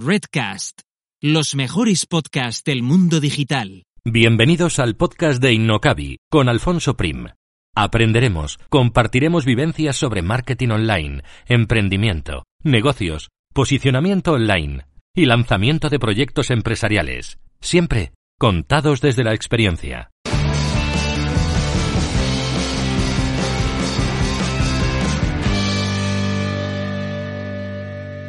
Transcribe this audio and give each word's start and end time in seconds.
Redcast, 0.00 0.82
los 1.20 1.56
mejores 1.56 2.06
podcasts 2.06 2.62
del 2.62 2.84
mundo 2.84 3.18
digital. 3.18 3.82
Bienvenidos 4.04 4.78
al 4.78 4.94
podcast 4.94 5.42
de 5.42 5.52
Innocabi 5.52 6.18
con 6.30 6.48
Alfonso 6.48 6.96
Prim. 6.96 7.26
Aprenderemos, 7.74 8.60
compartiremos 8.68 9.44
vivencias 9.44 9.96
sobre 9.96 10.22
marketing 10.22 10.68
online, 10.68 11.24
emprendimiento, 11.46 12.44
negocios, 12.62 13.30
posicionamiento 13.52 14.34
online 14.34 14.86
y 15.16 15.24
lanzamiento 15.24 15.88
de 15.88 15.98
proyectos 15.98 16.52
empresariales, 16.52 17.40
siempre 17.60 18.12
contados 18.38 19.00
desde 19.00 19.24
la 19.24 19.34
experiencia. 19.34 20.10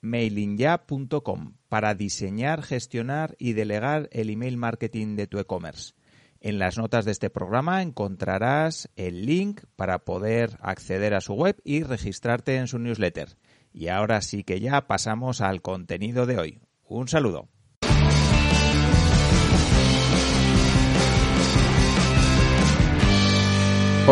mailingya.com 0.00 1.54
para 1.68 1.94
diseñar, 1.94 2.62
gestionar 2.62 3.36
y 3.38 3.52
delegar 3.52 4.08
el 4.12 4.30
email 4.30 4.56
marketing 4.56 5.16
de 5.16 5.26
tu 5.26 5.38
e-commerce. 5.38 5.94
En 6.40 6.58
las 6.58 6.78
notas 6.78 7.04
de 7.04 7.12
este 7.12 7.28
programa 7.28 7.82
encontrarás 7.82 8.88
el 8.96 9.26
link 9.26 9.60
para 9.76 9.98
poder 10.00 10.56
acceder 10.62 11.14
a 11.14 11.20
su 11.20 11.34
web 11.34 11.60
y 11.64 11.82
registrarte 11.82 12.56
en 12.56 12.66
su 12.66 12.78
newsletter. 12.78 13.36
Y 13.72 13.88
ahora 13.88 14.22
sí 14.22 14.42
que 14.42 14.58
ya 14.58 14.86
pasamos 14.86 15.42
al 15.42 15.60
contenido 15.60 16.26
de 16.26 16.38
hoy. 16.38 16.60
Un 16.84 17.08
saludo. 17.08 17.48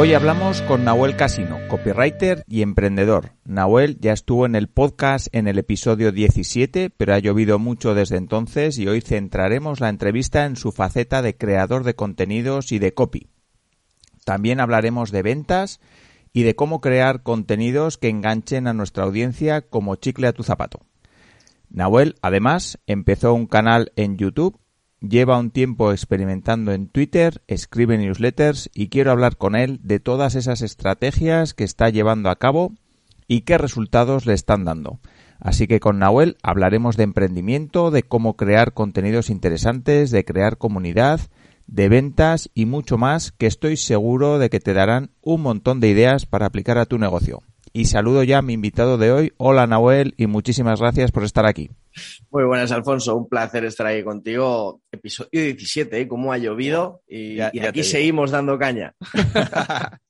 Hoy 0.01 0.15
hablamos 0.15 0.63
con 0.63 0.85
Nahuel 0.85 1.17
Casino, 1.17 1.59
copywriter 1.67 2.45
y 2.47 2.63
emprendedor. 2.63 3.33
Nahuel 3.45 3.99
ya 3.99 4.13
estuvo 4.13 4.47
en 4.47 4.55
el 4.55 4.69
podcast 4.69 5.27
en 5.33 5.49
el 5.49 5.59
episodio 5.59 6.13
17, 6.13 6.89
pero 6.91 7.15
ha 7.15 7.19
llovido 7.19 7.59
mucho 7.59 7.97
desde 7.97 8.17
entonces 8.17 8.79
y 8.79 8.87
hoy 8.87 9.01
centraremos 9.01 9.81
la 9.81 9.89
entrevista 9.89 10.45
en 10.45 10.55
su 10.55 10.71
faceta 10.71 11.21
de 11.21 11.37
creador 11.37 11.83
de 11.83 11.97
contenidos 11.97 12.71
y 12.71 12.79
de 12.79 12.95
copy. 12.95 13.27
También 14.25 14.61
hablaremos 14.61 15.11
de 15.11 15.23
ventas 15.23 15.81
y 16.33 16.45
de 16.45 16.55
cómo 16.55 16.81
crear 16.81 17.25
contenidos 17.25 17.99
que 17.99 18.09
enganchen 18.09 18.69
a 18.69 18.75
nuestra 18.75 19.03
audiencia 19.03 19.63
como 19.63 19.97
chicle 19.97 20.29
a 20.29 20.33
tu 20.33 20.45
zapato. 20.45 20.87
Nahuel, 21.71 22.15
además, 22.23 22.79
empezó 22.87 23.35
un 23.35 23.49
canal 23.49 23.91
en 23.97 24.17
YouTube 24.17 24.61
Lleva 25.01 25.39
un 25.39 25.53
tiempo 25.53 25.93
experimentando 25.93 26.73
en 26.73 26.89
Twitter, 26.89 27.41
escribe 27.47 27.99
newsletters 27.99 28.69
y 28.75 28.89
quiero 28.89 29.13
hablar 29.13 29.37
con 29.37 29.55
él 29.55 29.79
de 29.85 30.01
todas 30.01 30.35
esas 30.35 30.61
estrategias 30.61 31.55
que 31.55 31.63
está 31.63 31.89
llevando 31.89 32.31
a 32.31 32.37
cabo 32.37 32.73
y 33.29 33.43
qué 33.43 33.59
resultados 33.59 34.27
le 34.27 34.35
están 34.35 34.65
dando. 34.65 34.99
Así 35.39 35.69
que 35.69 35.79
con 35.79 36.01
Nahuel 36.01 36.37
hablaremos 36.43 36.97
de 36.97 37.05
emprendimiento, 37.05 37.93
de 37.93 38.03
cómo 38.03 38.37
crear 38.37 38.73
contenidos 38.73 39.31
interesantes, 39.31 40.11
de 40.11 40.25
crear 40.25 40.59
comunidad, 40.59 41.21
de 41.69 41.89
ventas 41.89 42.51
y 42.53 42.67
mucho 42.67 42.99
más 42.99 43.31
que 43.31 43.47
estoy 43.47 43.77
seguro 43.77 44.41
de 44.41 44.51
que 44.51 44.59
te 44.59 44.75
darán 44.75 45.11
un 45.23 45.43
montón 45.43 45.79
de 45.79 45.91
ideas 45.91 46.27
para 46.27 46.47
aplicar 46.47 46.77
a 46.77 46.87
tu 46.87 46.99
negocio. 46.99 47.43
Y 47.73 47.85
saludo 47.85 48.25
ya 48.25 48.39
a 48.39 48.43
mi 48.43 48.55
invitado 48.55 48.99
de 48.99 49.13
hoy. 49.13 49.33
Hola 49.37 49.69
Nahuel 49.69 50.15
y 50.17 50.27
muchísimas 50.27 50.81
gracias 50.81 51.13
por 51.13 51.23
estar 51.23 51.47
aquí. 51.47 51.71
Muy 52.31 52.45
buenas, 52.45 52.73
Alfonso. 52.73 53.17
Un 53.17 53.29
placer 53.29 53.65
estar 53.65 53.87
ahí 53.87 54.03
contigo. 54.03 54.81
Episodio 54.91 55.31
17, 55.33 56.01
¿eh? 56.01 56.09
Cómo 56.09 56.33
ha 56.33 56.39
llovido 56.39 57.03
y, 57.07 57.41
aquí 57.41 57.85
seguimos 57.85 58.31
dando 58.31 58.59
caña. 58.59 58.95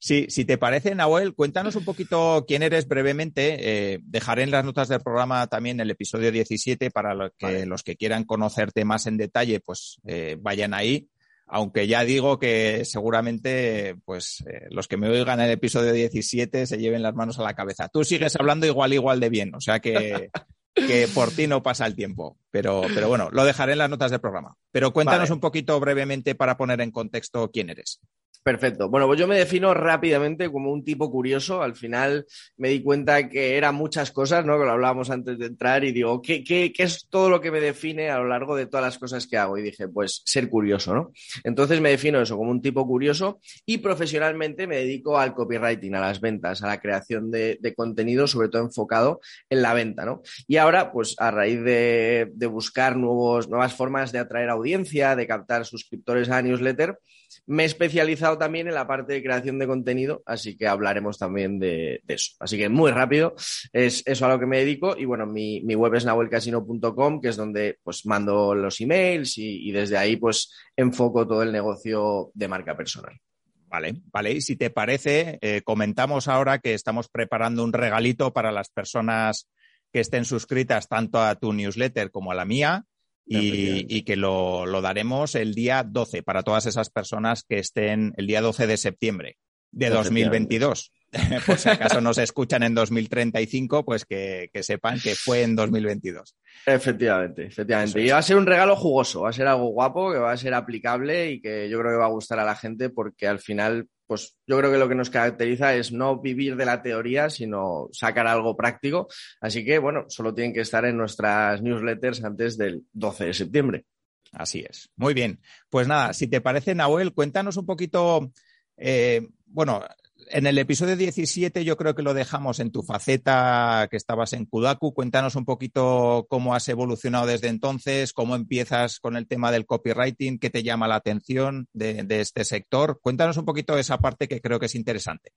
Sí, 0.00 0.26
si 0.28 0.44
te 0.44 0.58
parece, 0.58 0.94
Nahuel, 0.94 1.34
cuéntanos 1.34 1.74
un 1.74 1.84
poquito 1.84 2.44
quién 2.46 2.62
eres 2.62 2.86
brevemente. 2.86 3.56
Eh, 3.58 3.98
dejaré 4.04 4.44
en 4.44 4.52
las 4.52 4.64
notas 4.64 4.86
del 4.86 5.00
programa 5.00 5.48
también 5.48 5.80
el 5.80 5.90
episodio 5.90 6.30
17 6.30 6.92
para 6.92 7.32
que 7.36 7.66
los 7.66 7.82
que 7.82 7.96
quieran 7.96 8.22
conocerte 8.22 8.84
más 8.84 9.08
en 9.08 9.16
detalle, 9.16 9.58
pues 9.58 10.00
eh, 10.06 10.36
vayan 10.40 10.72
ahí 10.72 11.08
aunque 11.48 11.86
ya 11.86 12.04
digo 12.04 12.38
que 12.38 12.84
seguramente 12.84 13.96
pues 14.04 14.44
eh, 14.46 14.66
los 14.70 14.86
que 14.86 14.98
me 14.98 15.08
oigan 15.08 15.40
en 15.40 15.46
el 15.46 15.52
episodio 15.52 15.92
17 15.92 16.66
se 16.66 16.78
lleven 16.78 17.02
las 17.02 17.14
manos 17.14 17.38
a 17.38 17.42
la 17.42 17.54
cabeza. 17.54 17.88
Tú 17.88 18.04
sigues 18.04 18.36
hablando 18.36 18.66
igual 18.66 18.92
igual 18.92 19.18
de 19.18 19.30
bien, 19.30 19.54
o 19.54 19.60
sea 19.60 19.80
que, 19.80 20.30
que 20.86 21.08
por 21.08 21.30
ti 21.30 21.46
no 21.46 21.62
pasa 21.62 21.86
el 21.86 21.94
tiempo, 21.94 22.36
pero, 22.50 22.82
pero 22.94 23.08
bueno, 23.08 23.28
lo 23.30 23.44
dejaré 23.44 23.72
en 23.72 23.78
las 23.78 23.90
notas 23.90 24.10
del 24.10 24.20
programa. 24.20 24.54
Pero 24.72 24.92
cuéntanos 24.92 25.30
un 25.30 25.40
poquito 25.40 25.78
brevemente 25.80 26.34
para 26.34 26.56
poner 26.56 26.80
en 26.80 26.90
contexto 26.90 27.50
quién 27.50 27.70
eres. 27.70 28.00
Perfecto. 28.48 28.88
Bueno, 28.88 29.06
pues 29.06 29.20
yo 29.20 29.26
me 29.26 29.36
defino 29.36 29.74
rápidamente 29.74 30.50
como 30.50 30.72
un 30.72 30.82
tipo 30.82 31.10
curioso. 31.10 31.62
Al 31.62 31.74
final 31.74 32.24
me 32.56 32.70
di 32.70 32.82
cuenta 32.82 33.28
que 33.28 33.58
eran 33.58 33.74
muchas 33.74 34.10
cosas, 34.10 34.46
¿no? 34.46 34.58
Que 34.58 34.64
lo 34.64 34.70
hablábamos 34.70 35.10
antes 35.10 35.38
de 35.38 35.44
entrar 35.44 35.84
y 35.84 35.92
digo, 35.92 36.22
¿qué, 36.22 36.42
qué, 36.42 36.72
qué 36.72 36.84
es 36.84 37.08
todo 37.10 37.28
lo 37.28 37.42
que 37.42 37.50
me 37.50 37.60
define 37.60 38.08
a 38.08 38.16
lo 38.16 38.26
largo 38.26 38.56
de 38.56 38.64
todas 38.64 38.86
las 38.86 38.98
cosas 38.98 39.26
que 39.26 39.36
hago? 39.36 39.58
Y 39.58 39.62
dije, 39.62 39.88
pues 39.88 40.22
ser 40.24 40.48
curioso, 40.48 40.94
¿no? 40.94 41.12
Entonces 41.44 41.82
me 41.82 41.90
defino 41.90 42.22
eso 42.22 42.38
como 42.38 42.50
un 42.50 42.62
tipo 42.62 42.86
curioso 42.86 43.38
y 43.66 43.78
profesionalmente 43.78 44.66
me 44.66 44.76
dedico 44.76 45.18
al 45.18 45.34
copywriting, 45.34 45.94
a 45.96 46.00
las 46.00 46.20
ventas, 46.20 46.62
a 46.62 46.68
la 46.68 46.80
creación 46.80 47.30
de, 47.30 47.58
de 47.60 47.74
contenido, 47.74 48.26
sobre 48.26 48.48
todo 48.48 48.62
enfocado 48.62 49.20
en 49.50 49.60
la 49.60 49.74
venta, 49.74 50.06
¿no? 50.06 50.22
Y 50.46 50.56
ahora, 50.56 50.90
pues 50.90 51.16
a 51.18 51.30
raíz 51.30 51.62
de, 51.62 52.32
de 52.38 52.46
buscar 52.46 52.96
nuevos, 52.96 53.48
nuevas 53.48 53.74
formas 53.74 54.12
de 54.12 54.20
atraer 54.20 54.50
audiencia, 54.50 55.16
de 55.16 55.26
captar 55.26 55.66
suscriptores 55.66 56.30
a 56.30 56.40
newsletter, 56.40 56.98
me 57.46 57.62
he 57.62 57.66
especializado 57.66 58.38
también 58.38 58.68
en 58.68 58.74
la 58.74 58.86
parte 58.86 59.12
de 59.14 59.22
creación 59.22 59.58
de 59.58 59.66
contenido, 59.66 60.22
así 60.26 60.56
que 60.56 60.66
hablaremos 60.66 61.18
también 61.18 61.58
de, 61.58 62.02
eso. 62.06 62.32
Así 62.40 62.56
que 62.56 62.68
muy 62.68 62.90
rápido, 62.90 63.34
es 63.72 64.02
eso 64.06 64.26
a 64.26 64.28
lo 64.28 64.38
que 64.38 64.46
me 64.46 64.58
dedico. 64.58 64.96
Y 64.96 65.04
bueno, 65.04 65.26
mi, 65.26 65.60
web 65.60 65.94
es 65.94 66.04
nahuelcasino.com, 66.04 67.20
que 67.20 67.28
es 67.28 67.36
donde 67.36 67.78
pues 67.82 68.06
mando 68.06 68.54
los 68.54 68.80
emails 68.80 69.36
y, 69.38 69.70
desde 69.72 69.96
ahí 69.98 70.16
pues 70.16 70.52
enfoco 70.76 71.26
todo 71.26 71.42
el 71.42 71.52
negocio 71.52 72.30
de 72.34 72.48
marca 72.48 72.76
personal. 72.76 73.18
Vale, 73.66 74.00
vale. 74.10 74.32
Y 74.32 74.40
si 74.40 74.56
te 74.56 74.70
parece, 74.70 75.38
eh, 75.42 75.60
comentamos 75.62 76.26
ahora 76.26 76.58
que 76.58 76.72
estamos 76.72 77.08
preparando 77.08 77.62
un 77.62 77.74
regalito 77.74 78.32
para 78.32 78.50
las 78.50 78.70
personas 78.70 79.46
que 79.92 80.00
estén 80.00 80.24
suscritas 80.24 80.88
tanto 80.88 81.20
a 81.20 81.34
tu 81.36 81.52
newsletter 81.52 82.10
como 82.10 82.32
a 82.32 82.34
la 82.34 82.44
mía 82.44 82.84
y, 83.26 84.02
que 84.02 84.16
lo, 84.16 84.64
lo, 84.66 84.80
daremos 84.80 85.34
el 85.34 85.54
día 85.54 85.82
12 85.82 86.22
para 86.22 86.42
todas 86.42 86.66
esas 86.66 86.90
personas 86.90 87.42
que 87.42 87.58
estén 87.58 88.14
el 88.16 88.26
día 88.26 88.40
12 88.40 88.66
de 88.66 88.76
septiembre 88.76 89.36
de 89.70 89.90
2022. 89.90 90.92
Por 91.46 91.58
si 91.58 91.68
acaso 91.70 92.00
nos 92.00 92.18
escuchan 92.18 92.62
en 92.62 92.74
2035, 92.74 93.84
pues 93.84 94.04
que, 94.04 94.50
que, 94.52 94.62
sepan 94.62 95.00
que 95.00 95.14
fue 95.14 95.42
en 95.42 95.56
2022. 95.56 96.36
Efectivamente, 96.66 97.46
efectivamente. 97.46 98.00
Y 98.02 98.08
va 98.10 98.18
a 98.18 98.22
ser 98.22 98.36
un 98.36 98.46
regalo 98.46 98.76
jugoso, 98.76 99.22
va 99.22 99.30
a 99.30 99.32
ser 99.32 99.46
algo 99.46 99.68
guapo, 99.68 100.12
que 100.12 100.18
va 100.18 100.32
a 100.32 100.36
ser 100.36 100.52
aplicable 100.52 101.30
y 101.30 101.40
que 101.40 101.68
yo 101.70 101.78
creo 101.78 101.92
que 101.92 101.98
va 101.98 102.06
a 102.06 102.10
gustar 102.10 102.38
a 102.40 102.44
la 102.44 102.56
gente 102.56 102.90
porque 102.90 103.26
al 103.26 103.38
final 103.38 103.88
pues 104.08 104.38
yo 104.46 104.58
creo 104.58 104.72
que 104.72 104.78
lo 104.78 104.88
que 104.88 104.94
nos 104.94 105.10
caracteriza 105.10 105.74
es 105.74 105.92
no 105.92 106.18
vivir 106.18 106.56
de 106.56 106.64
la 106.64 106.82
teoría, 106.82 107.28
sino 107.28 107.88
sacar 107.92 108.26
algo 108.26 108.56
práctico. 108.56 109.06
Así 109.40 109.64
que, 109.64 109.78
bueno, 109.78 110.06
solo 110.08 110.34
tienen 110.34 110.54
que 110.54 110.62
estar 110.62 110.84
en 110.86 110.96
nuestras 110.96 111.62
newsletters 111.62 112.24
antes 112.24 112.56
del 112.56 112.84
12 112.92 113.26
de 113.26 113.34
septiembre. 113.34 113.84
Así 114.32 114.64
es. 114.66 114.90
Muy 114.96 115.12
bien. 115.12 115.40
Pues 115.68 115.86
nada, 115.86 116.14
si 116.14 116.26
te 116.26 116.40
parece, 116.40 116.74
Nahuel, 116.74 117.12
cuéntanos 117.12 117.58
un 117.58 117.66
poquito, 117.66 118.32
eh, 118.78 119.28
bueno, 119.44 119.84
en 120.30 120.46
el 120.46 120.58
episodio 120.58 120.96
17 120.96 121.64
yo 121.64 121.76
creo 121.76 121.94
que 121.94 122.02
lo 122.02 122.14
dejamos 122.14 122.60
en 122.60 122.70
tu 122.70 122.82
faceta 122.82 123.86
que 123.90 123.96
estabas 123.96 124.32
en 124.32 124.46
Kudaku. 124.46 124.92
Cuéntanos 124.92 125.36
un 125.36 125.44
poquito 125.44 126.26
cómo 126.28 126.54
has 126.54 126.68
evolucionado 126.68 127.26
desde 127.26 127.48
entonces, 127.48 128.12
cómo 128.12 128.34
empiezas 128.34 129.00
con 129.00 129.16
el 129.16 129.26
tema 129.26 129.50
del 129.50 129.66
copywriting, 129.66 130.38
qué 130.38 130.50
te 130.50 130.62
llama 130.62 130.88
la 130.88 130.96
atención 130.96 131.68
de, 131.72 132.04
de 132.04 132.20
este 132.20 132.44
sector. 132.44 132.98
Cuéntanos 133.02 133.36
un 133.36 133.44
poquito 133.44 133.78
esa 133.78 133.98
parte 133.98 134.28
que 134.28 134.40
creo 134.40 134.58
que 134.58 134.66
es 134.66 134.74
interesante. 134.74 135.32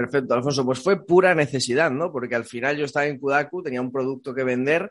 Perfecto, 0.00 0.32
Alfonso. 0.32 0.64
Pues 0.64 0.78
fue 0.78 1.04
pura 1.04 1.34
necesidad, 1.34 1.90
¿no? 1.90 2.10
Porque 2.10 2.34
al 2.34 2.46
final 2.46 2.74
yo 2.74 2.86
estaba 2.86 3.04
en 3.04 3.18
Kudaku, 3.18 3.62
tenía 3.62 3.82
un 3.82 3.92
producto 3.92 4.34
que 4.34 4.44
vender 4.44 4.90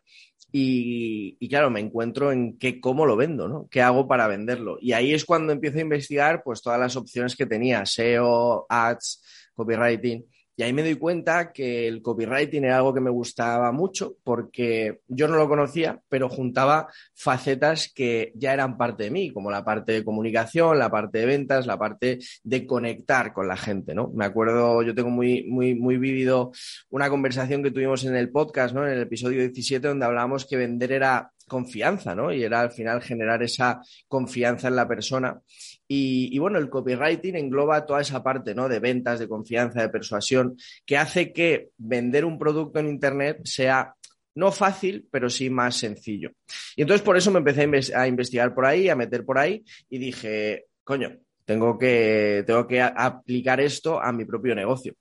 y, 0.52 1.50
claro, 1.50 1.72
me 1.72 1.80
encuentro 1.80 2.32
en 2.32 2.60
qué, 2.60 2.80
cómo 2.80 3.08
lo 3.08 3.16
vendo, 3.16 3.48
¿no? 3.48 3.68
¿Qué 3.72 3.82
hago 3.82 4.08
para 4.08 4.28
venderlo? 4.28 4.78
Y 4.80 4.92
ahí 4.92 5.12
es 5.16 5.26
cuando 5.26 5.52
empiezo 5.52 5.80
a 5.80 5.82
investigar 5.82 6.44
pues 6.44 6.62
todas 6.62 6.80
las 6.80 6.96
opciones 6.96 7.36
que 7.36 7.48
tenía, 7.48 7.88
SEO, 7.88 8.68
ads, 8.70 9.24
copywriting. 9.56 10.28
Y 10.60 10.64
ahí 10.64 10.74
me 10.74 10.84
doy 10.84 10.96
cuenta 10.96 11.54
que 11.54 11.88
el 11.88 12.02
copywriting 12.02 12.66
era 12.66 12.76
algo 12.76 12.94
que 12.94 13.00
me 13.00 13.10
gustaba 13.10 13.72
mucho 13.72 14.18
porque 14.26 15.00
yo 15.08 15.30
no 15.30 15.38
lo 15.38 15.48
conocía, 15.48 16.02
pero 16.10 16.28
juntaba 16.28 16.90
facetas 17.16 17.90
que 17.96 18.34
ya 18.36 18.52
eran 18.52 18.78
parte 18.78 19.04
de 19.04 19.10
mí, 19.10 19.32
como 19.32 19.52
la 19.52 19.64
parte 19.64 19.94
de 19.94 20.04
comunicación, 20.04 20.78
la 20.78 20.92
parte 20.92 21.20
de 21.20 21.28
ventas, 21.28 21.66
la 21.66 21.80
parte 21.80 22.20
de 22.44 22.68
conectar 22.68 23.32
con 23.32 23.48
la 23.48 23.56
gente, 23.56 23.96
¿no? 23.96 24.12
Me 24.14 24.26
acuerdo, 24.26 24.82
yo 24.82 24.94
tengo 24.94 25.10
muy, 25.10 25.46
muy, 25.48 25.76
muy 25.76 25.96
vivido 25.96 26.52
una 26.90 27.10
conversación 27.10 27.64
que 27.64 27.72
tuvimos 27.72 28.04
en 28.04 28.18
el 28.18 28.30
podcast, 28.30 28.76
¿no? 28.76 28.86
En 28.86 28.92
el 28.92 29.04
episodio 29.04 29.40
17, 29.40 29.88
donde 29.88 30.08
hablábamos 30.08 30.46
que 30.46 30.58
vender 30.58 30.92
era 30.92 31.32
confianza, 31.50 32.16
¿no? 32.16 32.32
Y 32.32 32.44
era 32.44 32.62
al 32.62 32.72
final 32.72 33.02
generar 33.02 33.44
esa 33.44 33.82
confianza 34.08 34.70
en 34.70 34.78
la 34.78 34.88
persona. 34.88 35.42
Y, 35.86 36.38
bueno, 36.40 36.60
el 36.60 36.70
copywriting 36.70 37.36
engloba 37.36 37.86
toda 37.86 38.00
esa 38.00 38.24
parte, 38.24 38.56
¿no? 38.56 38.70
De 38.70 38.80
ventas, 38.80 39.20
de 39.20 39.28
confianza, 39.28 39.82
de 39.82 39.90
persuasión, 39.90 40.56
que 40.86 40.98
hace 40.98 41.34
que 41.34 41.72
vender 41.78 42.24
un 42.24 42.38
producto 42.40 42.80
en 42.80 42.88
Internet 42.88 43.42
sea 43.44 43.94
no 44.36 44.52
fácil, 44.52 45.08
pero 45.12 45.30
sí 45.30 45.50
más 45.50 45.76
sencillo. 45.76 46.32
Y 46.78 46.84
entonces 46.84 47.04
por 47.04 47.18
eso 47.18 47.32
me 47.32 47.40
empecé 47.40 47.68
a 47.94 48.08
investigar 48.08 48.54
por 48.54 48.66
ahí, 48.66 48.88
a 48.88 48.96
meter 48.96 49.26
por 49.26 49.38
ahí 49.38 49.66
y 49.90 49.98
dije, 49.98 50.68
coño, 50.84 51.18
tengo 51.50 51.80
que, 51.80 52.44
tengo 52.46 52.68
que 52.68 52.80
aplicar 52.80 53.60
esto 53.60 54.00
a 54.00 54.12
mi 54.12 54.24
propio 54.24 54.54
negocio. 54.54 54.94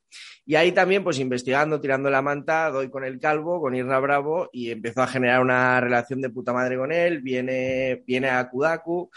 Y 0.47 0.55
ahí 0.55 0.73
también, 0.73 1.05
pues 1.05 1.19
investigando, 1.19 1.79
tirando 1.79 2.09
la 2.09 2.23
manta, 2.23 2.71
doy 2.71 2.89
con 2.89 3.05
el 3.05 3.21
calvo, 3.21 3.61
con 3.61 3.75
Irra 3.75 4.01
Bravo, 4.01 4.49
y 4.51 4.71
empezó 4.71 5.03
a 5.03 5.07
generar 5.07 5.43
una 5.43 5.79
relación 5.79 6.23
de 6.23 6.31
puta 6.31 6.55
madre 6.55 6.79
con 6.79 6.91
él, 6.91 7.21
viene, 7.21 8.03
viene 8.07 8.31
a 8.31 8.49
Kudaku, 8.49 9.11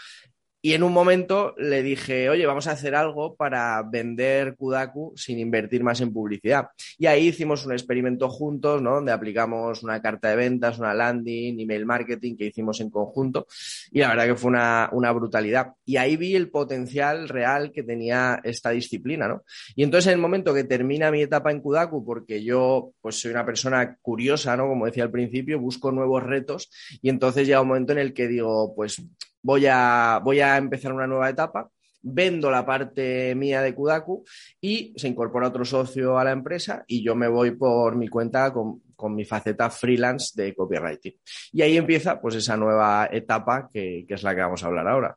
y 0.64 0.74
en 0.74 0.84
un 0.84 0.92
momento 0.92 1.54
le 1.58 1.82
dije, 1.82 2.30
oye, 2.30 2.46
vamos 2.46 2.68
a 2.68 2.72
hacer 2.72 2.94
algo 2.94 3.34
para 3.34 3.82
vender 3.82 4.54
Kudaku 4.54 5.12
sin 5.16 5.40
invertir 5.40 5.82
más 5.82 6.00
en 6.00 6.12
publicidad. 6.12 6.68
Y 6.98 7.06
ahí 7.06 7.26
hicimos 7.26 7.66
un 7.66 7.72
experimento 7.72 8.28
juntos, 8.28 8.80
¿no? 8.80 8.94
Donde 8.94 9.10
aplicamos 9.10 9.82
una 9.82 10.00
carta 10.00 10.30
de 10.30 10.36
ventas, 10.36 10.78
una 10.78 10.94
landing, 10.94 11.58
email 11.58 11.84
marketing 11.84 12.36
que 12.36 12.46
hicimos 12.46 12.80
en 12.80 12.90
conjunto. 12.90 13.48
Y 13.90 13.98
la 13.98 14.10
verdad 14.10 14.26
que 14.26 14.36
fue 14.36 14.50
una, 14.50 14.88
una 14.92 15.10
brutalidad. 15.10 15.72
Y 15.84 15.96
ahí 15.96 16.16
vi 16.16 16.36
el 16.36 16.48
potencial 16.48 17.28
real 17.28 17.72
que 17.72 17.82
tenía 17.82 18.40
esta 18.44 18.70
disciplina, 18.70 19.26
¿no? 19.26 19.42
Y 19.74 19.82
entonces 19.82 20.06
en 20.06 20.14
el 20.14 20.20
momento 20.20 20.54
que 20.54 20.62
termina 20.62 21.10
mi 21.10 21.22
etapa 21.22 21.50
en 21.50 21.60
Kudaku, 21.60 22.04
porque 22.04 22.44
yo 22.44 22.92
pues 23.00 23.20
soy 23.20 23.32
una 23.32 23.44
persona 23.44 23.96
curiosa, 24.00 24.56
¿no? 24.56 24.68
Como 24.68 24.86
decía 24.86 25.02
al 25.02 25.10
principio, 25.10 25.58
busco 25.58 25.90
nuevos 25.90 26.22
retos. 26.22 26.70
Y 27.02 27.08
entonces 27.08 27.48
llega 27.48 27.62
un 27.62 27.66
momento 27.68 27.92
en 27.92 27.98
el 27.98 28.14
que 28.14 28.28
digo, 28.28 28.72
pues 28.76 29.02
voy 29.42 29.66
a, 29.66 30.20
voy 30.22 30.40
a 30.40 30.56
empezar 30.56 30.92
una 30.92 31.06
nueva 31.06 31.30
etapa, 31.30 31.70
vendo 32.02 32.50
la 32.50 32.66
parte 32.66 33.34
mía 33.34 33.62
de 33.62 33.74
Kudaku 33.74 34.24
y 34.60 34.92
se 34.96 35.08
incorpora 35.08 35.48
otro 35.48 35.64
socio 35.64 36.18
a 36.18 36.24
la 36.24 36.32
empresa 36.32 36.84
y 36.86 37.04
yo 37.04 37.14
me 37.14 37.28
voy 37.28 37.52
por 37.52 37.96
mi 37.96 38.08
cuenta 38.08 38.52
con, 38.52 38.82
con 38.96 39.14
mi 39.14 39.24
faceta 39.24 39.70
freelance 39.70 40.32
de 40.40 40.54
copywriting. 40.54 41.14
Y 41.52 41.62
ahí 41.62 41.76
empieza 41.76 42.20
pues 42.20 42.34
esa 42.34 42.56
nueva 42.56 43.08
etapa 43.10 43.68
que, 43.72 44.04
que, 44.06 44.14
es 44.14 44.22
la 44.22 44.34
que 44.34 44.40
vamos 44.40 44.62
a 44.62 44.66
hablar 44.66 44.88
ahora. 44.88 45.16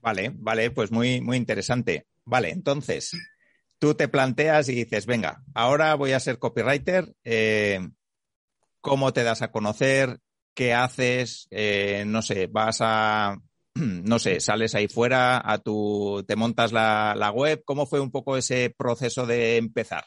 Vale, 0.00 0.32
vale, 0.34 0.70
pues 0.70 0.92
muy, 0.92 1.20
muy 1.20 1.36
interesante. 1.36 2.06
Vale, 2.24 2.50
entonces, 2.50 3.12
tú 3.78 3.94
te 3.94 4.08
planteas 4.08 4.68
y 4.68 4.74
dices, 4.74 5.06
venga, 5.06 5.42
ahora 5.54 5.94
voy 5.94 6.12
a 6.12 6.20
ser 6.20 6.38
copywriter. 6.38 7.14
Eh, 7.24 7.80
¿Cómo 8.80 9.12
te 9.12 9.24
das 9.24 9.42
a 9.42 9.50
conocer? 9.50 10.20
¿Qué 10.54 10.72
haces? 10.72 11.48
Eh, 11.50 12.04
no 12.06 12.22
sé, 12.22 12.46
vas 12.46 12.78
a 12.80 13.36
no 14.04 14.18
sé, 14.18 14.40
sales 14.40 14.74
ahí 14.74 14.88
fuera, 14.88 15.40
a 15.44 15.58
tu, 15.58 16.24
te 16.26 16.36
montas 16.36 16.72
la, 16.72 17.14
la, 17.16 17.30
web. 17.30 17.62
¿Cómo 17.64 17.86
fue 17.86 18.00
un 18.00 18.10
poco 18.10 18.36
ese 18.36 18.74
proceso 18.76 19.26
de 19.26 19.56
empezar? 19.56 20.04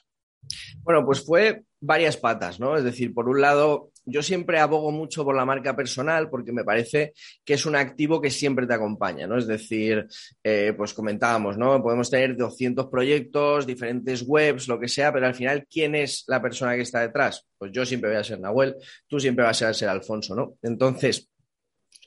Bueno, 0.84 1.06
pues 1.06 1.24
fue 1.26 1.64
varias 1.82 2.18
patas, 2.18 2.60
¿no? 2.60 2.76
Es 2.76 2.84
decir, 2.84 3.14
por 3.14 3.30
un 3.30 3.42
lado, 3.42 3.92
yo 4.06 4.24
siempre 4.24 4.60
abogo 4.60 4.92
mucho 4.92 5.24
por 5.24 5.36
la 5.36 5.46
marca 5.46 5.76
personal 5.76 6.30
porque 6.30 6.52
me 6.52 6.64
parece 6.64 7.14
que 7.46 7.54
es 7.54 7.66
un 7.66 7.76
activo 7.76 8.22
que 8.22 8.32
siempre 8.32 8.66
te 8.66 8.74
acompaña, 8.74 9.28
¿no? 9.28 9.38
Es 9.38 9.48
decir, 9.48 10.08
eh, 10.44 10.74
pues 10.76 10.94
comentábamos, 10.94 11.58
¿no? 11.58 11.82
Podemos 11.84 12.10
tener 12.10 12.36
200 12.36 12.88
proyectos, 12.88 13.68
diferentes 13.68 14.24
webs, 14.26 14.68
lo 14.68 14.80
que 14.80 14.88
sea, 14.88 15.14
pero 15.14 15.28
al 15.28 15.36
final, 15.36 15.68
¿quién 15.70 15.96
es 15.96 16.24
la 16.28 16.42
persona 16.42 16.76
que 16.76 16.82
está 16.82 17.02
detrás? 17.02 17.46
Pues 17.58 17.72
yo 17.72 17.86
siempre 17.86 18.10
voy 18.10 18.20
a 18.20 18.24
ser 18.24 18.40
Nahuel, 18.40 18.76
tú 19.08 19.20
siempre 19.20 19.46
vas 19.46 19.62
a 19.62 19.74
ser 19.74 19.90
Alfonso, 19.90 20.36
¿no? 20.36 20.56
Entonces, 20.62 21.30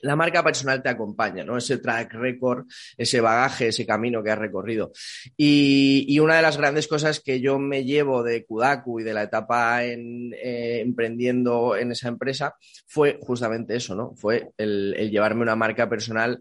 la 0.03 0.17
marca 0.17 0.43
personal 0.43 0.83
te 0.83 0.89
acompaña, 0.89 1.43
¿no? 1.43 1.57
Ese 1.57 1.77
track 1.77 2.13
record, 2.13 2.65
ese 2.97 3.21
bagaje, 3.21 3.69
ese 3.69 3.85
camino 3.85 4.21
que 4.21 4.31
has 4.31 4.37
recorrido. 4.37 4.91
Y, 5.37 6.19
una 6.19 6.35
de 6.35 6.41
las 6.41 6.57
grandes 6.57 6.87
cosas 6.87 7.19
que 7.19 7.41
yo 7.41 7.59
me 7.59 7.83
llevo 7.83 8.23
de 8.23 8.45
Kudaku 8.45 8.99
y 8.99 9.03
de 9.03 9.13
la 9.13 9.23
etapa 9.23 9.83
en, 9.83 10.33
eh, 10.33 10.79
emprendiendo 10.79 11.75
en 11.75 11.91
esa 11.91 12.07
empresa 12.07 12.55
fue 12.87 13.19
justamente 13.21 13.75
eso, 13.75 13.95
¿no? 13.95 14.13
Fue 14.15 14.51
el, 14.57 15.09
llevarme 15.09 15.41
una 15.41 15.55
marca 15.55 15.89
personal 15.89 16.39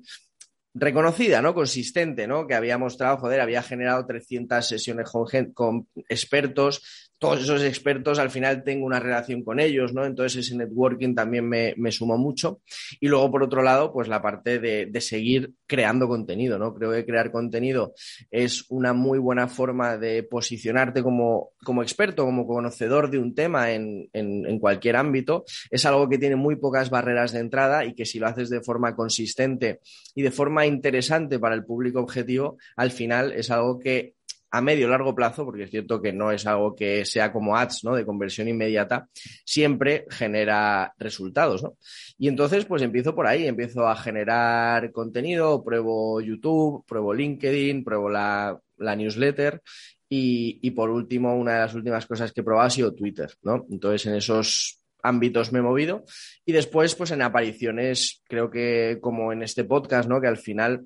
reconocida, 0.74 1.42
¿no? 1.42 1.54
Consistente, 1.54 2.26
¿no? 2.26 2.46
Que 2.46 2.54
había 2.54 2.78
mostrado, 2.78 3.18
joder, 3.18 3.40
había 3.40 3.62
generado 3.62 4.06
300 4.06 4.66
sesiones 4.66 5.10
con 5.54 5.88
expertos, 6.08 7.10
todos 7.22 7.40
esos 7.40 7.62
expertos 7.62 8.18
al 8.18 8.30
final 8.30 8.64
tengo 8.64 8.84
una 8.84 8.98
relación 8.98 9.44
con 9.44 9.60
ellos, 9.60 9.94
¿no? 9.94 10.04
Entonces 10.04 10.44
ese 10.44 10.56
networking 10.56 11.14
también 11.14 11.48
me, 11.48 11.72
me 11.76 11.90
mucho. 12.18 12.62
Y 12.98 13.06
luego, 13.06 13.30
por 13.30 13.44
otro 13.44 13.62
lado, 13.62 13.92
pues 13.92 14.08
la 14.08 14.20
parte 14.20 14.58
de, 14.58 14.86
de, 14.86 15.00
seguir 15.00 15.52
creando 15.68 16.08
contenido, 16.08 16.58
¿no? 16.58 16.74
Creo 16.74 16.90
que 16.90 17.06
crear 17.06 17.30
contenido 17.30 17.94
es 18.32 18.64
una 18.70 18.92
muy 18.92 19.20
buena 19.20 19.46
forma 19.46 19.96
de 19.98 20.24
posicionarte 20.24 21.00
como, 21.04 21.50
como 21.62 21.84
experto, 21.84 22.24
como 22.24 22.44
conocedor 22.44 23.08
de 23.08 23.18
un 23.18 23.36
tema 23.36 23.70
en, 23.70 24.10
en 24.12 24.58
cualquier 24.58 24.96
ámbito. 24.96 25.44
Es 25.70 25.86
algo 25.86 26.08
que 26.08 26.18
tiene 26.18 26.34
muy 26.34 26.56
pocas 26.56 26.90
barreras 26.90 27.30
de 27.30 27.38
entrada 27.38 27.84
y 27.84 27.94
que 27.94 28.04
si 28.04 28.18
lo 28.18 28.26
haces 28.26 28.50
de 28.50 28.62
forma 28.62 28.96
consistente 28.96 29.78
y 30.16 30.22
de 30.22 30.32
forma 30.32 30.66
interesante 30.66 31.38
para 31.38 31.54
el 31.54 31.64
público 31.64 32.00
objetivo, 32.00 32.58
al 32.74 32.90
final 32.90 33.30
es 33.30 33.48
algo 33.52 33.78
que 33.78 34.14
a 34.52 34.60
medio 34.60 34.86
largo 34.86 35.14
plazo, 35.14 35.46
porque 35.46 35.64
es 35.64 35.70
cierto 35.70 36.00
que 36.00 36.12
no 36.12 36.30
es 36.30 36.46
algo 36.46 36.76
que 36.76 37.06
sea 37.06 37.32
como 37.32 37.56
ads, 37.56 37.84
¿no? 37.84 37.96
De 37.96 38.04
conversión 38.04 38.48
inmediata, 38.48 39.08
siempre 39.44 40.04
genera 40.10 40.92
resultados, 40.98 41.62
¿no? 41.62 41.78
Y 42.18 42.28
entonces, 42.28 42.66
pues 42.66 42.82
empiezo 42.82 43.14
por 43.14 43.26
ahí, 43.26 43.46
empiezo 43.46 43.88
a 43.88 43.96
generar 43.96 44.92
contenido, 44.92 45.64
pruebo 45.64 46.20
YouTube, 46.20 46.84
pruebo 46.86 47.14
LinkedIn, 47.14 47.82
pruebo 47.82 48.10
la, 48.10 48.58
la 48.76 48.94
newsletter 48.94 49.62
y, 50.06 50.58
y, 50.60 50.70
por 50.72 50.90
último, 50.90 51.34
una 51.34 51.54
de 51.54 51.60
las 51.60 51.74
últimas 51.74 52.04
cosas 52.04 52.30
que 52.30 52.42
he 52.42 52.44
probado 52.44 52.66
ha 52.66 52.70
sido 52.70 52.94
Twitter, 52.94 53.32
¿no? 53.42 53.64
Entonces, 53.70 54.04
en 54.06 54.16
esos 54.16 54.82
ámbitos 55.02 55.50
me 55.50 55.60
he 55.60 55.62
movido 55.62 56.04
y 56.44 56.52
después, 56.52 56.94
pues 56.94 57.10
en 57.10 57.22
apariciones, 57.22 58.22
creo 58.28 58.50
que 58.50 58.98
como 59.00 59.32
en 59.32 59.42
este 59.42 59.64
podcast, 59.64 60.08
¿no? 60.08 60.20
Que 60.20 60.28
al 60.28 60.36
final 60.36 60.84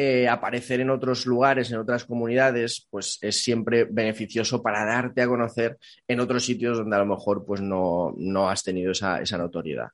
eh, 0.00 0.28
aparecer 0.28 0.78
en 0.78 0.90
otros 0.90 1.26
lugares, 1.26 1.72
en 1.72 1.78
otras 1.78 2.04
comunidades, 2.04 2.86
pues 2.88 3.18
es 3.20 3.42
siempre 3.42 3.82
beneficioso 3.82 4.62
para 4.62 4.84
darte 4.84 5.22
a 5.22 5.26
conocer 5.26 5.76
en 6.06 6.20
otros 6.20 6.44
sitios 6.44 6.78
donde 6.78 6.94
a 6.94 7.00
lo 7.00 7.06
mejor 7.06 7.44
pues 7.44 7.60
no, 7.60 8.14
no 8.16 8.48
has 8.48 8.62
tenido 8.62 8.92
esa, 8.92 9.20
esa, 9.20 9.36
notoriedad. 9.38 9.88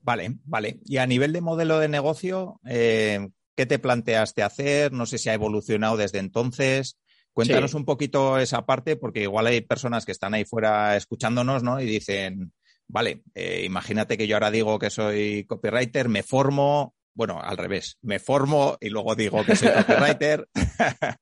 Vale, 0.00 0.36
vale. 0.44 0.78
Y 0.84 0.98
a 0.98 1.08
nivel 1.08 1.32
de 1.32 1.40
modelo 1.40 1.80
de 1.80 1.88
negocio, 1.88 2.60
eh, 2.64 3.30
¿qué 3.56 3.66
te 3.66 3.80
planteaste 3.80 4.44
hacer? 4.44 4.92
No 4.92 5.06
sé 5.06 5.18
si 5.18 5.28
ha 5.28 5.34
evolucionado 5.34 5.96
desde 5.96 6.20
entonces. 6.20 6.96
Cuéntanos 7.32 7.72
sí. 7.72 7.76
un 7.76 7.84
poquito 7.84 8.38
esa 8.38 8.64
parte, 8.64 8.94
porque 8.94 9.22
igual 9.22 9.48
hay 9.48 9.60
personas 9.62 10.06
que 10.06 10.12
están 10.12 10.34
ahí 10.34 10.44
fuera 10.44 10.96
escuchándonos, 10.96 11.64
¿no? 11.64 11.80
Y 11.80 11.86
dicen, 11.86 12.52
vale, 12.86 13.22
eh, 13.34 13.64
imagínate 13.64 14.16
que 14.16 14.28
yo 14.28 14.36
ahora 14.36 14.52
digo 14.52 14.78
que 14.78 14.90
soy 14.90 15.46
copywriter, 15.48 16.08
me 16.08 16.22
formo, 16.22 16.94
bueno, 17.14 17.40
al 17.40 17.56
revés, 17.56 17.98
me 18.02 18.18
formo 18.18 18.76
y 18.80 18.88
luego 18.88 19.14
digo 19.14 19.44
que 19.44 19.56
soy 19.56 19.70
copywriter. 19.70 20.48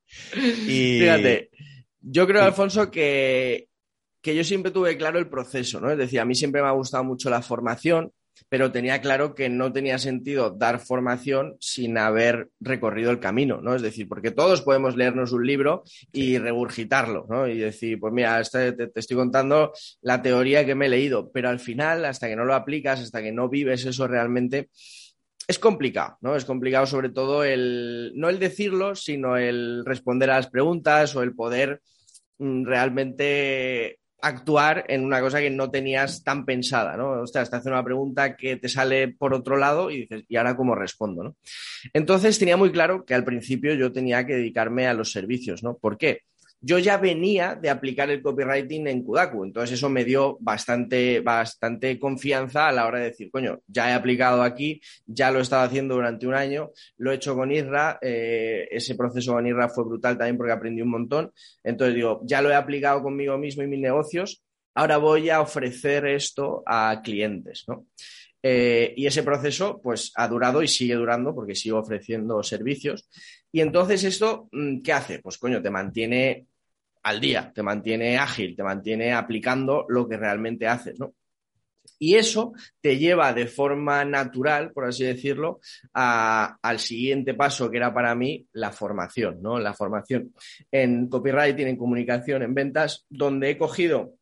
y... 0.66 1.00
Fíjate, 1.00 1.50
yo 2.00 2.26
creo, 2.26 2.42
Alfonso, 2.42 2.90
que, 2.90 3.68
que 4.20 4.35
yo 4.35 4.44
siempre 4.44 4.70
tuve 4.73 4.97
claro 4.97 5.18
el 5.18 5.28
proceso, 5.28 5.80
¿no? 5.80 5.90
Es 5.90 5.99
decir, 5.99 6.20
a 6.20 6.25
mí 6.25 6.35
siempre 6.35 6.62
me 6.62 6.68
ha 6.68 6.73
gustado 6.73 7.04
mucho 7.04 7.30
la 7.30 7.42
formación 7.42 8.12
pero 8.49 8.73
tenía 8.73 9.00
claro 9.00 9.35
que 9.35 9.49
no 9.49 9.73
tenía 9.73 9.99
sentido 9.99 10.50
dar 10.50 10.80
formación 10.80 11.56
sin 11.61 11.99
haber 11.99 12.50
recorrido 12.61 13.11
el 13.11 13.20
camino, 13.20 13.61
¿no? 13.61 13.75
Es 13.75 13.82
decir, 13.82 14.09
porque 14.09 14.30
todos 14.30 14.62
podemos 14.62 14.97
leernos 14.97 15.32
un 15.32 15.47
libro 15.47 15.85
y 16.12 16.38
regurgitarlo, 16.38 17.26
¿no? 17.28 17.47
Y 17.47 17.59
decir, 17.59 17.99
pues 18.00 18.12
mira, 18.12 18.40
este, 18.40 18.73
te, 18.73 18.90
estoy 18.94 19.16
contando 19.16 19.73
la 20.02 20.23
teoría 20.23 20.64
que 20.64 20.75
me 20.75 20.87
he 20.87 20.90
leído, 20.90 21.30
pero 21.30 21.49
al 21.49 21.61
final, 21.61 22.04
hasta 22.04 22.28
que 22.28 22.37
no 22.37 22.44
lo 22.44 22.54
aplicas, 22.54 23.00
hasta 23.00 23.23
que 23.23 23.32
no 23.32 23.49
vives 23.49 23.85
eso 23.85 24.06
realmente, 24.06 24.70
es 25.50 25.59
complicado, 25.59 26.16
¿no? 26.21 26.37
Es 26.37 26.45
complicado 26.45 26.87
sobre 26.87 27.09
todo 27.09 27.42
el, 27.42 28.12
no 28.14 28.28
el 28.28 28.38
decirlo, 28.38 28.95
sino 28.95 29.37
el 29.37 29.85
responder 29.85 30.30
a 30.30 30.37
las 30.37 30.49
preguntas 30.49 31.16
o 31.16 31.25
el 31.25 31.35
poder 31.35 31.83
mm, 32.38 32.64
realmente 32.64 33.99
actuar 34.23 34.85
en 34.87 35.04
una 35.04 35.21
cosa 35.21 35.40
que 35.40 35.50
no 35.50 35.69
tenías 35.69 36.23
tan 36.23 36.45
pensada, 36.45 36.97
¿no? 36.97 37.23
O 37.23 37.26
sea, 37.26 37.45
te 37.45 37.57
hace 37.57 37.69
una 37.69 37.83
pregunta 37.83 38.37
que 38.37 38.59
te 38.59 38.69
sale 38.69 39.09
por 39.09 39.35
otro 39.35 39.57
lado 39.57 39.90
y 39.90 40.02
dices, 40.02 40.23
¿y 40.28 40.37
ahora 40.37 40.57
cómo 40.57 40.76
respondo, 40.76 41.25
no? 41.25 41.37
Entonces 41.92 42.38
tenía 42.38 42.57
muy 42.57 42.71
claro 42.71 43.04
que 43.04 43.14
al 43.14 43.25
principio 43.25 43.75
yo 43.75 43.90
tenía 43.90 44.25
que 44.25 44.35
dedicarme 44.35 44.87
a 44.87 44.95
los 44.95 45.11
servicios, 45.11 45.64
¿no? 45.64 45.76
¿Por 45.78 45.99
qué? 45.99 46.21
Yo 46.61 46.79
ya 46.79 46.99
venía 46.99 47.55
de 47.55 47.71
aplicar 47.71 48.11
el 48.11 48.23
copywriting 48.23 48.87
en 48.88 49.02
Kudaku, 49.02 49.45
entonces 49.45 49.79
eso 49.79 49.88
me 49.88 50.05
dio 50.05 50.37
bastante, 50.40 51.21
bastante 51.21 51.99
confianza 51.99 52.69
a 52.69 52.73
la 52.73 52.87
hora 52.87 52.99
de 52.99 53.07
decir, 53.07 53.31
coño, 53.31 53.61
ya 53.67 53.90
he 53.90 53.95
aplicado 53.95 54.43
aquí, 54.43 54.81
ya 55.07 55.31
lo 55.31 55.38
he 55.38 55.43
estado 55.43 55.64
haciendo 55.64 55.95
durante 55.95 56.26
un 56.26 56.35
año, 56.35 56.71
lo 56.99 57.12
he 57.12 57.14
hecho 57.14 57.35
con 57.35 57.50
Isra, 57.50 57.99
eh, 58.02 58.69
ese 58.71 58.95
proceso 58.95 59.33
con 59.33 59.47
Isra 59.47 59.69
fue 59.69 59.85
brutal 59.85 60.19
también 60.19 60.37
porque 60.37 60.52
aprendí 60.52 60.83
un 60.83 60.90
montón, 60.90 61.33
entonces 61.64 61.95
digo, 61.95 62.21
ya 62.25 62.43
lo 62.43 62.50
he 62.50 62.55
aplicado 62.55 63.02
conmigo 63.02 63.38
mismo 63.38 63.62
y 63.62 63.67
mis 63.67 63.81
negocios, 63.81 64.43
ahora 64.75 64.99
voy 64.99 65.31
a 65.31 65.40
ofrecer 65.40 66.07
esto 66.07 66.62
a 66.67 67.00
clientes, 67.02 67.64
¿no? 67.69 67.87
Eh, 68.43 68.95
y 68.97 69.07
ese 69.07 69.23
proceso, 69.23 69.81
pues, 69.83 70.12
ha 70.14 70.26
durado 70.26 70.62
y 70.62 70.69
sigue 70.69 70.95
durando 70.95 71.35
porque 71.35 71.55
sigo 71.55 71.79
ofreciendo 71.79 72.43
servicios. 72.43 73.09
Y 73.52 73.61
entonces 73.61 74.05
esto, 74.05 74.49
mm, 74.52 74.81
¿qué 74.81 74.93
hace? 74.93 75.19
Pues, 75.19 75.37
coño, 75.38 75.61
te 75.61 75.71
mantiene 75.71 76.47
al 77.02 77.21
día, 77.21 77.52
te 77.54 77.62
mantiene 77.62 78.19
ágil, 78.19 78.57
te 78.57 78.62
mantiene 78.62 79.12
aplicando 79.12 79.87
lo 79.88 80.09
que 80.09 80.16
realmente 80.16 80.66
haces, 80.66 80.99
¿no? 80.99 81.14
Y 81.99 82.16
eso 82.16 82.54
te 82.80 82.99
lleva 82.99 83.33
de 83.35 83.47
forma 83.47 84.04
natural, 84.04 84.73
por 84.73 84.87
así 84.87 85.04
decirlo, 85.04 85.61
al 85.92 86.78
siguiente 86.78 87.35
paso 87.35 87.71
que 87.71 87.76
era 87.76 87.92
para 87.92 88.14
mí 88.14 88.47
la 88.52 88.73
formación, 88.73 89.42
¿no? 89.42 89.59
La 89.59 89.75
formación 89.75 90.33
en 90.71 91.09
copywriting, 91.09 91.69
en 91.69 91.76
comunicación, 91.76 92.42
en 92.42 92.54
ventas, 92.54 93.04
donde 93.11 93.50
he 93.50 93.59
cogido 93.59 94.14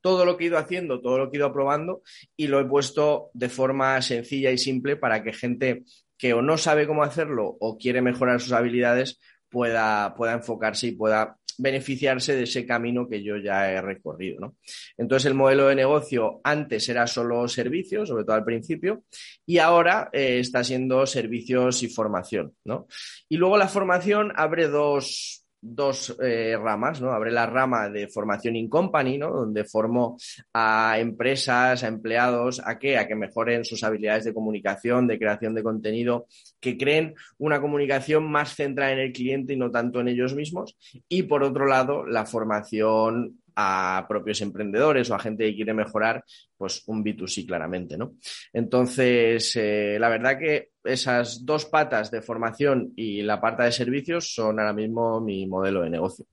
todo 0.00 0.24
lo 0.24 0.36
que 0.36 0.44
he 0.44 0.46
ido 0.46 0.58
haciendo, 0.58 1.00
todo 1.00 1.18
lo 1.18 1.30
que 1.30 1.36
he 1.36 1.40
ido 1.40 1.48
aprobando 1.48 2.02
y 2.36 2.46
lo 2.46 2.60
he 2.60 2.64
puesto 2.64 3.30
de 3.34 3.48
forma 3.48 4.00
sencilla 4.00 4.50
y 4.50 4.58
simple 4.58 4.96
para 4.96 5.22
que 5.22 5.32
gente 5.32 5.84
que 6.16 6.32
o 6.32 6.42
no 6.42 6.56
sabe 6.56 6.86
cómo 6.86 7.02
hacerlo 7.02 7.56
o 7.60 7.76
quiere 7.76 8.00
mejorar 8.00 8.40
sus 8.40 8.52
habilidades 8.52 9.18
pueda, 9.50 10.14
pueda 10.14 10.34
enfocarse 10.34 10.86
y 10.86 10.92
pueda 10.92 11.36
beneficiarse 11.58 12.34
de 12.34 12.44
ese 12.44 12.66
camino 12.66 13.08
que 13.08 13.22
yo 13.22 13.36
ya 13.36 13.70
he 13.70 13.80
recorrido. 13.80 14.40
¿no? 14.40 14.56
Entonces, 14.96 15.26
el 15.26 15.34
modelo 15.34 15.68
de 15.68 15.74
negocio 15.74 16.40
antes 16.44 16.88
era 16.88 17.06
solo 17.06 17.48
servicios, 17.48 18.08
sobre 18.08 18.24
todo 18.24 18.36
al 18.36 18.44
principio, 18.44 19.04
y 19.44 19.58
ahora 19.58 20.10
eh, 20.12 20.38
está 20.40 20.62
siendo 20.64 21.06
servicios 21.06 21.82
y 21.82 21.88
formación. 21.88 22.54
¿no? 22.64 22.86
Y 23.28 23.36
luego 23.36 23.56
la 23.56 23.68
formación 23.68 24.32
abre 24.36 24.68
dos, 24.68 25.45
dos 25.74 26.16
eh, 26.22 26.56
ramas, 26.56 27.00
¿no? 27.00 27.10
Abre 27.10 27.30
la 27.30 27.46
rama 27.46 27.88
de 27.88 28.08
formación 28.08 28.56
in 28.56 28.68
company, 28.68 29.18
¿no? 29.18 29.30
Donde 29.30 29.64
formo 29.64 30.16
a 30.52 30.98
empresas, 30.98 31.82
a 31.82 31.88
empleados, 31.88 32.62
¿a 32.64 32.78
qué? 32.78 32.98
A 32.98 33.06
que 33.06 33.14
mejoren 33.14 33.64
sus 33.64 33.82
habilidades 33.82 34.24
de 34.24 34.34
comunicación, 34.34 35.06
de 35.06 35.18
creación 35.18 35.54
de 35.54 35.62
contenido, 35.62 36.26
que 36.60 36.76
creen 36.76 37.14
una 37.38 37.60
comunicación 37.60 38.30
más 38.30 38.54
centrada 38.54 38.92
en 38.92 39.00
el 39.00 39.12
cliente 39.12 39.54
y 39.54 39.56
no 39.56 39.70
tanto 39.70 40.00
en 40.00 40.08
ellos 40.08 40.34
mismos. 40.34 40.76
Y 41.08 41.24
por 41.24 41.42
otro 41.42 41.66
lado, 41.66 42.06
la 42.06 42.26
formación 42.26 43.40
a 43.56 44.04
propios 44.06 44.42
emprendedores 44.42 45.10
o 45.10 45.14
a 45.14 45.18
gente 45.18 45.44
que 45.44 45.56
quiere 45.56 45.72
mejorar, 45.72 46.22
pues 46.56 46.82
un 46.86 47.02
B2C 47.02 47.46
claramente, 47.46 47.96
¿no? 47.96 48.16
Entonces, 48.52 49.56
eh, 49.56 49.96
la 49.98 50.10
verdad 50.10 50.38
que 50.38 50.72
esas 50.86 51.44
dos 51.44 51.66
patas 51.66 52.10
de 52.10 52.22
formación 52.22 52.92
y 52.96 53.22
la 53.22 53.40
parte 53.40 53.62
de 53.62 53.72
servicios 53.72 54.34
son 54.34 54.58
ahora 54.58 54.72
mismo 54.72 55.20
mi 55.20 55.46
modelo 55.46 55.82
de 55.82 55.90
negocio. 55.90 56.26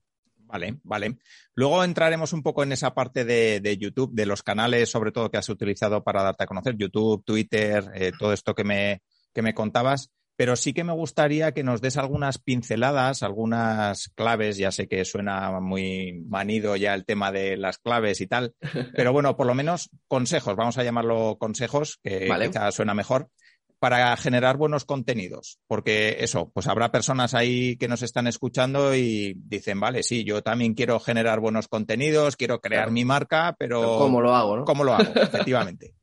Vale, 0.45 0.79
vale. 0.83 1.17
Luego 1.55 1.83
entraremos 1.83 2.31
un 2.31 2.43
poco 2.43 2.63
en 2.63 2.71
esa 2.71 2.93
parte 2.93 3.25
de, 3.25 3.77
YouTube, 3.77 4.13
de 4.13 4.25
los 4.25 4.43
canales, 4.43 4.89
sobre 4.89 5.11
todo 5.11 5.31
que 5.31 5.37
has 5.37 5.49
utilizado 5.49 6.03
para 6.03 6.21
darte 6.21 6.43
a 6.43 6.47
conocer, 6.47 6.75
YouTube, 6.77 7.23
Twitter, 7.25 7.83
eh, 7.95 8.11
todo 8.17 8.33
esto 8.33 8.53
que 8.53 8.63
me, 8.63 9.01
que 9.33 9.41
me 9.41 9.55
contabas 9.55 10.11
pero 10.35 10.55
sí 10.55 10.73
que 10.73 10.83
me 10.83 10.93
gustaría 10.93 11.53
que 11.53 11.63
nos 11.63 11.81
des 11.81 11.97
algunas 11.97 12.39
pinceladas, 12.39 13.23
algunas 13.23 14.09
claves. 14.15 14.57
Ya 14.57 14.71
sé 14.71 14.87
que 14.87 15.05
suena 15.05 15.59
muy 15.59 16.23
manido 16.27 16.75
ya 16.75 16.93
el 16.93 17.05
tema 17.05 17.31
de 17.31 17.57
las 17.57 17.77
claves 17.77 18.21
y 18.21 18.27
tal, 18.27 18.55
pero 18.95 19.13
bueno, 19.13 19.37
por 19.37 19.47
lo 19.47 19.53
menos 19.53 19.89
consejos, 20.07 20.55
vamos 20.55 20.77
a 20.77 20.83
llamarlo 20.83 21.37
consejos, 21.39 21.99
que 22.03 22.29
quizá 22.47 22.71
suena 22.71 22.93
mejor, 22.93 23.29
para 23.83 24.15
generar 24.15 24.55
buenos 24.55 24.85
contenidos. 24.85 25.59
Porque 25.67 26.15
eso, 26.21 26.49
pues 26.53 26.67
habrá 26.67 26.89
personas 26.89 27.33
ahí 27.33 27.75
que 27.75 27.89
nos 27.89 28.01
están 28.01 28.27
escuchando 28.27 28.95
y 28.95 29.33
dicen, 29.35 29.77
vale, 29.77 30.03
sí, 30.03 30.23
yo 30.23 30.41
también 30.41 30.73
quiero 30.73 31.01
generar 31.01 31.41
buenos 31.41 31.67
contenidos, 31.67 32.37
quiero 32.37 32.61
crear 32.61 32.91
mi 32.91 33.03
marca, 33.03 33.57
pero, 33.59 33.81
pero. 33.81 33.97
¿Cómo 33.97 34.21
lo 34.21 34.33
hago, 34.33 34.55
no? 34.55 34.63
¿Cómo 34.63 34.85
lo 34.85 34.93
hago? 34.93 35.13
Efectivamente. 35.21 35.95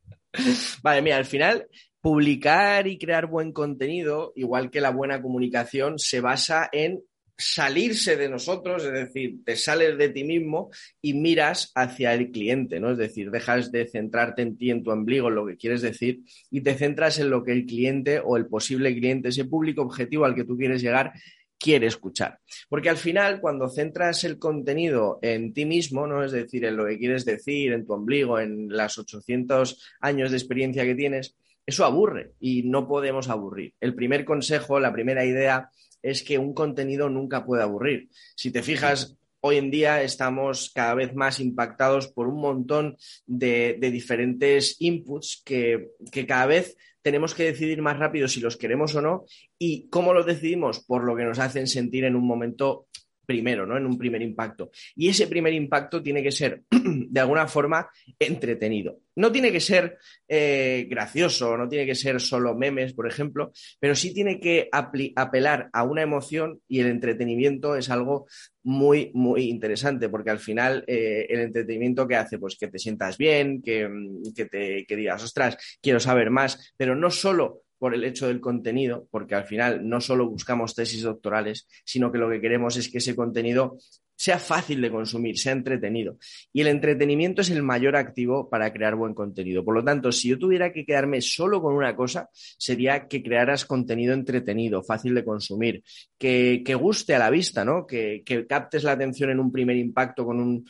Vale, 0.83 1.01
mira, 1.01 1.17
al 1.17 1.25
final 1.25 1.65
publicar 2.01 2.85
y 2.85 2.99
crear 2.99 3.25
buen 3.25 3.51
contenido, 3.51 4.31
igual 4.35 4.69
que 4.69 4.79
la 4.79 4.91
buena 4.91 5.19
comunicación, 5.19 5.97
se 5.97 6.21
basa 6.21 6.69
en 6.71 7.01
salirse 7.37 8.15
de 8.17 8.29
nosotros, 8.29 8.83
es 8.85 8.93
decir, 8.93 9.43
te 9.43 9.55
sales 9.55 9.97
de 9.97 10.09
ti 10.09 10.23
mismo 10.23 10.69
y 11.01 11.13
miras 11.13 11.71
hacia 11.75 12.13
el 12.13 12.31
cliente, 12.31 12.79
¿no? 12.79 12.91
Es 12.91 12.97
decir, 12.97 13.31
dejas 13.31 13.71
de 13.71 13.87
centrarte 13.87 14.41
en 14.41 14.57
ti, 14.57 14.71
en 14.71 14.83
tu 14.83 14.91
ombligo, 14.91 15.29
en 15.29 15.35
lo 15.35 15.45
que 15.45 15.57
quieres 15.57 15.81
decir, 15.81 16.21
y 16.49 16.61
te 16.61 16.75
centras 16.75 17.19
en 17.19 17.29
lo 17.29 17.43
que 17.43 17.51
el 17.51 17.65
cliente 17.65 18.21
o 18.23 18.37
el 18.37 18.47
posible 18.47 18.93
cliente, 18.95 19.29
ese 19.29 19.45
público 19.45 19.81
objetivo 19.81 20.25
al 20.25 20.35
que 20.35 20.43
tú 20.43 20.57
quieres 20.57 20.81
llegar, 20.81 21.13
quiere 21.61 21.87
escuchar. 21.87 22.39
Porque 22.67 22.89
al 22.89 22.97
final, 22.97 23.39
cuando 23.39 23.69
centras 23.69 24.23
el 24.23 24.39
contenido 24.39 25.19
en 25.21 25.53
ti 25.53 25.65
mismo, 25.65 26.07
¿no? 26.07 26.23
Es 26.23 26.31
decir, 26.31 26.65
en 26.65 26.75
lo 26.75 26.85
que 26.85 26.97
quieres 26.97 27.23
decir, 27.23 27.71
en 27.73 27.85
tu 27.85 27.93
ombligo, 27.93 28.39
en 28.39 28.67
las 28.69 28.97
800 28.97 29.79
años 30.01 30.31
de 30.31 30.37
experiencia 30.37 30.83
que 30.83 30.95
tienes, 30.95 31.35
eso 31.65 31.85
aburre 31.85 32.31
y 32.39 32.63
no 32.63 32.87
podemos 32.87 33.29
aburrir. 33.29 33.73
El 33.79 33.93
primer 33.93 34.25
consejo, 34.25 34.79
la 34.79 34.91
primera 34.91 35.23
idea 35.23 35.69
es 36.01 36.23
que 36.23 36.37
un 36.37 36.53
contenido 36.53 37.09
nunca 37.09 37.45
puede 37.45 37.63
aburrir. 37.63 38.09
Si 38.35 38.51
te 38.51 38.63
fijas, 38.63 39.17
hoy 39.41 39.57
en 39.57 39.71
día 39.71 40.01
estamos 40.03 40.71
cada 40.73 40.93
vez 40.93 41.13
más 41.13 41.39
impactados 41.39 42.07
por 42.07 42.27
un 42.27 42.39
montón 42.39 42.97
de, 43.25 43.77
diferentes 43.79 44.77
inputs 44.79 45.41
que, 45.43 45.89
que, 46.11 46.25
cada 46.25 46.45
vez 46.45 46.77
tenemos 47.01 47.33
que 47.33 47.45
decidir 47.45 47.81
más 47.81 47.97
rápido 47.97 48.27
si 48.27 48.39
los 48.39 48.57
queremos 48.57 48.95
o 48.95 49.01
no. 49.01 49.25
¿Y 49.57 49.89
cómo 49.89 50.13
los 50.13 50.25
decidimos? 50.25 50.83
Por 50.83 51.03
lo 51.03 51.15
que 51.15 51.23
nos 51.23 51.39
hacen 51.39 51.67
sentir 51.67 52.05
en 52.05 52.15
un 52.15 52.25
momento 52.25 52.87
primero, 53.31 53.65
¿no? 53.65 53.77
En 53.77 53.85
un 53.85 53.97
primer 53.97 54.21
impacto. 54.21 54.71
Y 54.93 55.07
ese 55.07 55.27
primer 55.27 55.53
impacto 55.53 56.03
tiene 56.03 56.21
que 56.21 56.33
ser, 56.33 56.63
de 56.69 57.19
alguna 57.19 57.47
forma, 57.47 57.89
entretenido. 58.19 58.99
No 59.15 59.31
tiene 59.31 59.53
que 59.53 59.61
ser 59.61 59.97
eh, 60.27 60.85
gracioso, 60.89 61.55
no 61.55 61.69
tiene 61.69 61.85
que 61.85 61.95
ser 61.95 62.19
solo 62.19 62.55
memes, 62.55 62.93
por 62.93 63.07
ejemplo, 63.07 63.53
pero 63.79 63.95
sí 63.95 64.13
tiene 64.13 64.39
que 64.39 64.69
apelar 64.71 65.69
a 65.71 65.83
una 65.83 66.01
emoción 66.01 66.59
y 66.67 66.81
el 66.81 66.87
entretenimiento 66.87 67.77
es 67.77 67.89
algo 67.89 68.27
muy, 68.63 69.11
muy 69.13 69.43
interesante, 69.43 70.09
porque 70.09 70.29
al 70.29 70.39
final 70.39 70.83
eh, 70.87 71.25
el 71.29 71.39
entretenimiento 71.39 72.07
que 72.07 72.15
hace, 72.17 72.37
pues 72.37 72.57
que 72.57 72.67
te 72.67 72.79
sientas 72.79 73.17
bien, 73.17 73.61
que, 73.61 73.89
te 74.35 74.85
que 74.85 74.95
digas, 74.95 75.23
ostras, 75.23 75.57
quiero 75.81 76.01
saber 76.01 76.31
más, 76.31 76.73
pero 76.75 76.95
no 76.95 77.11
solo 77.11 77.63
por 77.81 77.95
el 77.95 78.03
hecho 78.03 78.27
del 78.27 78.39
contenido, 78.39 79.07
porque 79.09 79.33
al 79.33 79.45
final 79.45 79.89
no 79.89 79.99
solo 79.99 80.29
buscamos 80.29 80.75
tesis 80.75 81.01
doctorales, 81.01 81.67
sino 81.83 82.11
que 82.11 82.19
lo 82.19 82.29
que 82.29 82.39
queremos 82.39 82.77
es 82.77 82.89
que 82.89 82.99
ese 82.99 83.15
contenido 83.15 83.79
sea 84.15 84.37
fácil 84.37 84.81
de 84.81 84.91
consumir, 84.91 85.39
sea 85.39 85.53
entretenido. 85.53 86.17
Y 86.53 86.61
el 86.61 86.67
entretenimiento 86.67 87.41
es 87.41 87.49
el 87.49 87.63
mayor 87.63 87.95
activo 87.95 88.47
para 88.51 88.71
crear 88.71 88.93
buen 88.95 89.15
contenido. 89.15 89.65
Por 89.65 89.73
lo 89.73 89.83
tanto, 89.83 90.11
si 90.11 90.29
yo 90.29 90.37
tuviera 90.37 90.71
que 90.71 90.85
quedarme 90.85 91.21
solo 91.21 91.59
con 91.59 91.73
una 91.73 91.95
cosa, 91.95 92.29
sería 92.31 93.07
que 93.07 93.23
crearas 93.23 93.65
contenido 93.65 94.13
entretenido, 94.13 94.83
fácil 94.83 95.15
de 95.15 95.25
consumir, 95.25 95.81
que, 96.19 96.61
guste 96.79 97.15
a 97.15 97.19
la 97.19 97.31
vista, 97.31 97.65
¿no? 97.65 97.87
Que, 97.87 98.23
captes 98.47 98.83
la 98.83 98.91
atención 98.91 99.31
en 99.31 99.39
un 99.39 99.51
primer 99.51 99.77
impacto 99.77 100.23
con 100.23 100.65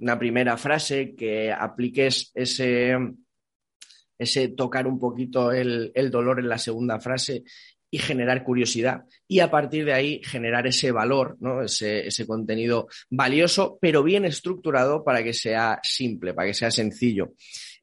una 0.00 0.18
primera 0.18 0.56
frase, 0.56 1.14
que 1.14 1.52
apliques 1.52 2.32
ese 2.34 2.96
ese 4.18 4.48
tocar 4.48 4.86
un 4.86 4.98
poquito 4.98 5.52
el, 5.52 5.92
dolor 6.10 6.40
en 6.40 6.48
la 6.48 6.58
segunda 6.58 7.00
frase 7.00 7.44
y 7.90 7.98
generar 7.98 8.42
curiosidad 8.42 9.04
y 9.28 9.40
a 9.40 9.50
partir 9.50 9.84
de 9.84 9.92
ahí 9.92 10.20
generar 10.24 10.66
ese 10.66 10.90
valor, 10.90 11.36
¿no? 11.40 11.62
ese, 11.62 12.06
ese, 12.06 12.26
contenido 12.26 12.88
valioso, 13.10 13.78
pero 13.80 14.02
bien 14.02 14.24
estructurado 14.24 15.04
para 15.04 15.22
que 15.22 15.32
sea 15.32 15.78
simple, 15.82 16.34
para 16.34 16.48
que 16.48 16.54
sea 16.54 16.70
sencillo. 16.70 17.32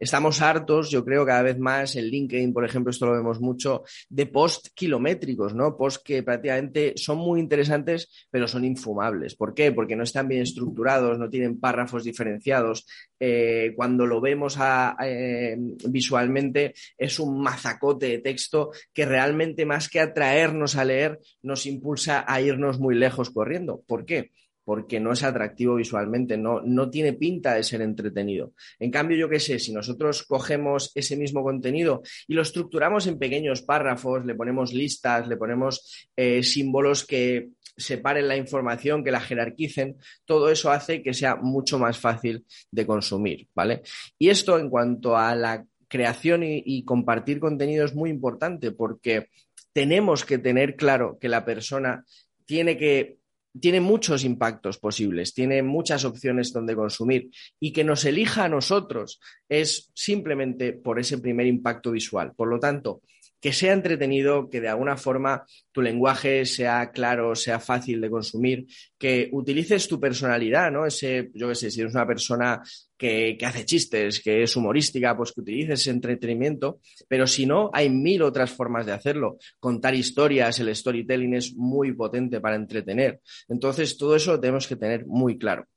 Estamos 0.03 0.41
hartos, 0.41 0.89
yo 0.89 1.03
creo, 1.03 1.25
cada 1.25 1.41
vez 1.41 1.57
más 1.57 1.95
en 1.95 2.05
LinkedIn, 2.05 2.53
por 2.53 2.65
ejemplo, 2.65 2.91
esto 2.91 3.05
lo 3.05 3.13
vemos 3.13 3.39
mucho, 3.39 3.83
de 4.09 4.25
post 4.25 4.67
kilométricos, 4.73 5.53
¿no? 5.53 5.75
Post 5.75 6.03
que 6.05 6.23
prácticamente 6.23 6.93
son 6.95 7.17
muy 7.17 7.39
interesantes, 7.39 8.27
pero 8.29 8.47
son 8.47 8.65
infumables. 8.65 9.35
¿Por 9.35 9.53
qué? 9.53 9.71
Porque 9.71 9.95
no 9.95 10.03
están 10.03 10.27
bien 10.27 10.41
estructurados, 10.41 11.17
no 11.17 11.29
tienen 11.29 11.59
párrafos 11.59 12.03
diferenciados. 12.03 12.85
Eh, 13.19 13.73
cuando 13.75 14.05
lo 14.05 14.21
vemos 14.21 14.57
eh, 15.03 15.57
visualmente, 15.87 16.73
es 16.97 17.19
un 17.19 17.41
mazacote 17.41 18.07
de 18.07 18.19
texto 18.19 18.71
que 18.93 19.05
realmente, 19.05 19.65
más 19.65 19.89
que 19.89 19.99
atraernos 19.99 20.75
a 20.75 20.85
leer, 20.85 21.19
nos 21.41 21.65
impulsa 21.65 22.25
a 22.27 22.41
irnos 22.41 22.79
muy 22.79 22.95
lejos 22.95 23.29
corriendo. 23.29 23.81
¿Por 23.87 24.05
qué? 24.05 24.31
Porque 24.63 24.99
no 24.99 25.11
es 25.11 25.23
atractivo 25.23 25.75
visualmente, 25.75 26.37
no, 26.37 26.61
no 26.61 26.89
tiene 26.89 27.13
pinta 27.13 27.53
de 27.53 27.63
ser 27.63 27.81
entretenido. 27.81 28.53
En 28.79 28.91
cambio, 28.91 29.17
yo 29.17 29.29
qué 29.29 29.39
sé, 29.39 29.59
si 29.59 29.73
nosotros 29.73 30.23
cogemos 30.23 30.91
ese 30.95 31.17
mismo 31.17 31.43
contenido 31.43 32.01
y 32.27 32.33
lo 32.33 32.41
estructuramos 32.41 33.07
en 33.07 33.19
pequeños 33.19 33.61
párrafos, 33.61 34.25
le 34.25 34.35
ponemos 34.35 34.73
listas, 34.73 35.27
le 35.27 35.37
ponemos 35.37 36.09
eh, 36.15 36.43
símbolos 36.43 37.05
que 37.05 37.49
separen 37.75 38.27
la 38.27 38.37
información, 38.37 39.03
que 39.03 39.11
la 39.11 39.19
jerarquicen, 39.19 39.97
todo 40.25 40.49
eso 40.49 40.71
hace 40.71 41.01
que 41.01 41.13
sea 41.13 41.35
mucho 41.35 41.79
más 41.79 41.97
fácil 41.97 42.45
de 42.71 42.85
consumir, 42.85 43.47
¿vale? 43.55 43.81
Y 44.19 44.29
esto 44.29 44.59
en 44.59 44.69
cuanto 44.69 45.17
a 45.17 45.35
la 45.35 45.65
creación 45.87 46.43
y, 46.43 46.61
y 46.65 46.85
compartir 46.85 47.39
contenido 47.39 47.85
es 47.85 47.95
muy 47.95 48.09
importante 48.09 48.71
porque 48.71 49.29
tenemos 49.73 50.23
que 50.23 50.37
tener 50.37 50.75
claro 50.75 51.17
que 51.19 51.29
la 51.29 51.45
persona 51.45 52.05
tiene 52.45 52.77
que 52.77 53.17
tiene 53.59 53.81
muchos 53.81 54.23
impactos 54.23 54.77
posibles, 54.77 55.33
tiene 55.33 55.61
muchas 55.61 56.05
opciones 56.05 56.51
donde 56.51 56.75
consumir 56.75 57.29
y 57.59 57.71
que 57.71 57.83
nos 57.83 58.05
elija 58.05 58.45
a 58.45 58.49
nosotros 58.49 59.19
es 59.47 59.91
simplemente 59.93 60.73
por 60.73 60.99
ese 60.99 61.19
primer 61.19 61.45
impacto 61.47 61.91
visual. 61.91 62.33
Por 62.35 62.47
lo 62.47 62.59
tanto, 62.59 63.01
que 63.43 63.51
sea 63.51 63.73
entretenido, 63.73 64.49
que 64.49 64.61
de 64.61 64.69
alguna 64.69 64.95
forma 64.95 65.45
tu 65.73 65.81
lenguaje 65.81 66.45
sea 66.45 66.91
claro, 66.91 67.35
sea 67.35 67.59
fácil 67.59 67.99
de 67.99 68.09
consumir, 68.09 68.65
que 68.97 69.27
utilices 69.33 69.85
tu 69.89 69.99
personalidad, 69.99 70.71
¿no? 70.71 70.85
Ese, 70.85 71.29
yo 71.33 71.49
qué 71.49 71.55
sé, 71.55 71.69
si 71.69 71.81
eres 71.81 71.93
una 71.93 72.07
persona 72.07 72.61
que, 72.95 73.35
que, 73.37 73.45
hace 73.45 73.65
chistes, 73.65 74.21
que 74.21 74.43
es 74.43 74.55
humorística, 74.55 75.17
pues 75.17 75.33
que 75.33 75.41
utilices 75.41 75.81
ese 75.81 75.91
entretenimiento, 75.91 76.79
pero 77.09 77.27
si 77.27 77.45
no, 77.45 77.69
hay 77.73 77.89
mil 77.89 78.21
otras 78.21 78.49
formas 78.49 78.85
de 78.85 78.93
hacerlo. 78.93 79.37
Contar 79.59 79.93
historias, 79.93 80.61
el 80.61 80.73
storytelling 80.73 81.33
es 81.33 81.53
muy 81.53 81.91
potente 81.91 82.39
para 82.39 82.55
entretener. 82.55 83.19
Entonces, 83.49 83.97
todo 83.97 84.15
eso 84.15 84.31
lo 84.31 84.39
tenemos 84.39 84.67
que 84.67 84.77
tener 84.77 85.05
muy 85.05 85.37
claro. 85.37 85.67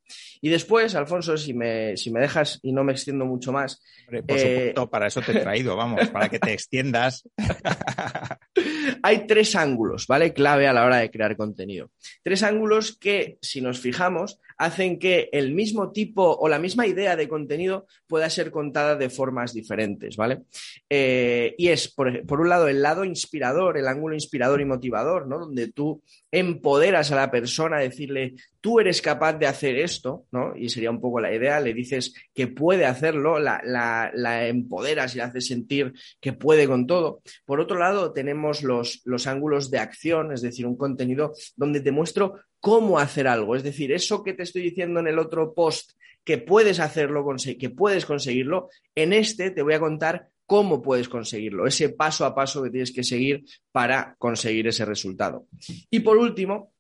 Y 0.41 0.49
después, 0.49 0.95
Alfonso, 0.95 1.37
si 1.37 1.55
me, 1.55 1.97
si 1.97 2.11
me 2.11 2.21
dejas 2.21 2.59
y 2.63 2.73
no 2.73 2.85
me 2.85 2.93
extiendo 2.93 3.25
mucho 3.25 3.53
más. 3.53 3.81
por 4.07 4.17
eh, 4.17 4.21
supuesto, 4.21 4.91
para 4.91 5.07
eso 5.07 5.21
te 5.23 5.33
he 5.33 5.41
traído, 5.41 5.77
vamos, 5.77 6.09
para 6.11 6.29
que 6.29 6.39
te 6.39 6.53
extiendas. 6.53 7.29
Hay 9.03 9.27
tres 9.27 9.57
ángulos, 9.57 10.07
¿vale? 10.07 10.33
Clave 10.33 10.69
a 10.69 10.73
la 10.73 10.85
hora 10.85 10.99
de 10.99 11.11
crear 11.11 11.37
contenido. 11.37 11.91
Tres 12.23 12.43
ángulos 12.43 12.97
que, 12.97 13.39
si 13.41 13.61
nos 13.61 13.81
fijamos, 13.81 14.41
hacen 14.59 14.99
que 14.99 15.29
el 15.33 15.53
mismo 15.55 15.93
tipo 15.93 16.37
o 16.39 16.49
la 16.49 16.59
misma 16.59 16.87
idea 16.87 17.17
de 17.17 17.29
contenido 17.29 17.87
pueda 18.07 18.31
ser 18.31 18.51
contada 18.51 18.97
de 18.97 19.11
formas 19.11 19.53
diferentes, 19.53 20.17
¿vale? 20.17 20.43
Eh, 20.89 21.55
y 21.59 21.69
es, 21.69 21.89
por, 21.89 22.09
un 22.09 22.49
lado, 22.49 22.69
el 22.69 22.83
lado 22.83 23.05
inspirador, 23.05 23.77
el 23.77 23.89
ángulo 23.89 24.15
inspirador 24.15 24.61
y 24.61 24.65
motivador, 24.65 25.27
¿no? 25.27 25.39
Donde 25.39 25.73
tú 25.73 26.03
empoderas 26.31 27.13
a 27.13 27.17
la 27.17 27.31
persona, 27.31 27.79
decirle, 27.79 28.35
tú 28.61 28.81
eres 28.81 29.03
capaz 29.03 29.35
de 29.35 29.47
hacer 29.47 29.77
esto, 29.77 30.25
¿no? 30.33 30.57
Y 30.57 30.69
sería 30.71 30.91
un 30.91 31.01
poco 31.01 31.21
la 31.21 31.35
idea, 31.35 31.61
le 31.61 31.75
dices 31.75 32.15
que 32.35 32.47
puede 32.47 32.87
hacerlo, 32.87 33.39
la, 33.39 34.49
empoderas 34.49 35.15
y 35.15 35.19
la 35.19 35.27
haces 35.27 35.47
sentir 35.47 35.93
que 36.21 36.33
puede 36.33 36.67
con 36.67 36.87
todo. 36.87 37.23
Por 37.45 37.61
otro 37.61 37.79
lado, 37.79 38.13
tenemos 38.13 38.63
los 38.63 39.27
ángulos 39.27 39.71
de 39.71 39.79
acción, 39.79 40.33
es 40.33 40.43
decir, 40.43 40.67
un 40.67 40.77
contenido 40.77 41.33
donde 41.57 41.81
te 41.81 41.93
muestro 41.93 42.41
cómo 42.61 42.99
hacer 42.99 43.29
algo. 43.29 43.57
Es 43.57 43.63
decir, 43.63 43.93
eso 43.93 44.23
que 44.23 44.35
te 44.35 44.43
estoy 44.43 44.63
diciendo 44.63 45.01
en 45.01 45.09
el 45.09 45.19
otro 45.19 45.55
post, 45.55 45.93
que 46.25 46.39
puedes 46.39 46.81
hacerlo, 46.81 47.25
que 47.59 47.71
puedes 47.71 48.05
conseguirlo, 48.05 48.69
en 48.95 49.13
este 49.13 49.51
te 49.51 49.63
voy 49.63 49.75
a 49.75 49.81
contar 49.81 50.29
cómo 50.45 50.81
puedes 50.81 51.09
conseguirlo, 51.09 51.67
ese 51.67 51.91
paso 51.91 52.25
a 52.25 52.35
paso 52.35 52.63
que 52.63 52.71
tienes 52.71 52.93
que 52.93 53.05
seguir 53.05 53.45
para 53.73 54.15
conseguir 54.19 54.67
ese 54.69 54.85
resultado. 54.85 55.47
Y 55.91 56.01
por 56.01 56.17
último, 56.17 56.73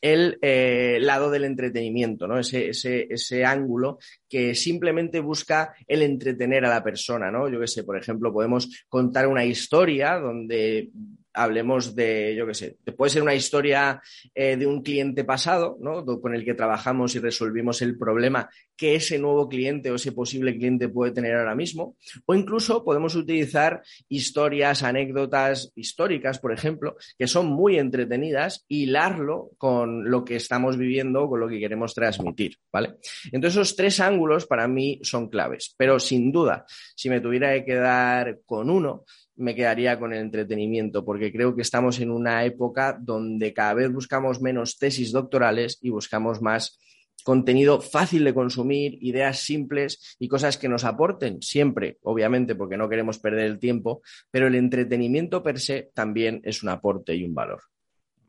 el 0.00 0.38
eh, 0.42 0.98
lado 1.00 1.30
del 1.30 1.44
entretenimiento, 1.44 2.26
¿no? 2.26 2.38
Ese, 2.38 2.68
ese, 2.68 3.06
ese, 3.10 3.44
ángulo 3.44 3.98
que 4.28 4.54
simplemente 4.54 5.20
busca 5.20 5.74
el 5.86 6.02
entretener 6.02 6.64
a 6.64 6.70
la 6.70 6.84
persona, 6.84 7.30
¿no? 7.30 7.48
Yo 7.48 7.60
qué 7.60 7.66
sé, 7.66 7.84
por 7.84 7.96
ejemplo, 7.96 8.32
podemos 8.32 8.84
contar 8.88 9.26
una 9.26 9.44
historia 9.44 10.18
donde 10.18 10.90
hablemos 11.36 11.94
de, 11.94 12.34
yo 12.36 12.46
qué 12.46 12.54
sé, 12.54 12.78
puede 12.96 13.10
ser 13.10 13.22
una 13.22 13.34
historia 13.34 14.00
eh, 14.34 14.56
de 14.56 14.66
un 14.66 14.82
cliente 14.82 15.22
pasado, 15.22 15.76
¿no? 15.80 16.04
Con 16.04 16.34
el 16.34 16.44
que 16.44 16.54
trabajamos 16.54 17.14
y 17.14 17.18
resolvimos 17.18 17.82
el 17.82 17.98
problema 17.98 18.48
que 18.76 18.94
ese 18.94 19.18
nuevo 19.18 19.48
cliente 19.48 19.90
o 19.90 19.96
ese 19.96 20.12
posible 20.12 20.56
cliente 20.56 20.88
puede 20.88 21.12
tener 21.12 21.34
ahora 21.36 21.54
mismo. 21.54 21.96
O 22.24 22.34
incluso 22.34 22.84
podemos 22.84 23.14
utilizar 23.14 23.82
historias, 24.08 24.82
anécdotas 24.82 25.72
históricas, 25.74 26.38
por 26.38 26.52
ejemplo, 26.52 26.96
que 27.18 27.26
son 27.26 27.46
muy 27.46 27.78
entretenidas, 27.78 28.64
hilarlo 28.68 29.50
con 29.58 30.10
lo 30.10 30.24
que 30.24 30.36
estamos 30.36 30.76
viviendo, 30.76 31.28
con 31.28 31.40
lo 31.40 31.48
que 31.48 31.60
queremos 31.60 31.94
transmitir, 31.94 32.56
¿vale? 32.72 32.96
Entonces, 33.30 33.60
esos 33.60 33.76
tres 33.76 34.00
ángulos 34.00 34.46
para 34.46 34.68
mí 34.68 35.00
son 35.02 35.28
claves. 35.28 35.74
Pero 35.76 35.98
sin 35.98 36.32
duda, 36.32 36.64
si 36.94 37.10
me 37.10 37.20
tuviera 37.20 37.52
que 37.54 37.64
quedar 37.64 38.40
con 38.46 38.70
uno, 38.70 39.04
me 39.36 39.54
quedaría 39.54 39.98
con 39.98 40.12
el 40.12 40.20
entretenimiento, 40.20 41.04
porque 41.04 41.32
creo 41.32 41.54
que 41.54 41.62
estamos 41.62 42.00
en 42.00 42.10
una 42.10 42.44
época 42.44 42.98
donde 43.00 43.52
cada 43.52 43.74
vez 43.74 43.92
buscamos 43.92 44.40
menos 44.40 44.78
tesis 44.78 45.12
doctorales 45.12 45.78
y 45.82 45.90
buscamos 45.90 46.40
más 46.40 46.78
contenido 47.26 47.80
fácil 47.80 48.22
de 48.24 48.34
consumir, 48.34 48.98
ideas 49.00 49.40
simples 49.40 50.16
y 50.18 50.28
cosas 50.28 50.58
que 50.58 50.68
nos 50.68 50.84
aporten, 50.84 51.42
siempre, 51.42 51.98
obviamente, 52.02 52.54
porque 52.54 52.76
no 52.76 52.88
queremos 52.88 53.18
perder 53.18 53.46
el 53.46 53.58
tiempo, 53.58 54.00
pero 54.30 54.46
el 54.46 54.54
entretenimiento 54.54 55.42
per 55.42 55.58
se 55.58 55.90
también 55.92 56.40
es 56.44 56.62
un 56.62 56.68
aporte 56.68 57.14
y 57.16 57.24
un 57.24 57.34
valor. 57.34 57.62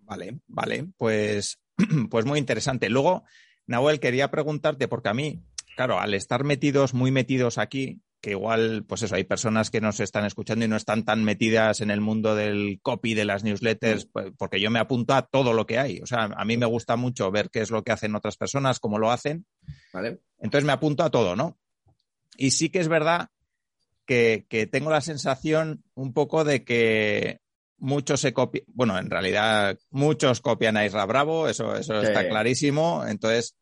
Vale, 0.01 0.39
vale, 0.47 0.87
pues, 0.97 1.59
pues 2.09 2.25
muy 2.25 2.39
interesante. 2.39 2.89
Luego, 2.89 3.23
Nahuel, 3.67 3.99
quería 3.99 4.31
preguntarte, 4.31 4.87
porque 4.87 5.09
a 5.09 5.13
mí, 5.13 5.43
claro, 5.75 5.99
al 5.99 6.13
estar 6.13 6.43
metidos, 6.43 6.93
muy 6.93 7.11
metidos 7.11 7.59
aquí, 7.59 8.01
que 8.21 8.31
igual, 8.31 8.83
pues 8.87 9.03
eso, 9.03 9.15
hay 9.15 9.23
personas 9.23 9.69
que 9.69 9.81
nos 9.81 9.99
están 9.99 10.25
escuchando 10.25 10.65
y 10.65 10.67
no 10.67 10.75
están 10.75 11.05
tan 11.05 11.23
metidas 11.23 11.81
en 11.81 11.91
el 11.91 12.01
mundo 12.01 12.35
del 12.35 12.79
copy, 12.81 13.13
de 13.13 13.25
las 13.25 13.43
newsletters, 13.43 14.07
mm. 14.07 14.09
pues, 14.11 14.31
porque 14.37 14.59
yo 14.59 14.71
me 14.71 14.79
apunto 14.79 15.13
a 15.13 15.23
todo 15.23 15.53
lo 15.53 15.65
que 15.65 15.79
hay. 15.79 15.99
O 15.99 16.05
sea, 16.05 16.23
a 16.23 16.45
mí 16.45 16.57
me 16.57 16.65
gusta 16.65 16.95
mucho 16.95 17.29
ver 17.31 17.49
qué 17.49 17.61
es 17.61 17.71
lo 17.71 17.83
que 17.83 17.91
hacen 17.91 18.15
otras 18.15 18.37
personas, 18.37 18.79
cómo 18.79 18.97
lo 18.97 19.11
hacen. 19.11 19.45
Vale. 19.93 20.19
Entonces 20.39 20.65
me 20.65 20.73
apunto 20.73 21.03
a 21.03 21.11
todo, 21.11 21.35
¿no? 21.35 21.57
Y 22.37 22.51
sí 22.51 22.69
que 22.69 22.79
es 22.79 22.87
verdad 22.87 23.29
que, 24.05 24.45
que 24.49 24.67
tengo 24.67 24.89
la 24.89 25.01
sensación 25.01 25.83
un 25.93 26.13
poco 26.13 26.43
de 26.43 26.63
que 26.63 27.39
muchos 27.77 28.21
se 28.21 28.33
copian, 28.33 28.63
bueno, 28.67 28.97
en 28.97 29.09
realidad 29.09 29.77
muchos 29.91 30.41
copian 30.41 30.77
a 30.77 30.85
Isra 30.85 31.05
Bravo, 31.05 31.47
eso, 31.47 31.75
eso 31.75 31.99
sí. 31.99 32.07
está 32.07 32.27
clarísimo. 32.27 33.05
Entonces, 33.07 33.55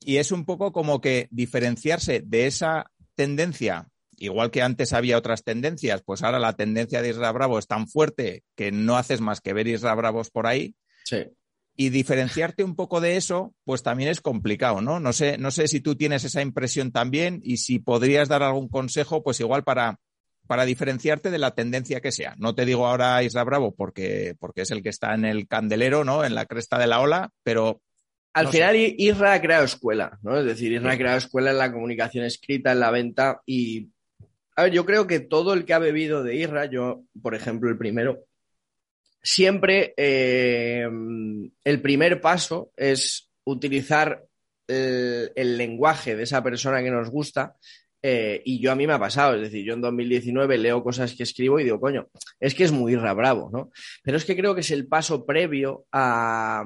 y 0.00 0.16
es 0.16 0.32
un 0.32 0.44
poco 0.44 0.72
como 0.72 1.00
que 1.00 1.28
diferenciarse 1.30 2.22
de 2.24 2.46
esa 2.46 2.90
tendencia, 3.14 3.88
igual 4.16 4.50
que 4.50 4.62
antes 4.62 4.92
había 4.92 5.18
otras 5.18 5.44
tendencias, 5.44 6.02
pues 6.02 6.22
ahora 6.22 6.38
la 6.38 6.54
tendencia 6.54 7.02
de 7.02 7.10
Isra 7.10 7.32
Bravo 7.32 7.58
es 7.58 7.66
tan 7.66 7.88
fuerte 7.88 8.44
que 8.56 8.72
no 8.72 8.96
haces 8.96 9.20
más 9.20 9.40
que 9.40 9.52
ver 9.52 9.66
Isra 9.66 9.94
Bravos 9.94 10.30
por 10.30 10.46
ahí. 10.46 10.74
Sí. 11.04 11.26
Y 11.74 11.88
diferenciarte 11.88 12.64
un 12.64 12.76
poco 12.76 13.00
de 13.00 13.16
eso, 13.16 13.54
pues 13.64 13.82
también 13.82 14.10
es 14.10 14.20
complicado, 14.20 14.82
¿no? 14.82 15.00
No 15.00 15.12
sé, 15.12 15.38
no 15.38 15.50
sé 15.50 15.68
si 15.68 15.80
tú 15.80 15.96
tienes 15.96 16.22
esa 16.24 16.42
impresión 16.42 16.92
también 16.92 17.40
y 17.42 17.56
si 17.56 17.78
podrías 17.78 18.28
dar 18.28 18.42
algún 18.42 18.68
consejo, 18.68 19.22
pues 19.22 19.40
igual 19.40 19.64
para, 19.64 19.98
para 20.46 20.66
diferenciarte 20.66 21.30
de 21.30 21.38
la 21.38 21.54
tendencia 21.54 22.00
que 22.00 22.12
sea. 22.12 22.34
No 22.38 22.54
te 22.54 22.66
digo 22.66 22.86
ahora 22.86 23.22
Isra 23.22 23.42
Bravo 23.42 23.74
porque, 23.74 24.36
porque 24.38 24.62
es 24.62 24.70
el 24.70 24.82
que 24.82 24.90
está 24.90 25.14
en 25.14 25.24
el 25.24 25.48
candelero, 25.48 26.04
¿no? 26.04 26.24
En 26.24 26.34
la 26.34 26.46
cresta 26.46 26.78
de 26.78 26.86
la 26.86 27.00
ola, 27.00 27.30
pero 27.42 27.80
al 28.32 28.46
no 28.46 28.52
final, 28.52 28.74
sé. 28.74 28.94
Isra 28.98 29.34
ha 29.34 29.40
creado 29.40 29.64
escuela, 29.64 30.18
¿no? 30.22 30.38
Es 30.38 30.46
decir, 30.46 30.72
Isra 30.72 30.92
ha 30.92 30.98
creado 30.98 31.18
escuela 31.18 31.50
en 31.50 31.58
la 31.58 31.72
comunicación 31.72 32.24
escrita, 32.24 32.72
en 32.72 32.80
la 32.80 32.90
venta 32.90 33.42
y. 33.46 33.90
A 34.56 34.64
ver, 34.64 34.72
yo 34.72 34.84
creo 34.84 35.06
que 35.06 35.20
todo 35.20 35.54
el 35.54 35.64
que 35.64 35.74
ha 35.74 35.78
bebido 35.78 36.22
de 36.22 36.36
Isra, 36.36 36.66
yo, 36.66 37.04
por 37.22 37.34
ejemplo, 37.34 37.70
el 37.70 37.78
primero, 37.78 38.24
siempre 39.22 39.94
eh, 39.96 40.86
el 41.64 41.80
primer 41.80 42.20
paso 42.20 42.70
es 42.76 43.30
utilizar 43.44 44.24
el, 44.66 45.32
el 45.34 45.56
lenguaje 45.56 46.16
de 46.16 46.24
esa 46.24 46.42
persona 46.42 46.82
que 46.82 46.90
nos 46.90 47.10
gusta 47.10 47.56
Eh, 48.02 48.42
y 48.44 48.60
yo 48.60 48.72
a 48.72 48.74
mí 48.74 48.86
me 48.86 48.94
ha 48.94 48.98
pasado, 48.98 49.36
es 49.36 49.42
decir, 49.42 49.64
yo 49.64 49.74
en 49.74 49.80
2019 49.80 50.58
leo 50.58 50.82
cosas 50.82 51.14
que 51.14 51.22
escribo 51.22 51.60
y 51.60 51.64
digo, 51.64 51.80
coño, 51.80 52.08
es 52.40 52.54
que 52.54 52.64
es 52.64 52.72
muy 52.72 52.94
Irra 52.94 53.14
Bravo, 53.14 53.48
¿no? 53.52 53.70
Pero 54.02 54.16
es 54.16 54.24
que 54.24 54.36
creo 54.36 54.54
que 54.54 54.62
es 54.62 54.72
el 54.72 54.88
paso 54.88 55.24
previo 55.24 55.84
a, 55.92 56.64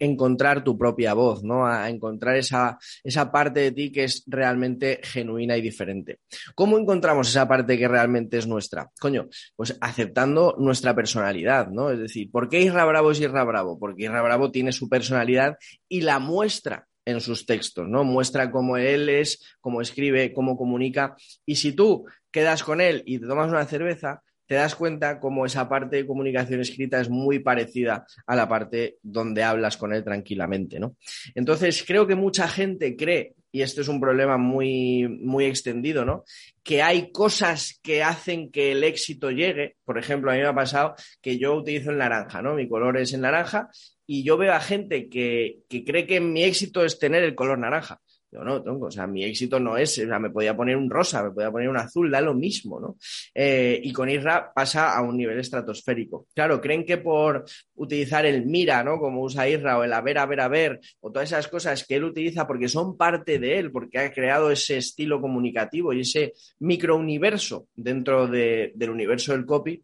encontrar 0.00 0.64
tu 0.64 0.78
propia 0.78 1.12
voz, 1.12 1.44
¿no? 1.44 1.66
A 1.66 1.90
encontrar 1.90 2.36
esa, 2.36 2.78
esa 3.04 3.30
parte 3.30 3.60
de 3.60 3.72
ti 3.72 3.92
que 3.92 4.04
es 4.04 4.24
realmente 4.26 5.00
genuina 5.02 5.56
y 5.58 5.60
diferente. 5.60 6.20
¿Cómo 6.54 6.78
encontramos 6.78 7.28
esa 7.28 7.46
parte 7.46 7.76
que 7.76 7.88
realmente 7.88 8.38
es 8.38 8.46
nuestra? 8.46 8.90
Coño, 8.98 9.28
pues 9.56 9.76
aceptando 9.80 10.56
nuestra 10.58 10.94
personalidad, 10.94 11.68
¿no? 11.68 11.90
Es 11.90 11.98
decir, 11.98 12.30
¿por 12.30 12.48
qué 12.48 12.62
Irra 12.62 12.86
Bravo 12.86 13.10
es 13.10 13.20
Irra 13.20 13.44
Bravo? 13.44 13.78
Porque 13.78 14.04
Irra 14.04 14.22
Bravo 14.22 14.50
tiene 14.50 14.72
su 14.72 14.88
personalidad 14.88 15.58
y 15.86 16.00
la 16.00 16.18
muestra 16.18 16.88
en 17.08 17.22
sus 17.22 17.46
textos, 17.46 17.88
¿no? 17.88 18.04
Muestra 18.04 18.50
cómo 18.50 18.76
él 18.76 19.08
es, 19.08 19.42
cómo 19.62 19.80
escribe, 19.80 20.30
cómo 20.34 20.58
comunica. 20.58 21.16
Y 21.46 21.56
si 21.56 21.72
tú 21.72 22.04
quedas 22.30 22.62
con 22.62 22.82
él 22.82 23.02
y 23.06 23.18
te 23.18 23.26
tomas 23.26 23.48
una 23.48 23.64
cerveza, 23.64 24.22
te 24.44 24.56
das 24.56 24.74
cuenta 24.74 25.18
cómo 25.18 25.46
esa 25.46 25.68
parte 25.70 25.96
de 25.96 26.06
comunicación 26.06 26.60
escrita 26.60 27.00
es 27.00 27.08
muy 27.08 27.38
parecida 27.38 28.06
a 28.26 28.36
la 28.36 28.46
parte 28.46 28.98
donde 29.02 29.42
hablas 29.42 29.78
con 29.78 29.94
él 29.94 30.04
tranquilamente, 30.04 30.78
¿no? 30.78 30.96
Entonces, 31.34 31.82
creo 31.86 32.06
que 32.06 32.14
mucha 32.14 32.46
gente 32.46 32.94
cree, 32.94 33.34
y 33.52 33.62
esto 33.62 33.80
es 33.80 33.88
un 33.88 34.00
problema 34.00 34.36
muy, 34.36 35.08
muy 35.08 35.46
extendido, 35.46 36.04
¿no? 36.04 36.24
Que 36.62 36.82
hay 36.82 37.10
cosas 37.10 37.80
que 37.82 38.02
hacen 38.02 38.50
que 38.50 38.72
el 38.72 38.84
éxito 38.84 39.30
llegue. 39.30 39.76
Por 39.82 39.98
ejemplo, 39.98 40.30
a 40.30 40.34
mí 40.34 40.40
me 40.40 40.46
ha 40.46 40.54
pasado 40.54 40.94
que 41.22 41.38
yo 41.38 41.54
utilizo 41.54 41.90
el 41.90 41.98
naranja, 41.98 42.42
¿no? 42.42 42.54
Mi 42.54 42.68
color 42.68 42.98
es 42.98 43.14
el 43.14 43.22
naranja 43.22 43.70
y 44.10 44.22
yo 44.22 44.38
veo 44.38 44.54
a 44.54 44.60
gente 44.60 45.10
que, 45.10 45.60
cree 45.68 46.06
que 46.06 46.18
mi 46.18 46.42
éxito 46.42 46.82
es 46.82 46.98
tener 46.98 47.22
el 47.22 47.34
color 47.34 47.58
naranja. 47.58 48.00
Yo 48.32 48.42
no, 48.42 48.62
tengo, 48.62 48.86
o 48.86 48.90
sea, 48.90 49.06
mi 49.06 49.22
éxito 49.22 49.60
no 49.60 49.76
es, 49.76 49.98
o 49.98 50.06
sea, 50.06 50.18
me 50.18 50.30
podía 50.30 50.56
poner 50.56 50.76
un 50.76 50.88
rosa, 50.88 51.22
me 51.22 51.30
podía 51.30 51.50
poner 51.50 51.68
un 51.68 51.76
azul, 51.76 52.10
da 52.10 52.20
lo 52.22 52.34
mismo, 52.34 52.80
¿no? 52.80 52.96
Eh, 53.34 53.78
y 53.82 53.92
con 53.92 54.08
Isra 54.08 54.50
pasa 54.54 54.96
a 54.96 55.02
un 55.02 55.16
nivel 55.16 55.38
estratosférico. 55.38 56.26
Claro, 56.34 56.60
creen 56.60 56.86
que 56.86 56.96
por 56.96 57.44
utilizar 57.74 58.24
el 58.24 58.46
mira, 58.46 58.82
¿no? 58.82 58.98
Como 58.98 59.22
usa 59.22 59.48
Isra, 59.48 59.78
o 59.78 59.84
el 59.84 59.92
a 59.92 60.00
ver, 60.00 60.18
a 60.18 60.26
ver, 60.26 60.40
a 60.40 60.48
ver, 60.48 60.80
o 61.00 61.12
todas 61.12 61.30
esas 61.30 61.48
cosas 61.48 61.86
que 61.86 61.96
él 61.96 62.04
utiliza 62.04 62.46
porque 62.46 62.68
son 62.68 62.96
parte 62.96 63.38
de 63.38 63.58
él, 63.58 63.70
porque 63.70 63.98
ha 63.98 64.12
creado 64.12 64.50
ese 64.50 64.78
estilo 64.78 65.20
comunicativo 65.20 65.92
y 65.92 66.00
ese 66.00 66.32
microuniverso 66.60 67.68
dentro 67.74 68.26
del 68.26 68.90
universo 68.90 69.32
del 69.32 69.44
copy, 69.44 69.82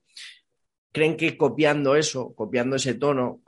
creen 0.94 1.16
que 1.16 1.36
copiando 1.36 1.96
eso, 1.96 2.32
copiando 2.36 2.76
ese 2.76 2.94
tono, 2.94 3.40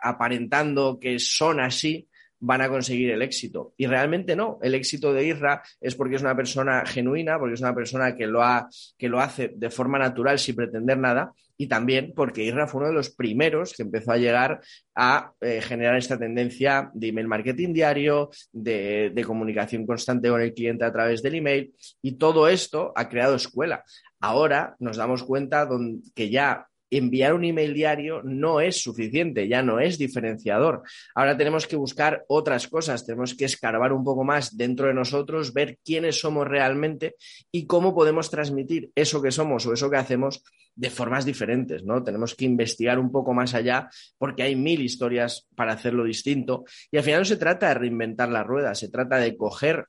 aparentando 0.00 1.00
que 1.00 1.18
son 1.18 1.58
así, 1.58 2.08
van 2.38 2.60
a 2.60 2.68
conseguir 2.68 3.10
el 3.10 3.20
éxito. 3.20 3.74
Y 3.76 3.86
realmente 3.86 4.36
no. 4.36 4.60
El 4.62 4.76
éxito 4.76 5.12
de 5.12 5.24
Irra 5.24 5.62
es 5.80 5.96
porque 5.96 6.16
es 6.16 6.22
una 6.22 6.36
persona 6.36 6.84
genuina, 6.86 7.36
porque 7.38 7.54
es 7.54 7.60
una 7.60 7.74
persona 7.74 8.14
que 8.14 8.28
lo, 8.28 8.42
hace 8.42 9.52
de 9.56 9.70
forma 9.70 9.98
natural 9.98 10.38
sin 10.38 10.54
pretender 10.54 10.98
nada. 10.98 11.32
Y 11.56 11.66
también 11.66 12.12
porque 12.14 12.44
Irra 12.44 12.68
fue 12.68 12.80
uno 12.80 12.88
de 12.90 12.94
los 12.94 13.10
primeros 13.10 13.74
que 13.74 13.82
empezó 13.82 14.12
a 14.12 14.16
llegar 14.16 14.60
a 14.94 15.32
eh, 15.40 15.60
generar 15.62 15.96
esta 15.96 16.18
tendencia 16.18 16.90
de 16.94 17.08
email 17.08 17.28
marketing 17.28 17.72
diario, 17.72 18.30
de 18.52 19.24
comunicación 19.26 19.84
constante 19.84 20.28
con 20.28 20.40
el 20.40 20.54
cliente 20.54 20.84
a 20.84 20.92
través 20.92 21.22
del 21.22 21.34
email. 21.34 21.74
Y 22.02 22.12
todo 22.12 22.48
esto 22.48 22.92
ha 22.94 23.08
creado 23.08 23.34
escuela. 23.34 23.84
Ahora 24.22 24.76
nos 24.78 24.96
damos 24.96 25.24
cuenta 25.24 25.68
que 26.14 26.30
ya 26.30 26.66
enviar 26.92 27.32
un 27.32 27.44
email 27.44 27.72
diario 27.72 28.22
no 28.22 28.60
es 28.60 28.82
suficiente, 28.82 29.48
ya 29.48 29.62
no 29.62 29.80
es 29.80 29.98
diferenciador. 29.98 30.82
Ahora 31.14 31.36
tenemos 31.36 31.66
que 31.66 31.76
buscar 31.76 32.24
otras 32.28 32.68
cosas, 32.68 33.06
tenemos 33.06 33.34
que 33.34 33.46
escarbar 33.46 33.92
un 33.92 34.04
poco 34.04 34.24
más 34.24 34.56
dentro 34.56 34.86
de 34.86 34.94
nosotros, 34.94 35.54
ver 35.54 35.78
quiénes 35.82 36.20
somos 36.20 36.46
realmente 36.46 37.16
y 37.50 37.66
cómo 37.66 37.94
podemos 37.94 38.30
transmitir 38.30 38.90
eso 38.94 39.22
que 39.22 39.30
somos 39.30 39.66
o 39.66 39.72
eso 39.72 39.90
que 39.90 39.96
hacemos 39.96 40.42
de 40.74 40.90
formas 40.90 41.24
diferentes, 41.24 41.82
¿no? 41.82 42.02
Tenemos 42.02 42.34
que 42.34 42.44
investigar 42.44 42.98
un 42.98 43.10
poco 43.10 43.32
más 43.32 43.54
allá 43.54 43.88
porque 44.18 44.42
hay 44.42 44.54
mil 44.54 44.82
historias 44.82 45.48
para 45.56 45.72
hacerlo 45.72 46.04
distinto 46.04 46.64
y 46.90 46.98
al 46.98 47.04
final 47.04 47.20
no 47.20 47.24
se 47.24 47.36
trata 47.38 47.68
de 47.68 47.74
reinventar 47.74 48.28
la 48.28 48.44
rueda, 48.44 48.74
se 48.74 48.90
trata 48.90 49.16
de 49.16 49.36
coger 49.36 49.86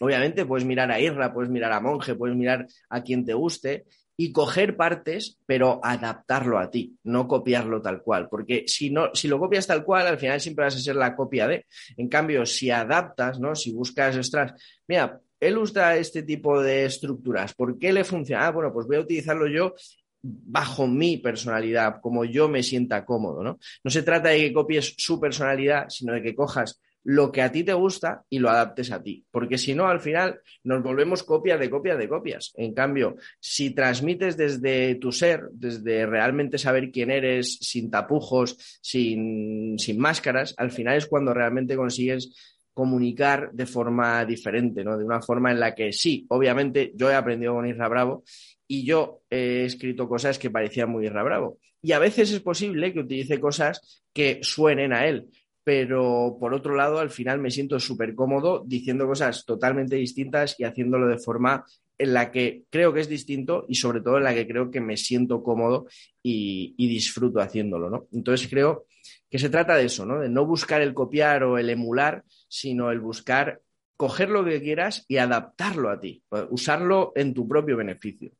Obviamente 0.00 0.44
puedes 0.46 0.64
mirar 0.64 0.90
a 0.90 1.00
Irra, 1.00 1.32
puedes 1.32 1.50
mirar 1.50 1.72
a 1.72 1.80
Monje, 1.80 2.14
puedes 2.14 2.36
mirar 2.36 2.66
a 2.88 3.02
quien 3.02 3.24
te 3.24 3.34
guste 3.34 3.84
y 4.16 4.32
coger 4.32 4.76
partes, 4.76 5.38
pero 5.44 5.80
adaptarlo 5.82 6.58
a 6.58 6.70
ti, 6.70 6.96
no 7.04 7.26
copiarlo 7.26 7.82
tal 7.82 8.02
cual, 8.02 8.28
porque 8.28 8.64
si 8.66 8.90
no, 8.90 9.10
si 9.14 9.26
lo 9.26 9.40
copias 9.40 9.66
tal 9.66 9.84
cual, 9.84 10.06
al 10.06 10.18
final 10.18 10.40
siempre 10.40 10.64
vas 10.64 10.76
a 10.76 10.80
ser 10.80 10.96
la 10.96 11.16
copia 11.16 11.48
de. 11.48 11.66
En 11.96 12.08
cambio, 12.08 12.46
si 12.46 12.70
adaptas, 12.70 13.40
¿no? 13.40 13.54
Si 13.56 13.72
buscas 13.72 14.16
extras, 14.16 14.54
mira, 14.86 15.20
él 15.40 15.58
usa 15.58 15.96
este 15.96 16.22
tipo 16.22 16.62
de 16.62 16.84
estructuras, 16.84 17.54
¿por 17.54 17.78
qué 17.78 17.92
le 17.92 18.04
funciona? 18.04 18.46
Ah, 18.46 18.50
bueno, 18.52 18.72
pues 18.72 18.86
voy 18.86 18.96
a 18.96 19.00
utilizarlo 19.00 19.48
yo 19.48 19.74
bajo 20.22 20.86
mi 20.86 21.18
personalidad, 21.18 22.00
como 22.00 22.24
yo 22.24 22.48
me 22.48 22.62
sienta 22.62 23.04
cómodo, 23.04 23.42
¿no? 23.42 23.58
No 23.82 23.90
se 23.90 24.02
trata 24.02 24.30
de 24.30 24.38
que 24.38 24.52
copies 24.54 24.94
su 24.96 25.20
personalidad, 25.20 25.88
sino 25.90 26.14
de 26.14 26.22
que 26.22 26.34
cojas 26.34 26.80
lo 27.04 27.30
que 27.30 27.42
a 27.42 27.52
ti 27.52 27.62
te 27.62 27.74
gusta 27.74 28.24
y 28.28 28.38
lo 28.38 28.50
adaptes 28.50 28.90
a 28.90 29.02
ti. 29.02 29.24
Porque 29.30 29.58
si 29.58 29.74
no, 29.74 29.86
al 29.86 30.00
final 30.00 30.40
nos 30.64 30.82
volvemos 30.82 31.22
copias 31.22 31.60
de 31.60 31.70
copias 31.70 31.98
de 31.98 32.08
copias. 32.08 32.52
En 32.56 32.74
cambio, 32.74 33.16
si 33.38 33.70
transmites 33.74 34.36
desde 34.36 34.96
tu 34.96 35.12
ser, 35.12 35.42
desde 35.52 36.06
realmente 36.06 36.58
saber 36.58 36.90
quién 36.90 37.10
eres, 37.10 37.58
sin 37.60 37.90
tapujos, 37.90 38.56
sin, 38.80 39.78
sin 39.78 39.98
máscaras, 39.98 40.54
al 40.56 40.70
final 40.70 40.96
es 40.96 41.06
cuando 41.06 41.34
realmente 41.34 41.76
consigues 41.76 42.54
comunicar 42.72 43.50
de 43.52 43.66
forma 43.66 44.24
diferente, 44.24 44.82
¿no? 44.82 44.98
De 44.98 45.04
una 45.04 45.22
forma 45.22 45.52
en 45.52 45.60
la 45.60 45.74
que 45.74 45.92
sí, 45.92 46.26
obviamente 46.28 46.92
yo 46.96 47.08
he 47.08 47.14
aprendido 47.14 47.54
con 47.54 47.68
Isra 47.68 47.88
Bravo 47.88 48.24
y 48.66 48.84
yo 48.84 49.22
he 49.30 49.64
escrito 49.64 50.08
cosas 50.08 50.38
que 50.38 50.50
parecían 50.50 50.90
muy 50.90 51.06
Isra 51.06 51.22
Bravo. 51.22 51.58
Y 51.80 51.92
a 51.92 51.98
veces 51.98 52.32
es 52.32 52.40
posible 52.40 52.92
que 52.92 53.00
utilice 53.00 53.38
cosas 53.38 54.02
que 54.12 54.40
suenen 54.42 54.92
a 54.92 55.06
él, 55.06 55.28
pero 55.64 56.36
por 56.38 56.52
otro 56.52 56.76
lado, 56.76 56.98
al 56.98 57.10
final 57.10 57.40
me 57.40 57.50
siento 57.50 57.80
súper 57.80 58.14
cómodo 58.14 58.62
diciendo 58.66 59.06
cosas 59.06 59.44
totalmente 59.46 59.96
distintas 59.96 60.54
y 60.60 60.64
haciéndolo 60.64 61.08
de 61.08 61.18
forma 61.18 61.64
en 61.96 62.12
la 62.12 62.30
que 62.30 62.64
creo 62.70 62.92
que 62.92 63.00
es 63.00 63.08
distinto 63.08 63.64
y 63.68 63.76
sobre 63.76 64.02
todo 64.02 64.18
en 64.18 64.24
la 64.24 64.34
que 64.34 64.46
creo 64.46 64.70
que 64.70 64.80
me 64.80 64.96
siento 64.96 65.42
cómodo 65.42 65.86
y, 66.22 66.74
disfruto 66.76 67.40
haciéndolo, 67.40 67.88
¿no? 67.88 68.08
Entonces 68.12 68.48
creo 68.48 68.86
que 69.30 69.38
se 69.38 69.48
trata 69.48 69.76
de 69.76 69.86
eso, 69.86 70.04
¿no? 70.04 70.20
De 70.20 70.28
no 70.28 70.44
buscar 70.44 70.82
el 70.82 70.92
copiar 70.92 71.44
o 71.44 71.56
el 71.56 71.70
emular, 71.70 72.24
sino 72.48 72.90
el 72.90 73.00
buscar 73.00 73.60
coger 73.96 74.28
lo 74.28 74.44
que 74.44 74.60
quieras 74.60 75.04
y 75.08 75.16
adaptarlo 75.16 75.88
a 75.88 75.98
ti, 75.98 76.22
usarlo 76.50 77.12
en 77.14 77.32
tu 77.32 77.48
propio 77.48 77.76
beneficio. 77.76 78.32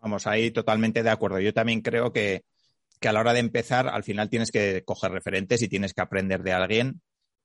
Vamos, 0.00 0.26
ahí 0.26 0.50
totalmente 0.50 1.02
de 1.02 1.10
acuerdo. 1.10 1.40
Yo 1.40 1.52
también 1.54 1.82
creo 1.82 2.12
que, 2.12 2.42
que 3.00 3.08
a 3.08 3.12
la 3.12 3.20
hora 3.20 3.32
de 3.32 3.40
empezar, 3.40 3.88
al 3.88 4.04
final 4.04 4.28
tienes 4.28 4.50
que 4.50 4.84
coger 4.84 5.10
referentes 5.10 5.62
y 5.62 5.68
tienes 5.68 5.94
que 5.94 6.02
aprender 6.02 6.42
de 6.42 6.52
alguien. 6.52 7.00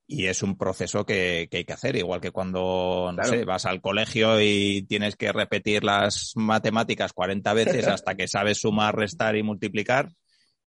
Y 0.07 0.27
es 0.27 0.43
un 0.43 0.55
proceso 0.55 1.03
que, 1.05 1.49
hay 1.51 1.65
que 1.65 1.73
hacer, 1.73 1.95
igual 1.95 2.21
que 2.21 2.29
cuando, 2.29 3.11
no 3.11 3.23
sé, 3.23 3.43
vas 3.43 3.65
al 3.65 3.81
colegio 3.81 4.39
y 4.39 4.85
tienes 4.87 5.15
que 5.15 5.31
repetir 5.31 5.83
las 5.83 6.33
matemáticas 6.35 7.13
40 7.13 7.53
veces 7.53 7.87
hasta 7.87 8.13
que 8.15 8.27
sabes 8.27 8.59
sumar, 8.59 8.95
restar 8.95 9.35
y 9.35 9.41
multiplicar. 9.41 10.11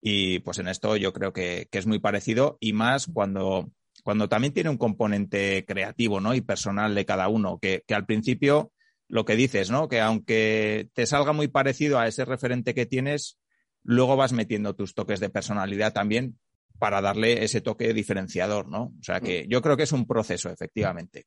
Y 0.01 0.39
pues 0.39 0.59
en 0.59 0.69
esto 0.69 0.97
yo 0.97 1.13
creo 1.13 1.33
que, 1.33 1.69
es 1.71 1.87
muy 1.87 1.99
parecido 1.99 2.57
y 2.61 2.73
más 2.73 3.09
cuando, 3.13 3.71
cuando 4.05 4.29
también 4.29 4.55
tiene 4.55 4.71
un 4.71 4.79
componente 4.79 5.65
creativo 5.67 6.21
¿no? 6.21 6.35
y 6.35 6.41
personal 6.41 6.95
de 6.95 7.05
cada 7.05 7.29
uno, 7.29 7.59
que, 7.61 7.83
que 7.87 7.95
al 7.95 8.07
principio 8.07 8.73
lo 9.09 9.25
que 9.25 9.37
dices, 9.37 9.71
¿no? 9.71 9.89
Que 9.89 10.01
aunque 10.01 10.89
te 10.95 11.07
salga 11.07 11.33
muy 11.33 11.49
parecido 11.49 11.99
a 11.99 12.07
ese 12.07 12.25
referente 12.25 12.75
que 12.75 12.87
tienes, 12.87 13.39
luego 13.87 14.17
vas 14.17 14.33
metiendo 14.33 14.75
tus 14.75 14.95
toques 14.95 15.21
de 15.21 15.31
personalidad 15.31 15.93
también 15.93 16.39
para 16.79 17.01
darle 17.01 17.45
ese 17.45 17.61
toque 17.61 17.95
diferenciador, 17.95 18.69
¿no? 18.69 18.93
O 18.99 19.03
sea 19.03 19.21
que 19.21 19.47
yo 19.49 19.63
creo 19.63 19.77
que 19.77 19.85
es 19.85 19.93
un 19.93 20.07
proceso, 20.07 20.51
efectivamente. 20.51 21.27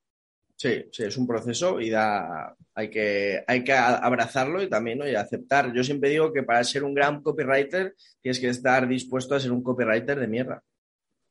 Sí, 0.56 0.86
sí, 0.92 1.04
es 1.04 1.16
un 1.18 1.26
proceso 1.26 1.80
y 1.80 1.90
da, 1.90 2.54
hay 2.76 2.90
que, 2.90 3.44
hay 3.48 3.64
que 3.64 3.72
abrazarlo 3.72 4.62
y 4.62 4.70
también 4.70 5.00
y 5.08 5.16
aceptar. 5.16 5.74
Yo 5.74 5.84
siempre 5.86 6.10
digo 6.10 6.34
que 6.34 6.44
para 6.44 6.64
ser 6.66 6.84
un 6.84 6.94
gran 6.94 7.22
copywriter 7.22 7.96
tienes 8.22 8.40
que 8.40 8.50
estar 8.50 8.88
dispuesto 8.88 9.36
a 9.36 9.40
ser 9.40 9.54
un 9.54 9.64
copywriter 9.64 10.20
de 10.20 10.28
mierda. 10.28 10.62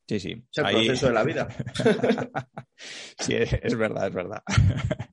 Sí, 0.07 0.19
sí. 0.19 0.43
Es 0.51 0.57
el 0.57 0.65
proceso 0.65 1.07
de 1.07 1.13
la 1.13 1.23
vida. 1.23 1.47
sí, 3.19 3.35
es 3.35 3.77
verdad, 3.77 4.07
es 4.07 4.13
verdad. 4.13 4.41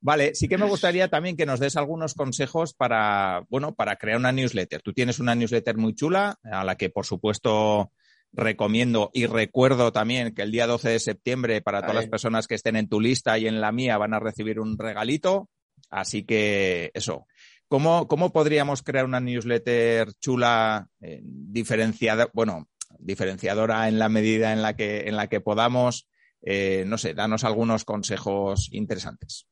Vale, 0.00 0.34
sí 0.34 0.48
que 0.48 0.58
me 0.58 0.66
gustaría 0.66 1.08
también 1.08 1.36
que 1.36 1.46
nos 1.46 1.60
des 1.60 1.76
algunos 1.76 2.14
consejos 2.14 2.74
para, 2.74 3.44
bueno, 3.48 3.74
para 3.74 3.96
crear 3.96 4.18
una 4.18 4.32
newsletter. 4.32 4.80
Tú 4.82 4.92
tienes 4.92 5.18
una 5.18 5.34
newsletter 5.34 5.76
muy 5.76 5.94
chula, 5.94 6.38
a 6.44 6.64
la 6.64 6.76
que 6.76 6.90
por 6.90 7.04
supuesto 7.04 7.92
recomiendo 8.32 9.10
y 9.12 9.26
recuerdo 9.26 9.92
también 9.92 10.34
que 10.34 10.42
el 10.42 10.52
día 10.52 10.66
12 10.66 10.90
de 10.90 11.00
septiembre 11.00 11.62
para 11.62 11.80
todas 11.80 11.96
las 11.96 12.08
personas 12.08 12.46
que 12.46 12.54
estén 12.54 12.76
en 12.76 12.88
tu 12.88 13.00
lista 13.00 13.38
y 13.38 13.46
en 13.46 13.60
la 13.60 13.72
mía 13.72 13.98
van 13.98 14.14
a 14.14 14.20
recibir 14.20 14.60
un 14.60 14.78
regalito. 14.78 15.48
Así 15.90 16.24
que 16.24 16.90
eso. 16.94 17.26
¿Cómo, 17.68 18.08
cómo 18.08 18.32
podríamos 18.32 18.82
crear 18.82 19.04
una 19.04 19.20
newsletter 19.20 20.12
chula, 20.20 20.88
eh, 21.00 21.20
diferenciada, 21.22 22.28
bueno, 22.32 22.68
diferenciadora 22.98 23.88
en 23.88 23.98
la 23.98 24.08
medida 24.08 24.52
en 24.52 24.62
la 24.62 24.74
que, 24.74 25.00
en 25.00 25.16
la 25.16 25.26
que 25.26 25.40
podamos? 25.40 26.08
Eh, 26.40 26.84
no 26.86 26.96
sé, 26.98 27.14
danos 27.14 27.44
algunos 27.44 27.84
consejos 27.84 28.68
interesantes. 28.72 29.46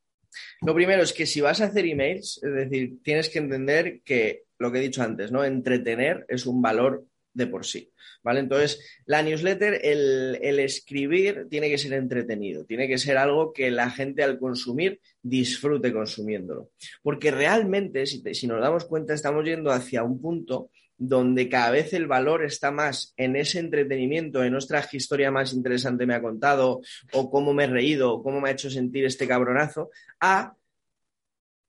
Lo 0.61 0.73
primero 0.73 1.03
es 1.03 1.13
que 1.13 1.25
si 1.25 1.41
vas 1.41 1.61
a 1.61 1.65
hacer 1.65 1.85
emails, 1.85 2.41
es 2.43 2.53
decir, 2.53 3.01
tienes 3.03 3.29
que 3.29 3.39
entender 3.39 4.01
que 4.03 4.43
lo 4.59 4.71
que 4.71 4.79
he 4.79 4.81
dicho 4.81 5.03
antes, 5.03 5.31
¿no? 5.31 5.43
Entretener 5.43 6.25
es 6.29 6.45
un 6.45 6.61
valor 6.61 7.05
de 7.33 7.47
por 7.47 7.65
sí. 7.65 7.91
¿Vale? 8.23 8.39
Entonces, 8.41 8.79
la 9.05 9.21
newsletter, 9.21 9.79
el, 9.83 10.59
escribir 10.59 11.47
tiene 11.49 11.69
que 11.69 11.77
ser 11.77 11.93
entretenido, 11.93 12.65
tiene 12.65 12.87
que 12.87 12.97
ser 12.97 13.17
algo 13.17 13.53
que 13.53 13.71
la 13.71 13.89
gente 13.89 14.23
al 14.23 14.39
consumir 14.39 14.99
disfrute 15.21 15.93
consumiéndolo. 15.93 16.71
Porque 17.01 17.31
realmente, 17.31 18.05
si, 18.05 18.21
si 18.33 18.47
nos 18.47 18.59
damos 18.59 18.85
cuenta, 18.85 19.13
estamos 19.13 19.45
yendo 19.45 19.71
hacia 19.71 20.03
un 20.03 20.19
punto 20.19 20.71
donde 20.97 21.47
cada 21.49 21.71
vez 21.71 21.93
el 21.93 22.07
valor 22.07 22.43
está 22.43 22.71
más 22.71 23.13
en 23.17 23.35
ese 23.35 23.59
entretenimiento, 23.59 24.43
en 24.43 24.51
nuestra 24.51 24.83
historia 24.91 25.31
más 25.31 25.53
interesante 25.53 26.05
me 26.05 26.15
ha 26.15 26.21
contado, 26.21 26.81
o 27.13 27.29
cómo 27.29 27.53
me 27.53 27.65
he 27.65 27.67
reído, 27.67 28.13
o 28.13 28.23
cómo 28.23 28.41
me 28.41 28.49
ha 28.49 28.53
hecho 28.53 28.69
sentir 28.69 29.05
este 29.05 29.27
cabronazo, 29.27 29.91
a 30.19 30.53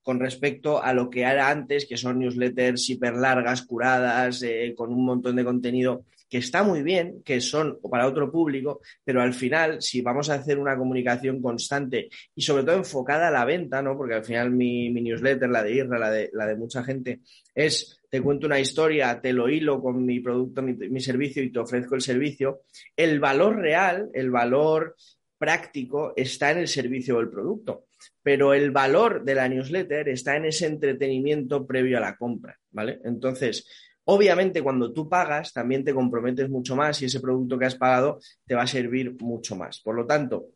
con 0.02 0.20
respecto 0.20 0.82
a 0.82 0.94
lo 0.94 1.10
que 1.10 1.20
era 1.20 1.50
antes, 1.50 1.84
que 1.84 1.98
son 1.98 2.18
newsletters 2.18 2.88
hiper 2.88 3.14
largas, 3.14 3.62
curadas, 3.62 4.42
eh, 4.42 4.72
con 4.74 4.90
un 4.90 5.04
montón 5.04 5.36
de 5.36 5.44
contenido 5.44 6.06
que 6.30 6.38
está 6.38 6.62
muy 6.62 6.82
bien, 6.82 7.22
que 7.24 7.40
son 7.40 7.78
para 7.90 8.06
otro 8.06 8.30
público, 8.30 8.80
pero 9.04 9.20
al 9.20 9.34
final, 9.34 9.82
si 9.82 10.00
vamos 10.02 10.30
a 10.30 10.34
hacer 10.34 10.58
una 10.58 10.76
comunicación 10.76 11.40
constante 11.40 12.08
y 12.34 12.42
sobre 12.42 12.64
todo 12.64 12.76
enfocada 12.76 13.28
a 13.28 13.30
la 13.30 13.44
venta, 13.44 13.82
¿no? 13.82 13.96
Porque 13.96 14.14
al 14.14 14.24
final 14.24 14.50
mi, 14.50 14.90
newsletter, 14.90 15.48
la 15.48 15.62
de 15.62 15.74
Irra, 15.74 15.98
la 15.98 16.10
de, 16.10 16.30
la 16.32 16.46
de 16.46 16.56
mucha 16.56 16.82
gente, 16.82 17.20
es 17.54 17.97
te 18.08 18.20
cuento 18.20 18.46
una 18.46 18.60
historia, 18.60 19.20
te 19.20 19.32
lo 19.32 19.48
hilo 19.48 19.80
con 19.80 20.04
mi 20.04 20.20
producto, 20.20 20.62
mi, 20.62 21.00
servicio 21.00 21.42
y 21.42 21.52
te 21.52 21.58
ofrezco 21.58 21.94
el 21.94 22.00
servicio. 22.00 22.62
El 22.96 23.20
valor 23.20 23.56
real, 23.56 24.10
el 24.14 24.30
valor 24.30 24.96
práctico 25.36 26.12
está 26.16 26.50
en 26.50 26.58
el 26.58 26.68
servicio 26.68 27.16
o 27.16 27.20
el 27.20 27.30
producto, 27.30 27.86
pero 28.22 28.54
el 28.54 28.70
valor 28.70 29.24
de 29.24 29.34
la 29.34 29.48
newsletter 29.48 30.08
está 30.08 30.36
en 30.36 30.46
ese 30.46 30.66
entretenimiento 30.66 31.66
previo 31.66 31.98
a 31.98 32.00
la 32.00 32.16
compra, 32.16 32.58
¿vale? 32.70 33.00
Entonces, 33.04 33.66
Obviamente, 34.10 34.62
cuando 34.62 34.90
tú 34.90 35.06
pagas, 35.06 35.52
también 35.52 35.84
te 35.84 35.92
comprometes 35.92 36.48
mucho 36.48 36.74
más 36.74 37.02
y 37.02 37.04
ese 37.04 37.20
producto 37.20 37.58
que 37.58 37.66
has 37.66 37.74
pagado 37.74 38.20
te 38.46 38.54
va 38.54 38.62
a 38.62 38.66
servir 38.66 39.14
mucho 39.20 39.54
más. 39.54 39.82
Por 39.82 39.96
lo 39.96 40.06
tanto, 40.06 40.46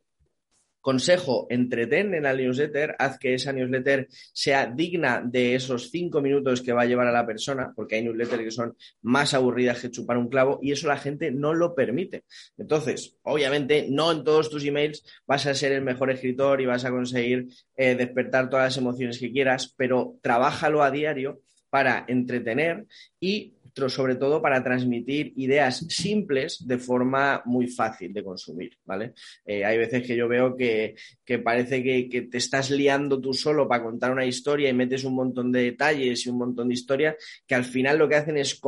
consejo, 0.83 1.47
entretén 1.49 2.13
en 2.13 2.25
la 2.25 2.35
newsletter, 2.35 2.97
haz 2.99 3.19
que 3.19 3.35
esa 3.35 3.53
newsletter 3.53 4.09
sea 4.35 4.67
digna 4.67 5.23
de 5.25 5.55
esos 5.55 5.91
cinco 5.91 6.21
minutos 6.21 6.61
que 6.61 6.73
va 6.73 6.83
a 6.83 6.87
llevar 6.87 7.07
a 7.07 7.13
la 7.13 7.25
persona, 7.25 7.73
porque 7.75 7.95
hay 7.95 8.03
newsletters 8.03 8.43
que 8.43 8.51
son 8.51 8.77
más 9.01 9.33
aburridas 9.33 9.81
que 9.81 9.91
chupar 9.91 10.19
un 10.19 10.29
clavo 10.29 10.59
y 10.61 10.73
eso 10.73 10.89
la 10.89 10.99
gente 10.99 11.31
no 11.31 11.55
lo 11.55 11.75
permite. 11.75 12.25
Entonces, 12.59 13.17
obviamente, 13.23 13.87
no 13.89 14.13
en 14.13 14.25
todos 14.25 14.51
tus 14.51 14.65
emails 14.65 15.05
vas 15.27 15.47
a 15.47 15.55
ser 15.55 15.73
el 15.73 15.83
mejor 15.83 16.11
escritor 16.11 16.61
y 16.61 16.67
vas 16.67 16.85
a 16.85 16.91
conseguir 16.91 17.47
eh, 17.77 17.95
despertar 17.95 18.51
todas 18.51 18.67
las 18.67 18.77
emociones 18.77 19.19
que 19.19 19.33
quieras, 19.33 19.73
pero 19.77 20.19
trabájalo 20.21 20.83
a 20.83 20.91
diario 20.91 21.41
para 21.71 22.05
entretener 22.09 22.87
y 23.21 23.55
sobre 23.75 24.17
todo 24.17 24.41
para 24.43 24.63
transmitir 24.63 25.33
ideas 25.37 25.87
simples 25.89 26.67
de 26.67 26.79
forma 26.79 27.43
muy 27.45 27.67
fácil 27.67 28.13
de 28.13 28.23
consumir, 28.23 28.79
¿vale? 28.85 29.15
Eh, 29.45 29.65
hay 29.65 29.79
veces 29.79 30.07
que 30.07 30.17
yo 30.17 30.29
veo 30.29 30.57
que, 30.57 30.95
parece 31.43 31.83
que, 31.83 32.29
te 32.31 32.39
estás 32.39 32.71
liando 32.71 33.21
tú 33.21 33.33
solo 33.33 33.67
para 33.67 33.83
contar 33.83 34.13
una 34.13 34.27
historia 34.27 34.69
y 34.69 34.75
metes 34.75 35.05
un 35.05 35.15
montón 35.15 35.51
de 35.51 35.63
detalles 35.63 36.27
y 36.27 36.29
un 36.29 36.39
montón 36.39 36.69
de 36.69 36.75
historias 36.75 37.17
que 37.47 37.55
al 37.55 37.65
final 37.65 37.99
lo 37.99 38.09
que 38.09 38.17
hacen 38.17 38.37
es 38.37 38.61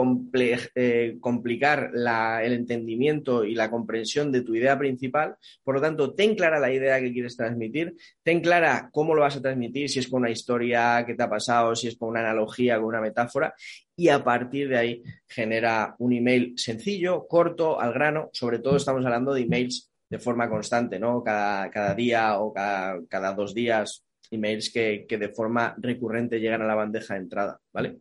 eh, 0.74 1.16
complicar 1.20 1.90
el 1.94 2.52
entendimiento 2.52 3.44
y 3.44 3.54
la 3.54 3.70
comprensión 3.70 4.32
de 4.32 4.42
tu 4.42 4.54
idea 4.54 4.78
principal. 4.78 5.36
Por 5.62 5.74
lo 5.74 5.80
tanto, 5.80 6.14
ten 6.14 6.34
clara 6.34 6.58
la 6.58 6.72
idea 6.72 7.00
que 7.00 7.12
quieres 7.12 7.36
transmitir, 7.36 7.94
ten 8.22 8.40
clara 8.40 8.88
cómo 8.92 9.14
lo 9.14 9.22
vas 9.22 9.36
a 9.36 9.42
transmitir, 9.42 9.88
si 9.88 9.98
es 9.98 10.08
con 10.08 10.22
una 10.22 10.30
historia 10.30 11.04
que 11.06 11.14
te 11.14 11.22
ha 11.22 11.28
pasado, 11.28 11.74
si 11.76 11.88
es 11.88 11.96
con 11.96 12.08
una 12.08 12.20
analogía, 12.20 12.76
con 12.76 12.86
una 12.86 13.00
metáfora, 13.00 13.54
y 13.96 14.08
a 14.08 14.22
partir 14.24 14.68
de 14.68 14.78
ahí 14.78 15.02
genera 15.28 15.94
un 15.98 16.12
email 16.12 16.54
sencillo, 16.56 17.26
corto, 17.26 17.80
al 17.80 17.92
grano. 17.92 18.30
Sobre 18.32 18.58
todo 18.58 18.76
estamos 18.76 19.04
hablando 19.04 19.32
de 19.32 19.42
emails 19.42 19.90
de 20.08 20.18
forma 20.18 20.48
constante, 20.48 20.98
¿no? 20.98 21.22
Cada, 21.22 21.94
día 21.94 22.38
o 22.38 22.52
cada, 22.52 23.34
dos 23.34 23.54
días, 23.54 24.04
emails 24.30 24.70
que, 24.70 25.06
de 25.08 25.28
forma 25.28 25.74
recurrente 25.78 26.40
llegan 26.40 26.62
a 26.62 26.66
la 26.66 26.74
bandeja 26.74 27.14
de 27.14 27.20
entrada, 27.20 27.60
¿vale? 27.72 27.98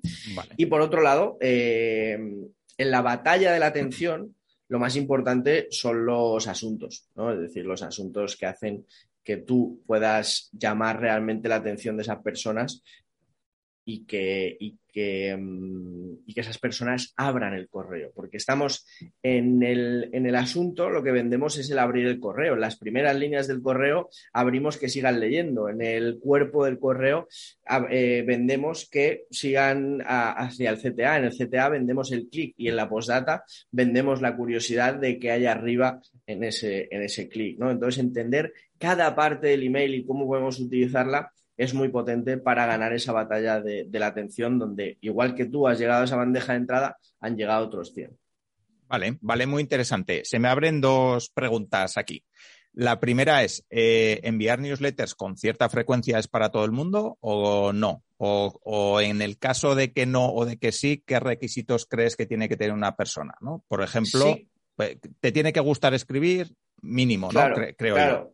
Y 0.57 0.65
por 0.65 0.81
otro 0.81 1.01
lado, 1.01 1.37
eh, 1.39 2.17
en 2.77 2.91
la 2.91 3.01
batalla 3.01 3.51
de 3.51 3.59
la 3.59 3.67
atención, 3.67 4.35
lo 4.69 4.79
más 4.79 4.95
importante 4.95 5.67
son 5.69 6.05
los 6.05 6.47
asuntos, 6.47 7.07
¿no? 7.15 7.31
Es 7.31 7.39
decir, 7.39 7.65
los 7.65 7.83
asuntos 7.83 8.35
que 8.35 8.47
hacen 8.47 8.85
que 9.23 9.37
tú 9.37 9.81
puedas 9.85 10.49
llamar 10.51 10.99
realmente 10.99 11.47
la 11.47 11.55
atención 11.55 11.95
de 11.95 12.03
esas 12.03 12.19
personas 12.19 12.83
y 13.85 14.05
que, 14.05 14.55
y 14.59 14.77
que, 14.91 15.35
mm, 15.35 16.23
y 16.25 16.33
que 16.33 16.41
esas 16.41 16.59
personas 16.59 17.13
abran 17.17 17.53
el 17.53 17.67
correo, 17.67 18.11
porque 18.15 18.37
estamos 18.37 18.85
en 19.21 19.63
el, 19.63 20.09
en 20.13 20.25
el 20.25 20.35
asunto, 20.35 20.89
lo 20.89 21.03
que 21.03 21.11
vendemos 21.11 21.57
es 21.57 21.69
el 21.69 21.79
abrir 21.79 22.07
el 22.07 22.19
correo. 22.19 22.53
En 22.53 22.61
las 22.61 22.77
primeras 22.77 23.17
líneas 23.17 23.47
del 23.47 23.61
correo 23.61 24.09
abrimos 24.31 24.77
que 24.77 24.89
sigan 24.89 25.19
leyendo, 25.19 25.67
en 25.67 25.81
el 25.81 26.19
cuerpo 26.19 26.65
del 26.65 26.79
correo 26.79 27.27
eh, 27.89 28.23
vendemos 28.25 28.87
que 28.89 29.25
sigan 29.31 30.01
hacia 30.05 30.69
el 30.69 30.77
CTA, 30.77 31.17
en 31.17 31.25
el 31.25 31.35
CTA 31.35 31.69
vendemos 31.69 32.11
el 32.11 32.29
clic 32.29 32.53
y 32.57 32.69
en 32.69 32.75
la 32.75 32.89
postdata 32.89 33.43
vendemos 33.71 34.21
la 34.21 34.35
curiosidad 34.35 34.95
de 34.95 35.19
que 35.19 35.31
haya 35.31 35.51
arriba 35.51 35.99
en 36.25 36.43
ese, 36.43 36.87
en 36.91 37.01
ese 37.01 37.27
clic. 37.27 37.57
¿no? 37.59 37.71
Entonces, 37.71 38.01
entender 38.01 38.53
cada 38.77 39.15
parte 39.15 39.47
del 39.47 39.63
email 39.63 39.95
y 39.95 40.05
cómo 40.05 40.27
podemos 40.27 40.59
utilizarla 40.59 41.31
es 41.57 41.73
muy 41.73 41.89
potente 41.89 42.37
para 42.37 42.65
ganar 42.65 42.93
esa 42.93 43.11
batalla 43.11 43.61
de, 43.61 43.87
la 43.91 44.07
atención 44.07 44.57
donde, 44.59 44.97
igual 45.01 45.35
que 45.35 45.45
tú 45.45 45.67
has 45.67 45.79
llegado 45.79 46.01
a 46.01 46.05
esa 46.05 46.15
bandeja 46.15 46.53
de 46.53 46.59
entrada, 46.59 46.97
han 47.19 47.35
llegado 47.35 47.65
otros 47.65 47.93
100. 47.93 48.17
Vale, 48.87 49.17
vale, 49.21 49.47
muy 49.47 49.61
interesante. 49.61 50.21
Se 50.23 50.39
me 50.39 50.47
abren 50.47 50.81
dos 50.81 51.29
preguntas 51.29 51.97
aquí. 51.97 52.23
La 52.73 52.99
primera 52.99 53.43
es, 53.43 53.65
eh, 53.69 54.19
¿enviar 54.23 54.59
newsletters 54.59 55.13
con 55.13 55.37
cierta 55.37 55.69
frecuencia 55.69 56.17
es 56.17 56.27
para 56.27 56.49
todo 56.49 56.65
el 56.65 56.71
mundo 56.71 57.17
o 57.21 57.71
no? 57.71 58.03
O, 58.17 59.01
en 59.01 59.21
el 59.21 59.37
caso 59.37 59.75
de 59.75 59.91
que 59.91 60.05
no 60.05 60.31
o 60.33 60.45
de 60.45 60.57
que 60.57 60.71
sí, 60.71 61.03
¿qué 61.05 61.19
requisitos 61.19 61.85
crees 61.85 62.15
que 62.15 62.25
tiene 62.25 62.47
que 62.47 62.55
tener 62.55 62.73
una 62.73 62.95
persona? 62.95 63.35
¿no? 63.41 63.63
Por 63.67 63.83
ejemplo, 63.83 64.37
pues, 64.75 64.97
te 65.19 65.31
tiene 65.33 65.51
que 65.51 65.59
gustar 65.59 65.93
escribir 65.93 66.53
mínimo, 66.81 67.31
¿no? 67.31 67.41
creo 67.77 67.97
yo. 67.97 68.33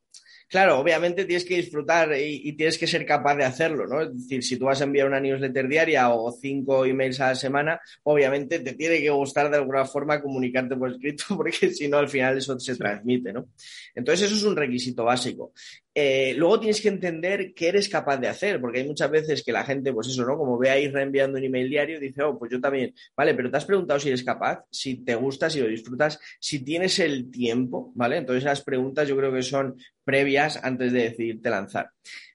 Claro, 0.50 0.80
obviamente 0.80 1.26
tienes 1.26 1.46
que 1.46 1.58
disfrutar 1.58 2.12
y, 2.20 2.54
tienes 2.54 2.80
que 2.80 2.88
ser 2.88 3.06
capaz 3.06 3.36
de 3.36 3.46
hacerlo, 3.46 3.86
¿no? 3.86 4.02
Es 4.02 4.12
decir, 4.14 4.44
si 4.44 4.58
tú 4.58 4.66
vas 4.66 4.82
a 4.82 4.86
enviar 4.86 5.06
una 5.06 5.20
newsletter 5.20 5.68
diaria 5.68 6.10
o 6.10 6.32
cinco 6.32 6.86
emails 6.86 7.20
a 7.20 7.28
la 7.28 7.36
semana, 7.36 7.80
obviamente 8.02 8.60
te 8.60 8.74
tiene 8.74 9.00
que 9.00 9.12
gustar 9.12 9.52
de 9.52 9.58
alguna 9.58 9.86
forma 9.86 10.20
comunicarte 10.20 10.76
por 10.76 10.90
escrito, 10.90 11.24
porque 11.38 11.70
si 11.72 11.88
no, 11.88 12.00
al 12.00 12.10
final 12.10 12.36
eso 12.40 12.60
se 12.60 12.76
transmite, 12.76 13.32
¿no? 13.32 13.50
Entonces, 13.94 14.26
eso 14.26 14.38
es 14.38 14.44
un 14.44 14.56
requisito 14.56 15.04
básico. 15.04 15.54
Eh, 15.96 16.34
luego 16.38 16.60
tienes 16.60 16.82
que 16.82 16.90
entender 16.90 17.54
qué 17.54 17.70
eres 17.70 17.90
capaz 17.90 18.18
de 18.18 18.28
hacer, 18.28 18.62
porque 18.62 18.80
hay 18.80 18.88
muchas 18.88 19.10
veces 19.10 19.44
que 19.44 19.52
la 19.52 19.64
gente, 19.64 19.92
pues 19.92 20.08
eso, 20.08 20.24
¿no? 20.24 20.38
Como 20.38 20.58
ve 20.58 20.70
ahí 20.70 20.88
reenviando 20.88 21.38
un 21.38 21.44
email 21.44 21.70
diario, 21.70 22.00
dice, 22.00 22.22
oh, 22.24 22.38
pues 22.38 22.52
yo 22.52 22.62
también, 22.62 22.94
vale, 23.18 23.34
pero 23.34 23.50
te 23.50 23.58
has 23.58 23.66
preguntado 23.66 24.00
si 24.00 24.10
eres 24.10 24.24
capaz, 24.24 24.64
si 24.70 25.04
te 25.04 25.16
gusta, 25.16 25.50
si 25.50 25.60
lo 25.60 25.68
disfrutas, 25.68 26.20
si 26.40 26.64
tienes 26.64 27.00
el 27.00 27.32
tiempo, 27.32 27.92
¿vale? 27.96 28.18
Entonces 28.18 28.44
esas 28.44 28.64
preguntas 28.64 29.08
yo 29.08 29.18
creo 29.18 29.34
que 29.34 29.42
son 29.42 29.78
previas 30.04 30.60
antes 30.64 30.94
de 30.94 31.04
decidirte 31.04 31.50
lanzar. 31.50 31.90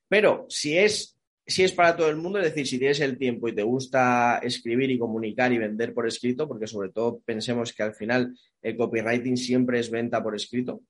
Pero 0.08 0.46
si 0.48 0.76
es, 0.76 1.16
si 1.46 1.62
es 1.62 1.72
para 1.72 1.96
todo 1.96 2.10
el 2.10 2.16
mundo, 2.16 2.38
es 2.38 2.44
decir, 2.44 2.66
si 2.66 2.78
tienes 2.78 3.00
el 3.00 3.16
tiempo 3.16 3.48
y 3.48 3.54
te 3.54 3.62
gusta 3.62 4.40
escribir 4.42 4.90
y 4.90 4.98
comunicar 4.98 5.52
y 5.52 5.58
vender 5.58 5.94
por 5.94 6.06
escrito, 6.08 6.48
porque 6.48 6.66
sobre 6.66 6.90
todo 6.90 7.20
pensemos 7.24 7.72
que 7.72 7.82
al 7.84 7.94
final 7.94 8.36
el 8.62 8.76
copywriting 8.76 9.36
siempre 9.36 9.78
es 9.78 9.90
venta 9.90 10.22
por 10.22 10.34
escrito, 10.34 10.82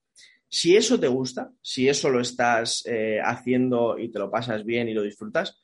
si 0.55 0.77
eso 0.77 0.97
te 0.97 1.09
gusta, 1.09 1.51
si 1.61 1.89
eso 1.89 2.09
lo 2.09 2.21
estás 2.21 2.81
eh, 2.85 3.19
haciendo 3.21 3.99
y 3.99 4.09
te 4.09 4.19
lo 4.19 4.31
pasas 4.31 4.63
bien 4.63 4.87
y 4.87 4.93
lo 4.93 5.03
disfrutas, 5.03 5.61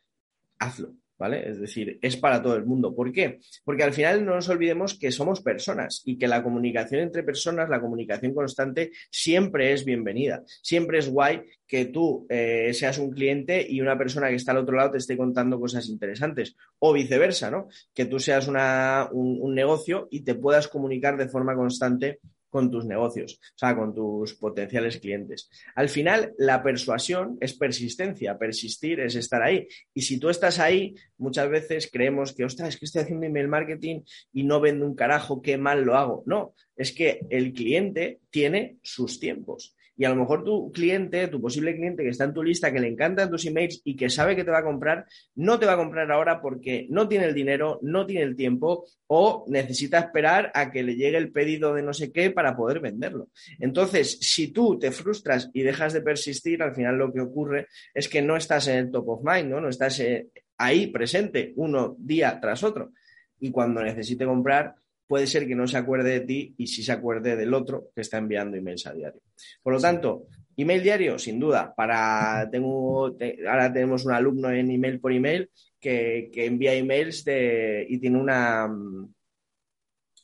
hazlo. 0.60 0.96
¿Vale? 1.18 1.48
Es 1.48 1.62
decir, 1.62 2.00
es 2.02 2.18
para 2.18 2.42
todo 2.42 2.56
el 2.56 2.66
mundo. 2.66 2.94
¿Por 2.96 3.14
qué? 3.14 3.40
Porque 3.64 3.84
al 3.84 3.94
final 3.94 4.26
no 4.26 4.34
nos 4.34 4.50
olvidemos 4.50 4.98
que 4.98 5.12
somos 5.12 5.42
personas 5.42 6.02
y 6.04 6.18
que 6.18 6.28
la 6.28 6.44
comunicación 6.44 7.00
entre 7.00 7.24
personas, 7.24 7.70
la 7.70 7.80
comunicación 7.80 8.34
constante, 8.34 8.92
siempre 9.12 9.72
es 9.72 9.86
bienvenida. 9.86 10.44
Siempre 10.64 10.98
es 10.98 11.08
guay 11.08 11.44
que 11.68 11.86
tú 11.86 12.26
eh, 12.28 12.74
seas 12.74 12.98
un 12.98 13.12
cliente 13.12 13.66
y 13.70 13.80
una 13.82 13.98
persona 13.98 14.30
que 14.30 14.36
está 14.36 14.52
al 14.52 14.58
otro 14.58 14.76
lado 14.76 14.92
te 14.92 14.98
esté 14.98 15.16
contando 15.16 15.60
cosas 15.60 15.88
interesantes. 15.88 16.58
O 16.80 16.92
viceversa, 16.92 17.50
¿no? 17.50 17.68
Que 17.94 18.06
tú 18.06 18.20
seas 18.20 18.48
un 18.50 19.56
negocio 19.56 20.08
y 20.10 20.22
te 20.22 20.36
puedas 20.36 20.68
comunicar 20.68 21.18
de 21.18 21.30
forma 21.30 21.56
constante 21.56 22.20
con 22.52 22.70
tus 22.70 22.86
negocios, 22.86 23.40
o 23.42 23.58
sea, 23.58 23.76
con 23.76 23.96
tus 23.96 24.36
potenciales 24.36 25.00
clientes. 25.00 25.50
Al 25.74 25.90
final, 25.90 26.34
la 26.38 26.62
persuasión 26.62 27.38
es 27.42 27.54
persistencia, 27.54 28.38
persistir 28.38 29.00
es 29.00 29.16
estar 29.16 29.42
ahí. 29.42 29.68
Y 29.94 30.02
si 30.02 30.20
tú 30.20 30.30
estás 30.30 30.60
ahí, 30.60 30.94
muchas 31.18 31.50
veces 31.50 31.90
creemos 31.92 32.34
que, 32.34 32.46
ostras, 32.46 32.70
es 32.70 32.78
que 32.78 32.86
estoy 32.86 33.02
haciendo 33.02 33.26
email 33.26 33.48
marketing 33.48 34.02
y 34.34 34.44
no 34.44 34.60
vendo 34.60 34.86
un 34.86 34.96
carajo, 34.96 35.42
qué 35.42 35.58
mal 35.58 35.84
lo 35.84 35.96
hago. 35.96 36.24
No, 36.28 36.54
es 36.76 36.92
que 36.92 37.22
el 37.30 37.54
cliente 37.54 38.20
tiene 38.30 38.78
sus 38.84 39.20
tiempos 39.20 39.76
Y 39.98 40.06
a 40.06 40.10
lo 40.10 40.16
mejor 40.16 40.44
tu 40.44 40.72
cliente, 40.72 41.28
tu 41.28 41.42
posible 41.42 41.76
cliente 41.76 42.04
que 42.04 42.10
está 42.10 42.24
en 42.24 42.34
tu 42.34 42.44
lista, 42.44 42.72
que 42.72 42.80
le 42.80 42.88
encantan 42.88 43.30
tus 43.30 43.46
emails 43.46 43.82
y 43.84 43.96
que 43.96 44.10
sabe 44.10 44.36
que 44.36 44.44
te 44.44 44.52
va 44.52 44.60
a 44.60 44.64
comprar, 44.64 45.06
no 45.36 45.60
te 45.60 45.66
va 45.66 45.74
a 45.74 45.78
comprar 45.78 46.12
ahora 46.12 46.42
porque 46.42 46.88
no 46.90 47.08
tiene 47.08 47.26
el 47.26 47.34
dinero, 47.34 47.80
no 47.82 48.06
tiene 48.06 48.24
el 48.24 48.36
tiempo 48.36 48.86
o 49.08 49.46
necesita 49.48 50.00
esperar 50.00 50.52
a 50.54 50.72
que 50.72 50.84
le 50.84 50.96
llegue 50.96 51.18
el 51.18 51.32
pedido 51.32 51.74
de 51.74 51.84
no 51.84 51.94
sé 51.94 52.12
qué 52.12 52.32
para 52.32 52.56
poder 52.56 52.80
venderlo. 52.80 53.30
Entonces, 53.60 54.18
si 54.22 54.52
tú 54.52 54.80
te 54.80 54.92
frustras 54.92 55.50
y 55.54 55.64
dejas 55.64 55.94
de 55.94 56.02
persistir, 56.02 56.64
al 56.64 56.74
final 56.74 56.98
lo 56.98 57.12
que 57.12 57.22
ocurre 57.22 57.68
es 57.94 58.08
que 58.08 58.22
no 58.22 58.38
estás 58.38 58.68
en 58.68 58.78
el 58.78 58.92
top 58.92 59.10
of 59.10 59.24
mind, 59.24 59.50
¿no? 59.50 59.62
No 59.62 59.70
estás 59.70 60.00
eh, 60.00 60.30
ahí 60.58 60.88
presente 60.88 61.54
uno 61.56 61.96
día 62.00 62.40
tras 62.40 62.64
otro. 62.64 62.92
Y 63.40 63.52
cuando 63.52 63.82
necesite 63.82 64.26
comprar, 64.26 64.76
puede 65.12 65.28
ser 65.28 65.46
que 65.46 65.56
no 65.56 65.68
se 65.68 65.76
acuerde 65.76 66.10
de 66.10 66.20
ti 66.22 66.56
y 66.58 66.68
sí 66.68 66.84
se 66.84 66.94
acuerde 66.94 67.36
del 67.36 67.54
otro 67.54 67.90
que 67.94 68.00
está 68.00 68.18
enviando 68.18 68.56
emails 68.56 68.88
a 68.88 68.94
diario. 68.94 69.20
Por 69.62 69.74
lo 69.74 69.82
tanto, 69.82 70.28
email 70.56 70.82
diario, 70.82 71.20
sin 71.20 71.38
duda. 71.38 71.74
Para 71.76 72.48
tengo 72.50 73.08
ahora 73.46 73.74
tenemos 73.74 74.06
un 74.06 74.14
alumno 74.14 74.50
en 74.52 74.72
email 74.72 75.02
por 75.02 75.12
email 75.12 75.50
que, 75.82 76.32
envía 76.34 76.76
emails 76.76 77.26
de, 77.26 77.86
y 77.90 77.98
tiene 78.00 78.22
una 78.22 78.70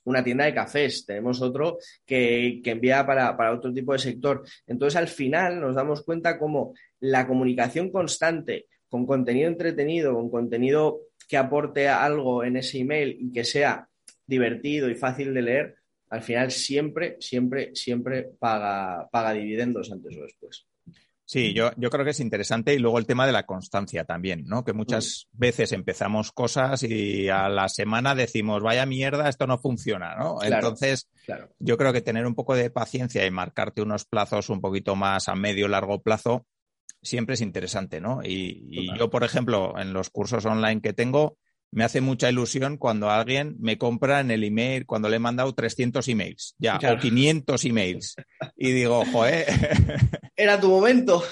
una 0.06 0.24
tienda 0.24 0.46
de 0.46 0.54
cafés, 0.54 1.06
tenemos 1.06 1.42
otro 1.42 1.80
que, 2.06 2.62
envía 2.64 3.06
para, 3.06 3.36
para, 3.36 3.54
otro 3.54 3.74
tipo 3.74 3.92
de 3.92 4.00
sector. 4.00 4.46
Entonces, 4.68 4.96
al 4.96 5.10
final 5.10 5.60
nos 5.60 5.76
damos 5.76 6.02
cuenta 6.02 6.40
cómo 6.40 6.74
la 7.02 7.28
comunicación 7.28 7.92
constante 7.92 8.68
con 8.88 9.06
contenido 9.06 9.50
entretenido, 9.50 10.14
con 10.14 10.30
contenido 10.30 11.02
que 11.28 11.36
aporte 11.36 11.90
algo 11.90 12.46
en 12.46 12.56
ese 12.56 12.80
email 12.80 13.18
y 13.20 13.34
que 13.34 13.44
sea 13.44 13.87
divertido 14.28 14.90
y 14.90 14.96
fácil 14.96 15.34
de 15.34 15.42
leer, 15.42 15.76
al 16.10 16.22
final 16.22 16.52
siempre, 16.52 17.18
siempre, 17.20 17.72
siempre 17.74 18.30
paga, 18.40 19.08
paga 19.12 19.34
dividendos 19.34 19.92
antes 19.92 20.16
o 20.18 20.22
después. 20.22 20.66
Sí, 21.26 21.54
yo, 21.54 21.72
yo 21.76 21.90
creo 21.90 22.06
que 22.06 22.12
es 22.12 22.22
interesante 22.22 22.74
y 22.74 22.80
luego 22.80 23.00
el 23.00 23.06
tema 23.06 23.26
de 23.26 23.34
la 23.34 23.46
constancia 23.46 24.06
también, 24.06 24.46
¿no? 24.46 24.64
Que 24.64 24.72
muchas 24.72 25.28
mm. 25.34 25.40
veces 25.40 25.72
empezamos 25.74 26.32
cosas 26.32 26.84
y 26.84 27.28
a 27.28 27.50
la 27.50 27.68
semana 27.68 28.16
decimos, 28.16 28.64
vaya 28.64 28.86
mierda, 28.86 29.28
esto 29.28 29.46
no 29.46 29.58
funciona, 29.58 30.16
¿no? 30.16 30.42
Entonces, 30.42 31.10
yo 31.60 31.78
creo 31.78 31.92
que 31.92 32.00
tener 32.00 32.26
un 32.26 32.36
poco 32.36 32.56
de 32.56 32.70
paciencia 32.70 33.26
y 33.26 33.32
marcarte 33.32 33.82
unos 33.82 34.06
plazos 34.06 34.50
un 34.50 34.62
poquito 34.62 34.96
más 34.96 35.28
a 35.28 35.36
medio 35.36 35.68
largo 35.68 36.02
plazo 36.02 36.46
siempre 37.02 37.36
es 37.36 37.42
interesante, 37.42 38.02
¿no? 38.02 38.22
Y, 38.24 38.90
yo, 38.98 39.10
por 39.10 39.24
ejemplo, 39.24 39.78
en 39.78 39.94
los 39.94 40.10
cursos 40.10 40.46
online 40.46 40.82
que 40.82 40.94
tengo, 40.94 41.38
me 41.72 41.84
hace 41.84 42.02
mucha 42.02 42.30
ilusión 42.30 42.78
cuando 42.78 43.10
alguien 43.10 43.56
me 43.60 43.78
compra 43.78 44.20
en 44.20 44.32
el 44.32 44.44
email, 44.44 44.86
cuando 44.86 45.10
le 45.10 45.18
he 45.18 45.20
mandado 45.20 45.54
300 45.54 46.08
emails, 46.08 46.56
ya, 46.58 46.78
o 46.78 46.98
500 46.98 47.66
emails. 47.66 48.16
Y 48.56 48.72
digo, 48.72 49.04
joder. 49.12 49.46
Era 50.36 50.60
tu 50.60 50.70
momento. 50.70 51.24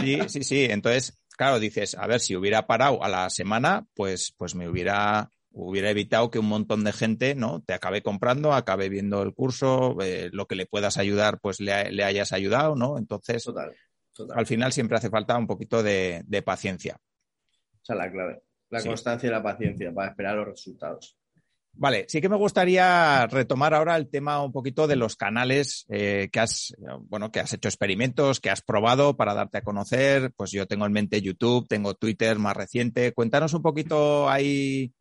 Sí, 0.00 0.18
sí, 0.28 0.42
sí. 0.42 0.64
Entonces, 0.64 1.18
claro, 1.36 1.58
dices, 1.60 1.94
a 1.94 2.06
ver, 2.06 2.20
si 2.20 2.36
hubiera 2.36 2.66
parado 2.66 3.02
a 3.02 3.08
la 3.08 3.28
semana, 3.30 3.86
pues, 3.94 4.34
pues 4.36 4.54
me 4.54 4.68
hubiera, 4.68 5.30
hubiera 5.50 5.90
evitado 5.90 6.30
que 6.30 6.38
un 6.38 6.48
montón 6.48 6.84
de 6.84 6.92
gente, 6.92 7.34
¿no? 7.34 7.62
Te 7.62 7.74
acabe 7.74 8.02
comprando, 8.02 8.52
acabe 8.52 8.88
viendo 8.88 9.22
el 9.22 9.34
curso, 9.34 9.96
eh, 10.00 10.30
lo 10.32 10.46
que 10.46 10.56
le 10.56 10.66
puedas 10.66 10.96
ayudar, 10.96 11.38
pues 11.40 11.60
le, 11.60 11.92
le 11.92 12.04
hayas 12.04 12.32
ayudado, 12.32 12.74
¿no? 12.74 12.98
Entonces, 12.98 13.46
al 14.34 14.46
final 14.46 14.72
siempre 14.72 14.96
hace 14.96 15.10
falta 15.10 15.36
un 15.36 15.46
poquito 15.46 15.82
de, 15.82 16.42
paciencia. 16.44 16.98
Esa 17.82 17.92
es 17.94 17.98
la 17.98 18.10
clave. 18.10 18.42
La 18.74 18.82
constancia 18.82 19.28
y 19.28 19.30
la 19.30 19.42
paciencia 19.42 19.92
para 19.92 20.10
esperar 20.10 20.36
los 20.36 20.48
resultados. 20.48 21.16
Vale, 21.76 22.06
sí 22.08 22.20
que 22.20 22.28
me 22.28 22.36
gustaría 22.36 23.26
retomar 23.26 23.74
ahora 23.74 23.96
el 23.96 24.08
tema 24.08 24.42
un 24.42 24.52
poquito 24.52 24.86
de 24.86 24.94
los 24.94 25.16
canales 25.16 25.84
eh, 25.88 26.28
que 26.30 26.38
has, 26.38 26.72
bueno, 27.00 27.32
que 27.32 27.40
has 27.40 27.52
hecho 27.52 27.68
experimentos, 27.68 28.38
que 28.38 28.50
has 28.50 28.62
probado 28.62 29.16
para 29.16 29.34
darte 29.34 29.58
a 29.58 29.62
conocer. 29.62 30.32
Pues 30.36 30.52
yo 30.52 30.66
tengo 30.66 30.86
en 30.86 30.92
mente 30.92 31.20
YouTube, 31.20 31.66
tengo 31.66 31.94
Twitter 31.94 32.38
más 32.38 32.56
reciente. 32.56 33.12
Cuéntanos 33.12 33.54
un 33.54 33.62
poquito 33.62 34.30
ahí 34.30 34.92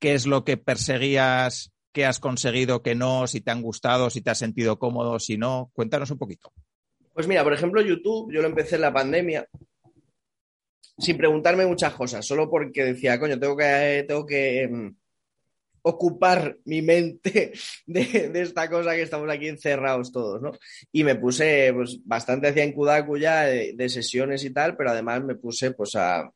qué 0.00 0.14
es 0.14 0.26
lo 0.26 0.44
que 0.44 0.56
perseguías, 0.56 1.72
qué 1.92 2.04
has 2.04 2.18
conseguido, 2.18 2.82
qué 2.82 2.96
no, 2.96 3.28
si 3.28 3.40
te 3.40 3.52
han 3.52 3.62
gustado, 3.62 4.10
si 4.10 4.20
te 4.20 4.30
has 4.30 4.38
sentido 4.38 4.78
cómodo, 4.78 5.20
si 5.20 5.38
no. 5.38 5.70
Cuéntanos 5.72 6.10
un 6.10 6.18
poquito. 6.18 6.52
Pues 7.12 7.28
mira, 7.28 7.44
por 7.44 7.52
ejemplo, 7.52 7.80
YouTube, 7.80 8.32
yo 8.32 8.42
lo 8.42 8.48
empecé 8.48 8.74
en 8.74 8.82
la 8.82 8.92
pandemia 8.92 9.48
sin 10.98 11.16
preguntarme 11.16 11.66
muchas 11.66 11.94
cosas, 11.94 12.26
solo 12.26 12.50
porque 12.50 12.84
decía, 12.84 13.18
coño, 13.18 13.38
tengo 13.38 13.56
que, 13.56 14.04
tengo 14.06 14.26
que 14.26 14.62
em, 14.62 14.96
ocupar 15.82 16.58
mi 16.64 16.82
mente 16.82 17.52
de, 17.86 18.30
esta 18.34 18.68
cosa 18.68 18.94
que 18.94 19.02
estamos 19.02 19.30
aquí 19.30 19.48
encerrados 19.48 20.12
todos, 20.12 20.42
¿no? 20.42 20.52
Y 20.92 21.04
me 21.04 21.14
puse, 21.14 21.72
pues, 21.72 22.00
bastante 22.04 22.48
hacia 22.48 22.64
en 22.64 22.72
Kudaku 22.72 23.16
ya 23.18 23.44
de, 23.44 23.88
sesiones 23.88 24.44
y 24.44 24.50
tal, 24.50 24.76
pero 24.76 24.90
además 24.90 25.22
me 25.24 25.36
puse, 25.36 25.70
pues, 25.72 25.94
a 25.94 26.30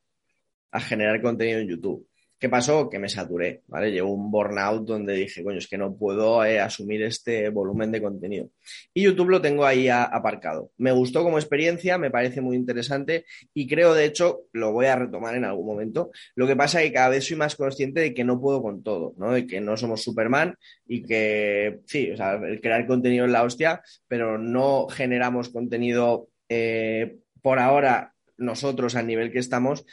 generar 0.81 1.21
contenido 1.21 1.59
en 1.59 1.69
YouTube. 1.69 2.09
¿Qué 2.43 2.49
pasó? 2.49 2.91
Que 2.91 2.99
me 2.99 3.09
saturé, 3.09 3.63
¿vale? 3.69 3.93
Llegó 3.93 4.13
un 4.13 4.29
burnout 4.29 4.85
donde 4.85 5.13
dije, 5.15 5.45
coño, 5.45 5.59
es 5.59 5.69
que 5.69 5.79
no 5.79 5.95
puedo 5.95 6.45
eh, 6.45 6.59
asumir 6.59 7.01
este 7.05 7.51
volumen 7.51 7.93
de 7.93 8.03
contenido. 8.03 8.51
Y 8.93 9.03
YouTube 9.03 9.29
lo 9.29 9.41
tengo 9.41 9.65
ahí 9.65 9.89
aparcado. 9.89 10.73
Me 10.77 10.91
gustó 10.91 11.23
como 11.23 11.39
experiencia, 11.39 11.99
me 11.99 12.11
parece 12.11 12.41
muy 12.41 12.57
interesante 12.57 13.27
y 13.55 13.69
creo, 13.69 13.95
de 13.95 14.07
hecho, 14.07 14.41
lo 14.53 14.73
voy 14.73 14.87
a 14.87 14.97
retomar 14.97 15.37
en 15.37 15.45
algún 15.45 15.67
momento. 15.67 16.11
Lo 16.35 16.49
que 16.49 16.57
pasa 16.57 16.83
es 16.83 16.89
que 16.89 16.95
cada 16.95 17.11
vez 17.11 17.25
soy 17.25 17.37
más 17.37 17.55
consciente 17.55 18.01
de 18.01 18.13
que 18.13 18.25
no 18.25 18.41
puedo 18.41 18.61
con 18.61 18.83
todo, 18.83 19.15
¿no? 19.19 19.31
De 19.31 19.47
que 19.47 19.61
no 19.61 19.77
somos 19.77 20.03
Superman 20.03 20.57
y 20.85 21.05
que, 21.05 21.79
sí, 21.87 22.11
o 22.11 22.17
sea, 22.17 22.41
el 22.45 22.61
crear 22.61 22.89
contenido 22.89 23.25
es 23.25 23.31
la 23.31 23.45
hostia, 23.45 23.83
pero 24.09 24.37
no 24.37 24.89
generamos 24.89 25.49
contenido 25.49 26.27
eh, 26.49 27.19
por 27.41 27.61
ahora 27.61 28.12
nosotros 28.37 28.97
al 28.97 29.07
nivel 29.07 29.31
que 29.31 29.39
estamos 29.39 29.85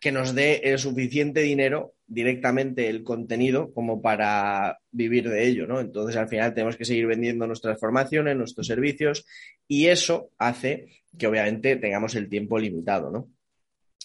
que 0.00 0.12
nos 0.12 0.34
dé 0.34 0.62
el 0.64 0.78
suficiente 0.78 1.40
dinero 1.40 1.94
directamente 2.06 2.88
el 2.88 3.02
contenido 3.02 3.72
como 3.74 4.00
para 4.00 4.78
vivir 4.90 5.28
de 5.28 5.46
ello, 5.46 5.66
¿no? 5.66 5.80
Entonces 5.80 6.16
al 6.16 6.28
final 6.28 6.54
tenemos 6.54 6.76
que 6.76 6.84
seguir 6.84 7.06
vendiendo 7.06 7.46
nuestras 7.46 7.78
formaciones, 7.78 8.36
nuestros 8.36 8.66
servicios 8.66 9.26
y 9.68 9.86
eso 9.86 10.30
hace 10.38 11.02
que 11.18 11.26
obviamente 11.26 11.76
tengamos 11.76 12.14
el 12.14 12.28
tiempo 12.28 12.58
limitado, 12.58 13.10
¿no? 13.10 13.28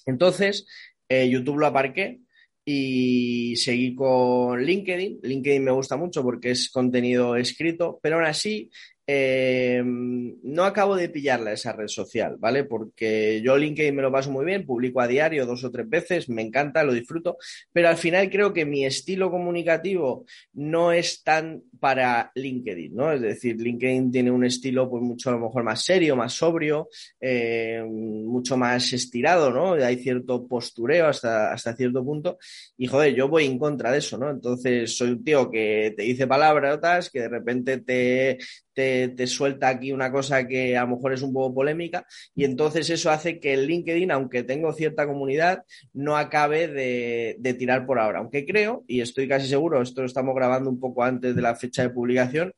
Entonces, 0.05 0.65
eh, 1.07 1.29
YouTube 1.29 1.59
lo 1.59 1.67
aparqué 1.67 2.21
y 2.65 3.55
seguí 3.57 3.95
con 3.95 4.63
LinkedIn. 4.63 5.19
LinkedIn 5.21 5.63
me 5.63 5.71
gusta 5.71 5.97
mucho 5.97 6.23
porque 6.23 6.51
es 6.51 6.69
contenido 6.69 7.35
escrito, 7.35 7.99
pero 8.01 8.17
aún 8.17 8.25
así 8.25 8.69
eh, 9.13 9.83
no 9.83 10.63
acabo 10.63 10.95
de 10.95 11.09
pillarla 11.09 11.51
esa 11.51 11.73
red 11.73 11.89
social, 11.89 12.37
¿vale? 12.39 12.63
Porque 12.63 13.41
yo 13.43 13.57
LinkedIn 13.57 13.93
me 13.93 14.01
lo 14.01 14.09
paso 14.09 14.31
muy 14.31 14.45
bien, 14.45 14.65
publico 14.65 15.01
a 15.01 15.07
diario 15.07 15.45
dos 15.45 15.65
o 15.65 15.71
tres 15.71 15.89
veces, 15.89 16.29
me 16.29 16.41
encanta, 16.41 16.83
lo 16.85 16.93
disfruto, 16.93 17.37
pero 17.73 17.89
al 17.89 17.97
final 17.97 18.29
creo 18.29 18.53
que 18.53 18.65
mi 18.65 18.85
estilo 18.85 19.29
comunicativo 19.29 20.25
no 20.53 20.93
es 20.93 21.23
tan 21.23 21.61
para 21.81 22.31
LinkedIn, 22.35 22.95
¿no? 22.95 23.11
Es 23.11 23.19
decir, 23.19 23.59
LinkedIn 23.59 24.13
tiene 24.13 24.31
un 24.31 24.45
estilo 24.45 24.89
pues 24.89 25.03
mucho 25.03 25.29
a 25.29 25.33
lo 25.33 25.39
mejor 25.39 25.63
más 25.63 25.83
serio, 25.83 26.15
más 26.15 26.31
sobrio, 26.31 26.87
eh, 27.19 27.83
mucho 27.85 28.55
más 28.55 28.93
estirado, 28.93 29.51
¿no? 29.51 29.73
Hay 29.73 29.97
cierto 29.97 30.47
postureo 30.47 31.07
hasta, 31.07 31.51
hasta 31.51 31.75
cierto 31.75 32.01
punto 32.05 32.37
y 32.77 32.87
joder, 32.87 33.13
yo 33.13 33.27
voy 33.27 33.45
en 33.45 33.59
contra 33.59 33.91
de 33.91 33.97
eso, 33.97 34.17
¿no? 34.17 34.29
Entonces 34.29 34.95
soy 34.95 35.11
un 35.11 35.23
tío 35.23 35.51
que 35.51 35.93
te 35.97 36.03
dice 36.03 36.27
palabras, 36.27 37.09
que 37.09 37.21
de 37.21 37.29
repente 37.29 37.79
te 37.79 38.37
te, 38.73 39.27
suelta 39.27 39.69
aquí 39.69 39.91
una 39.91 40.11
cosa 40.11 40.47
que 40.47 40.77
a 40.77 40.81
lo 40.81 40.95
mejor 40.95 41.13
es 41.13 41.21
un 41.21 41.33
poco 41.33 41.53
polémica 41.53 42.05
y 42.35 42.45
entonces 42.45 42.89
eso 42.89 43.11
hace 43.11 43.39
que 43.39 43.53
el 43.53 43.67
LinkedIn, 43.67 44.11
aunque 44.11 44.43
tengo 44.43 44.73
cierta 44.73 45.05
comunidad, 45.07 45.63
no 45.93 46.17
acabe 46.17 46.67
de, 46.67 47.55
tirar 47.57 47.85
por 47.85 47.99
ahora. 47.99 48.19
Aunque 48.19 48.45
creo, 48.45 48.83
y 48.87 49.01
estoy 49.01 49.27
casi 49.27 49.47
seguro, 49.47 49.81
esto 49.81 50.01
lo 50.01 50.07
estamos 50.07 50.35
grabando 50.35 50.69
un 50.69 50.79
poco 50.79 51.03
antes 51.03 51.35
de 51.35 51.41
la 51.41 51.55
fecha 51.55 51.83
de 51.83 51.89
publicación, 51.89 52.53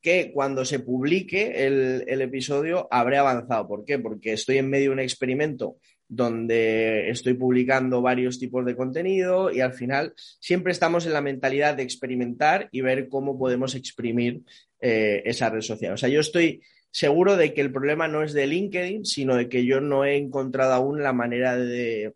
que 0.00 0.32
cuando 0.32 0.64
se 0.64 0.80
publique 0.80 1.64
el, 1.64 2.04
el, 2.08 2.22
episodio 2.22 2.88
habré 2.90 3.18
avanzado. 3.18 3.68
¿Por 3.68 3.84
qué? 3.84 4.00
Porque 4.00 4.32
estoy 4.32 4.58
en 4.58 4.68
medio 4.68 4.90
de 4.90 4.94
un 4.94 5.00
experimento 5.00 5.76
donde 6.14 7.08
estoy 7.08 7.32
publicando 7.32 8.02
varios 8.02 8.38
tipos 8.38 8.66
de 8.66 8.76
contenido 8.76 9.50
y 9.50 9.60
al 9.60 9.72
final 9.72 10.12
siempre 10.16 10.70
estamos 10.70 11.06
en 11.06 11.14
la 11.14 11.22
mentalidad 11.22 11.74
de 11.74 11.84
experimentar 11.84 12.68
y 12.70 12.82
ver 12.82 13.08
cómo 13.08 13.38
podemos 13.38 13.74
exprimir 13.74 14.42
eh, 14.82 15.22
esa 15.24 15.48
red 15.48 15.60
social. 15.60 15.92
O 15.92 15.96
sea, 15.96 16.08
yo 16.08 16.18
estoy 16.18 16.60
seguro 16.90 17.36
de 17.36 17.54
que 17.54 17.60
el 17.60 17.72
problema 17.72 18.08
no 18.08 18.24
es 18.24 18.32
de 18.32 18.48
LinkedIn, 18.48 19.04
sino 19.04 19.36
de 19.36 19.48
que 19.48 19.64
yo 19.64 19.80
no 19.80 20.04
he 20.04 20.16
encontrado 20.16 20.72
aún 20.72 21.02
la 21.02 21.12
manera 21.12 21.56
de 21.56 22.14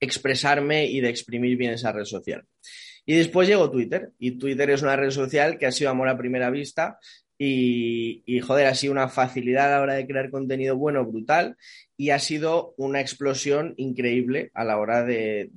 expresarme 0.00 0.86
y 0.86 1.00
de 1.00 1.10
exprimir 1.10 1.58
bien 1.58 1.72
esa 1.72 1.92
red 1.92 2.04
social. 2.04 2.44
Y 3.04 3.16
después 3.16 3.46
llegó 3.48 3.70
Twitter, 3.70 4.12
y 4.18 4.38
Twitter 4.38 4.70
es 4.70 4.80
una 4.80 4.96
red 4.96 5.10
social 5.10 5.58
que 5.58 5.66
ha 5.66 5.72
sido 5.72 5.90
amor 5.90 6.08
a 6.08 6.16
primera 6.16 6.48
vista 6.50 6.98
y, 7.36 8.40
joder, 8.40 8.66
ha 8.66 8.74
sido 8.74 8.92
una 8.92 9.08
facilidad 9.08 9.66
a 9.68 9.76
la 9.76 9.82
hora 9.82 9.94
de 9.94 10.06
crear 10.06 10.30
contenido 10.30 10.74
bueno, 10.76 11.04
brutal, 11.04 11.56
y 11.98 12.10
ha 12.10 12.18
sido 12.18 12.74
una 12.78 13.00
explosión 13.00 13.74
increíble 13.76 14.50
a 14.54 14.64
la 14.64 14.78
hora 14.78 15.04
de 15.04 15.50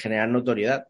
generar 0.00 0.28
notoriedad. 0.28 0.88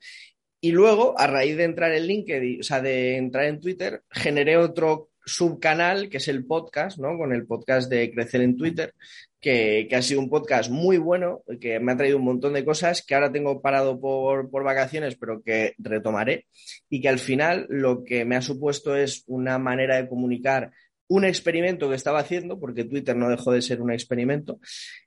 Y 0.65 0.73
luego, 0.73 1.13
a 1.19 1.27
raíz 1.27 1.59
de 1.59 1.65
entrar 1.65 1.93
en 1.93 2.07
LinkedIn, 2.07 2.61
o 2.61 2.63
sea, 2.63 2.81
de 2.81 3.19
entrar 3.19 3.45
en 3.45 3.61
Twitter, 3.61 4.03
generé 4.09 4.57
otro 4.57 5.11
subcanal, 5.23 6.09
que 6.09 6.17
es 6.17 6.29
el 6.29 6.47
podcast, 6.47 6.97
¿no? 6.97 7.19
Con 7.19 7.35
el 7.35 7.47
podcast 7.47 7.91
de 7.91 8.11
Crecer 8.11 8.41
en 8.41 8.57
Twitter, 8.57 8.95
que, 9.39 9.87
ha 9.95 10.01
sido 10.01 10.21
un 10.21 10.31
podcast 10.31 10.71
muy 10.71 10.97
bueno, 10.97 11.43
que 11.61 11.81
me 11.81 11.93
ha 11.93 11.99
traído 11.99 12.17
un 12.17 12.25
montón 12.25 12.55
de 12.55 12.65
cosas 12.65 13.05
que 13.05 13.15
ahora 13.15 13.31
tengo 13.31 13.61
parado 13.61 14.01
por, 14.01 14.51
por, 14.51 14.65
vacaciones, 14.65 15.17
pero 15.17 15.43
que 15.43 15.75
retomaré, 15.77 16.47
y 16.89 17.03
que 17.03 17.11
al 17.11 17.19
final 17.19 17.67
lo 17.69 18.03
que 18.03 18.25
me 18.25 18.35
ha 18.35 18.41
supuesto 18.41 18.97
es 18.97 19.23
una 19.27 19.59
manera 19.59 19.97
de 19.97 20.09
comunicar 20.09 20.73
un 21.09 21.25
experimento 21.25 21.89
que 21.89 21.97
estaba 21.97 22.21
haciendo, 22.21 22.59
porque 22.59 22.85
Twitter 22.85 23.17
no 23.17 23.29
dejó 23.29 23.53
de 23.53 23.63
ser 23.63 23.81
un 23.81 23.93
experimento, 23.93 24.59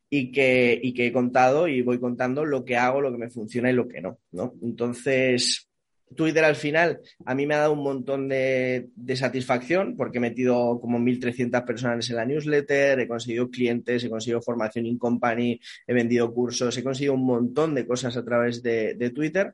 y 0.09 0.31
que, 0.31 0.79
y 0.81 0.93
que 0.93 1.07
he 1.07 1.11
contado 1.11 1.67
y 1.67 1.81
voy 1.81 1.99
contando 1.99 2.45
lo 2.45 2.63
que 2.63 2.77
hago, 2.77 3.01
lo 3.01 3.11
que 3.11 3.17
me 3.17 3.29
funciona 3.29 3.69
y 3.69 3.73
lo 3.73 3.87
que 3.87 4.01
no, 4.01 4.19
¿no? 4.31 4.53
Entonces, 4.61 5.67
Twitter 6.15 6.43
al 6.43 6.55
final 6.55 7.01
a 7.25 7.35
mí 7.35 7.45
me 7.45 7.55
ha 7.55 7.59
dado 7.59 7.73
un 7.73 7.83
montón 7.83 8.29
de, 8.29 8.89
satisfacción 9.15 9.95
porque 9.97 10.19
he 10.19 10.21
metido 10.21 10.79
como 10.79 10.99
1.300 10.99 11.65
personas 11.65 12.09
en 12.09 12.15
la 12.15 12.25
newsletter, 12.25 12.99
he 12.99 13.07
conseguido 13.07 13.49
clientes, 13.49 14.03
he 14.03 14.09
conseguido 14.09 14.41
formación 14.41 14.85
in 14.85 14.97
company, 14.97 15.59
he 15.85 15.93
vendido 15.93 16.33
cursos, 16.33 16.77
he 16.77 16.83
conseguido 16.83 17.13
un 17.13 17.25
montón 17.25 17.75
de 17.75 17.85
cosas 17.85 18.15
a 18.15 18.23
través 18.23 18.63
de, 18.63 18.95
Twitter 19.13 19.53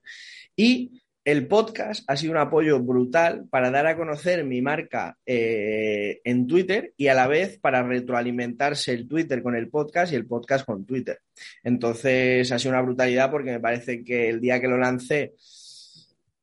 y 0.55 1.02
el 1.25 1.47
podcast 1.47 2.03
ha 2.07 2.17
sido 2.17 2.33
un 2.33 2.37
apoyo 2.37 2.79
brutal 2.81 3.47
para 3.49 3.71
dar 3.71 3.87
a 3.87 3.95
conocer 3.95 4.43
mi 4.43 4.61
marca 4.61 5.17
eh, 5.25 6.19
en 6.23 6.47
Twitter 6.47 6.93
y 6.97 7.07
a 7.07 7.13
la 7.13 7.27
vez 7.27 7.57
para 7.59 7.81
retroalimentarse 7.83 8.93
el 8.93 9.07
Twitter 9.07 9.41
con 9.41 9.55
el 9.55 9.69
podcast 9.69 10.11
y 10.11 10.15
el 10.15 10.25
podcast 10.25 10.65
con 10.65 10.85
Twitter. 10.85 11.19
Entonces 11.63 12.51
ha 12.51 12.59
sido 12.59 12.71
una 12.71 12.81
brutalidad 12.81 13.31
porque 13.31 13.51
me 13.51 13.59
parece 13.59 14.03
que 14.03 14.29
el 14.29 14.41
día 14.41 14.59
que 14.59 14.67
lo 14.67 14.77
lancé 14.77 15.33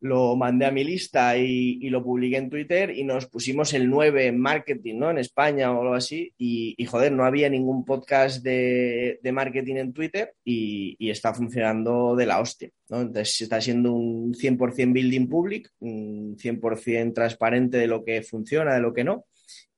lo 0.01 0.35
mandé 0.35 0.65
a 0.65 0.71
mi 0.71 0.83
lista 0.83 1.37
y, 1.37 1.89
lo 1.91 2.03
publiqué 2.03 2.39
en 2.39 2.51
Twitter 2.51 2.91
y 2.97 3.05
nos 3.05 3.27
pusimos 3.27 3.75
el 3.75 3.89
9 3.91 4.29
en 4.29 4.39
marketing, 4.39 4.99
¿no? 4.99 5.11
En 5.11 5.19
España 5.19 5.73
o 5.73 5.83
algo 5.83 5.95
así. 5.95 6.33
Y, 6.39 6.83
joder, 6.87 7.13
no 7.13 7.25
había 7.25 7.51
ningún 7.51 7.85
podcast 7.85 8.43
de, 8.43 9.19
marketing 9.33 9.77
en 9.77 9.93
Twitter 9.93 10.33
y, 10.45 10.97
está 11.11 11.35
funcionando 11.35 12.17
de 12.17 12.27
la 12.27 12.41
hostia, 12.41 12.71
¿no? 12.89 13.03
Entonces 13.03 13.41
está 13.43 13.61
siendo 13.61 13.93
un 13.93 14.33
100% 14.35 14.93
building 14.93 15.29
public, 15.29 15.71
un 15.81 16.37
100% 16.37 17.15
transparente 17.15 17.79
de 17.79 17.87
lo 17.87 18.05
que 18.05 18.23
funciona, 18.23 18.75
de 18.75 18.81
lo 18.81 18.95
que 18.95 19.05
no. 19.05 19.27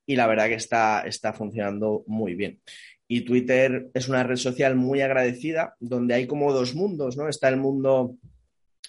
Y 0.06 0.16
la 0.16 0.26
verdad 0.26 0.48
que 0.48 0.54
está, 0.54 1.02
está 1.02 1.32
funcionando 1.32 2.04
muy 2.06 2.34
bien. 2.34 2.60
Y 3.08 3.22
Twitter 3.22 3.90
es 3.92 4.08
una 4.08 4.22
red 4.22 4.36
social 4.36 4.76
muy 4.76 5.00
agradecida, 5.00 5.74
donde 5.80 6.14
hay 6.14 6.26
como 6.26 6.52
dos 6.52 6.74
mundos, 6.74 7.16
¿no? 7.16 7.28
Está 7.28 7.48
el 7.48 7.56
mundo 7.56 8.16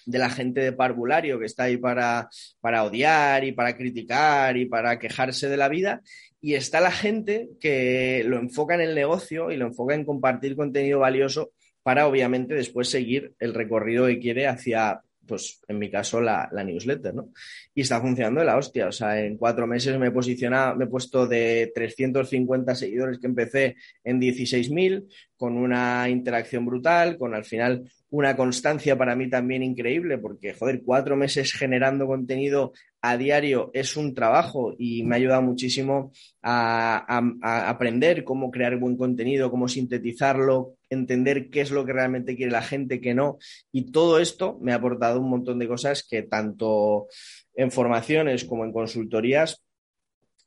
de 0.06 0.18
la 0.18 0.30
gente 0.30 0.60
de 0.60 0.72
parvulario 0.72 1.38
que 1.38 1.46
está 1.46 1.64
ahí 1.64 1.76
para, 1.76 2.28
para 2.60 2.84
odiar 2.84 3.44
y 3.44 3.52
para 3.52 3.76
criticar 3.76 4.56
y 4.56 4.66
para 4.66 4.98
quejarse 4.98 5.48
de 5.48 5.56
la 5.56 5.68
vida. 5.68 6.02
Y 6.40 6.54
está 6.54 6.80
la 6.80 6.92
gente 6.92 7.48
que 7.60 8.22
lo 8.26 8.38
enfoca 8.38 8.74
en 8.74 8.82
el 8.82 8.94
negocio 8.94 9.50
y 9.50 9.56
lo 9.56 9.66
enfoca 9.66 9.94
en 9.94 10.04
compartir 10.04 10.56
contenido 10.56 10.98
valioso 11.00 11.52
para 11.82 12.06
obviamente 12.06 12.54
después 12.54 12.88
seguir 12.88 13.34
el 13.38 13.54
recorrido 13.54 14.06
que 14.06 14.18
quiere 14.18 14.46
hacia 14.46 15.02
pues 15.26 15.60
en 15.68 15.78
mi 15.78 15.90
caso 15.90 16.20
la, 16.20 16.48
newsletter, 16.52 17.14
¿no? 17.14 17.30
Y 17.74 17.82
está 17.82 18.00
funcionando 18.00 18.40
de 18.40 18.46
la 18.46 18.56
hostia, 18.56 18.88
o 18.88 18.92
sea, 18.92 19.20
en 19.20 19.36
cuatro 19.36 19.66
meses 19.66 19.98
me 19.98 20.08
he 20.08 20.10
posicionado, 20.10 20.76
me 20.76 20.84
he 20.84 20.88
puesto 20.88 21.26
de 21.26 21.72
350 21.74 22.74
seguidores 22.74 23.18
que 23.18 23.26
empecé 23.26 23.76
en 24.02 24.20
16.000, 24.20 25.06
con 25.36 25.56
una 25.56 26.08
interacción 26.08 26.64
brutal, 26.64 27.18
con 27.18 27.34
al 27.34 27.44
final 27.44 27.90
una 28.10 28.36
constancia 28.36 28.96
para 28.96 29.16
mí 29.16 29.28
también 29.28 29.62
increíble, 29.62 30.18
porque, 30.18 30.54
joder, 30.54 30.82
cuatro 30.84 31.16
meses 31.16 31.52
generando 31.52 32.06
contenido 32.06 32.72
a 33.06 33.18
diario 33.18 33.70
es 33.74 33.98
un 33.98 34.14
trabajo 34.14 34.74
y 34.78 35.02
me 35.02 35.14
ha 35.14 35.18
ayudado 35.18 35.42
muchísimo 35.42 36.10
a, 36.42 37.20
aprender 37.68 38.24
cómo 38.24 38.50
crear 38.50 38.78
buen 38.78 38.96
contenido, 38.96 39.50
cómo 39.50 39.68
sintetizarlo, 39.68 40.76
entender 40.88 41.50
qué 41.50 41.60
es 41.60 41.70
lo 41.70 41.84
que 41.84 41.92
realmente 41.92 42.34
quiere 42.34 42.50
la 42.50 42.62
gente, 42.62 43.02
qué 43.02 43.12
no. 43.12 43.36
Y 43.72 43.92
todo 43.92 44.18
esto 44.20 44.58
me 44.62 44.72
ha 44.72 44.76
aportado 44.76 45.20
un 45.20 45.28
montón 45.28 45.58
de 45.58 45.68
cosas 45.68 46.02
que 46.02 46.22
tanto 46.22 47.08
en 47.54 47.70
formaciones 47.70 48.46
como 48.46 48.64
en 48.64 48.72
consultorías 48.72 49.62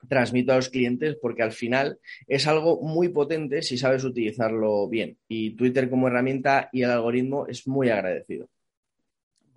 transmito 0.09 0.53
a 0.53 0.55
los 0.55 0.69
clientes 0.69 1.15
porque 1.21 1.43
al 1.43 1.51
final 1.51 1.99
es 2.25 2.47
algo 2.47 2.81
muy 2.81 3.09
potente 3.09 3.61
si 3.61 3.77
sabes 3.77 4.03
utilizarlo 4.03 4.89
bien. 4.89 5.15
Y 5.27 5.51
Twitter 5.51 5.91
como 5.91 6.07
herramienta 6.07 6.69
y 6.73 6.81
el 6.81 6.89
algoritmo 6.89 7.45
es 7.45 7.67
muy 7.67 7.89
agradecido. 7.89 8.49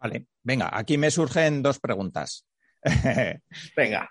Vale, 0.03 0.27
venga, 0.43 0.69
aquí 0.71 0.99
me 0.99 1.11
surgen 1.11 1.63
dos 1.63 1.79
preguntas. 1.79 2.45
venga. 3.77 4.11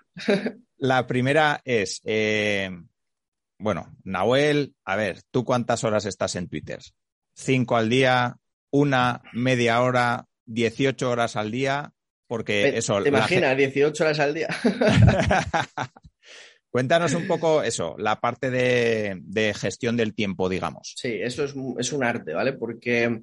La 0.78 1.06
primera 1.06 1.60
es, 1.64 2.00
eh, 2.04 2.70
bueno, 3.58 3.96
Nahuel, 4.04 4.74
a 4.84 4.96
ver, 4.96 5.20
¿tú 5.30 5.44
cuántas 5.44 5.84
horas 5.84 6.06
estás 6.06 6.36
en 6.36 6.48
Twitter? 6.48 6.80
¿Cinco 7.34 7.76
al 7.76 7.88
día? 7.88 8.36
¿Una? 8.70 9.22
¿Media 9.32 9.82
hora? 9.82 10.26
¿18 10.46 11.02
horas 11.02 11.36
al 11.36 11.50
día? 11.50 11.92
Porque 12.26 12.76
eso... 12.78 13.02
¿Te 13.02 13.08
imaginas? 13.08 13.56
18 13.56 14.04
horas 14.04 14.20
al 14.20 14.34
día. 14.34 14.48
Cuéntanos 16.70 17.14
un 17.14 17.26
poco 17.26 17.64
eso, 17.64 17.96
la 17.98 18.20
parte 18.20 18.48
de, 18.48 19.54
gestión 19.54 19.96
del 19.96 20.14
tiempo, 20.14 20.48
digamos. 20.48 20.94
Sí, 20.96 21.18
eso 21.20 21.44
es, 21.44 21.92
un 21.92 22.04
arte, 22.04 22.32
¿vale? 22.32 22.52
Porque 22.52 23.22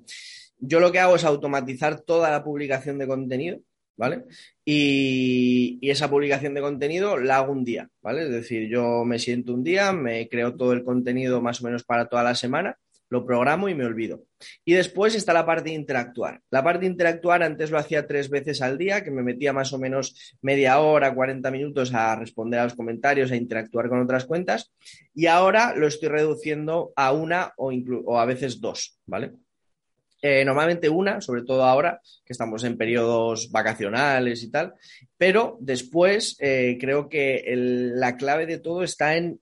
yo 0.59 0.81
lo 0.81 0.91
que 0.91 0.99
hago 0.99 1.15
es 1.15 1.23
automatizar 1.23 2.01
toda 2.01 2.29
la 2.29 2.43
publicación 2.43 2.97
de 2.97 3.07
contenido, 3.07 3.59
¿vale? 3.97 4.23
Y, 4.63 5.79
esa 5.81 6.09
publicación 6.09 6.53
de 6.53 6.61
contenido 6.61 7.17
la 7.17 7.37
hago 7.37 7.51
un 7.51 7.63
día, 7.63 7.89
¿vale? 8.01 8.23
Es 8.23 8.31
decir, 8.31 8.69
yo 8.69 9.03
me 9.05 9.19
siento 9.19 9.53
un 9.53 9.63
día, 9.63 9.91
me 9.93 10.29
creo 10.29 10.55
todo 10.55 10.73
el 10.73 10.83
contenido 10.83 11.41
más 11.41 11.61
o 11.61 11.65
menos 11.65 11.83
para 11.83 12.07
toda 12.07 12.23
la 12.23 12.35
semana 12.35 12.77
lo 13.09 13.25
programo 13.25 13.69
y 13.69 13.75
me 13.75 13.85
olvido. 13.85 14.23
Y 14.65 14.73
después 14.73 15.15
está 15.15 15.33
la 15.33 15.45
parte 15.45 15.69
de 15.69 15.75
interactuar. 15.75 16.41
La 16.49 16.63
parte 16.63 16.81
de 16.81 16.91
interactuar 16.91 17.41
antes 17.41 17.71
lo 17.71 17.77
hacía 17.77 18.05
tres 18.05 18.29
veces 18.29 18.61
al 18.61 18.77
día, 18.77 19.03
que 19.03 19.11
me 19.11 19.23
metía 19.23 19.53
más 19.53 19.73
o 19.73 19.79
menos 19.79 20.35
media 20.41 20.79
hora, 20.79 21.13
40 21.13 21.49
minutos 21.51 21.93
a 21.93 22.15
responder 22.15 22.59
a 22.59 22.65
los 22.65 22.75
comentarios, 22.75 23.31
a 23.31 23.35
interactuar 23.35 23.89
con 23.89 24.01
otras 24.01 24.25
cuentas. 24.25 24.73
Y 25.13 25.27
ahora 25.27 25.73
lo 25.75 25.87
estoy 25.87 26.09
reduciendo 26.09 26.91
a 26.95 27.11
una 27.13 27.53
o, 27.57 27.71
o 28.05 28.19
a 28.19 28.25
veces 28.25 28.59
dos, 28.59 28.99
¿vale? 29.05 29.31
Eh, 30.21 30.43
normalmente 30.43 30.89
una, 30.89 31.21
sobre 31.21 31.43
todo 31.43 31.63
ahora 31.63 32.01
que 32.25 32.33
estamos 32.33 32.63
en 32.63 32.77
periodos 32.77 33.51
vacacionales 33.51 34.41
y 34.43 34.49
tal, 34.49 34.73
pero 35.15 35.57
después 35.59 36.35
eh, 36.39 36.77
creo 36.79 37.07
que 37.07 37.43
la 37.55 38.17
clave 38.17 38.47
de 38.47 38.57
todo 38.57 38.83
está 38.83 39.15
en 39.15 39.39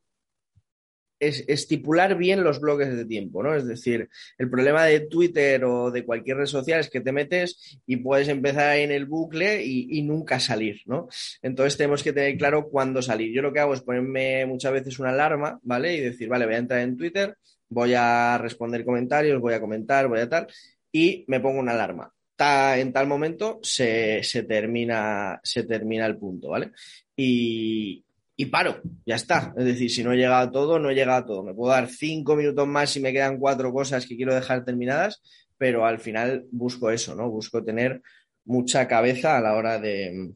es 1.19 1.43
estipular 1.47 2.17
bien 2.17 2.43
los 2.43 2.59
bloques 2.59 2.95
de 2.95 3.05
tiempo, 3.05 3.41
¿no? 3.41 3.55
Es 3.55 3.65
decir, 3.65 4.09
el 4.37 4.49
problema 4.49 4.85
de 4.85 5.01
Twitter 5.01 5.63
o 5.63 5.91
de 5.91 6.03
cualquier 6.03 6.37
red 6.37 6.45
social 6.45 6.79
es 6.79 6.89
que 6.89 7.01
te 7.01 7.11
metes 7.11 7.79
y 7.85 7.97
puedes 7.97 8.27
empezar 8.27 8.77
en 8.77 8.91
el 8.91 9.05
bucle 9.05 9.63
y, 9.65 10.01
nunca 10.03 10.39
salir, 10.39 10.81
¿no? 10.85 11.07
Entonces 11.41 11.77
tenemos 11.77 12.03
que 12.03 12.13
tener 12.13 12.37
claro 12.37 12.67
cuándo 12.69 13.01
salir. 13.01 13.33
Yo 13.33 13.41
lo 13.41 13.53
que 13.53 13.59
hago 13.59 13.73
es 13.73 13.81
ponerme 13.81 14.45
muchas 14.45 14.73
veces 14.73 14.99
una 14.99 15.09
alarma, 15.09 15.59
¿vale? 15.63 15.95
Y 15.95 16.01
decir, 16.01 16.27
vale, 16.27 16.45
voy 16.45 16.55
a 16.55 16.59
entrar 16.59 16.81
en 16.81 16.97
Twitter, 16.97 17.37
voy 17.69 17.93
a 17.95 18.37
responder 18.37 18.85
comentarios, 18.85 19.41
voy 19.41 19.53
a 19.53 19.61
comentar, 19.61 20.07
voy 20.07 20.19
a 20.19 20.29
tal, 20.29 20.47
y 20.91 21.25
me 21.27 21.39
pongo 21.39 21.59
una 21.59 21.73
alarma. 21.73 22.11
en 22.37 22.93
tal 22.93 23.07
momento 23.07 23.59
se, 23.61 24.23
se, 24.23 24.43
termina, 24.43 25.39
se 25.43 25.63
termina 25.63 26.05
el 26.05 26.17
punto, 26.17 26.49
¿vale? 26.49 26.71
Y, 27.15 28.03
y 28.37 28.45
paro, 28.47 28.81
ya 29.05 29.15
está. 29.15 29.53
Es 29.57 29.65
decir, 29.65 29.89
si 29.89 30.03
no 30.03 30.11
he 30.11 30.17
llegado 30.17 30.47
a 30.47 30.51
todo, 30.51 30.79
no 30.79 30.89
he 30.89 30.95
llegado 30.95 31.19
a 31.19 31.25
todo. 31.25 31.43
Me 31.43 31.53
puedo 31.53 31.71
dar 31.71 31.87
cinco 31.87 32.35
minutos 32.35 32.67
más 32.67 32.89
si 32.89 32.99
me 32.99 33.13
quedan 33.13 33.39
cuatro 33.39 33.71
cosas 33.71 34.05
que 34.05 34.17
quiero 34.17 34.35
dejar 34.35 34.65
terminadas, 34.65 35.21
pero 35.57 35.85
al 35.85 35.99
final 35.99 36.45
busco 36.51 36.91
eso, 36.91 37.15
¿no? 37.15 37.29
Busco 37.29 37.63
tener 37.63 38.01
mucha 38.43 38.87
cabeza 38.87 39.37
a 39.37 39.41
la 39.41 39.55
hora 39.55 39.79
de, 39.79 40.33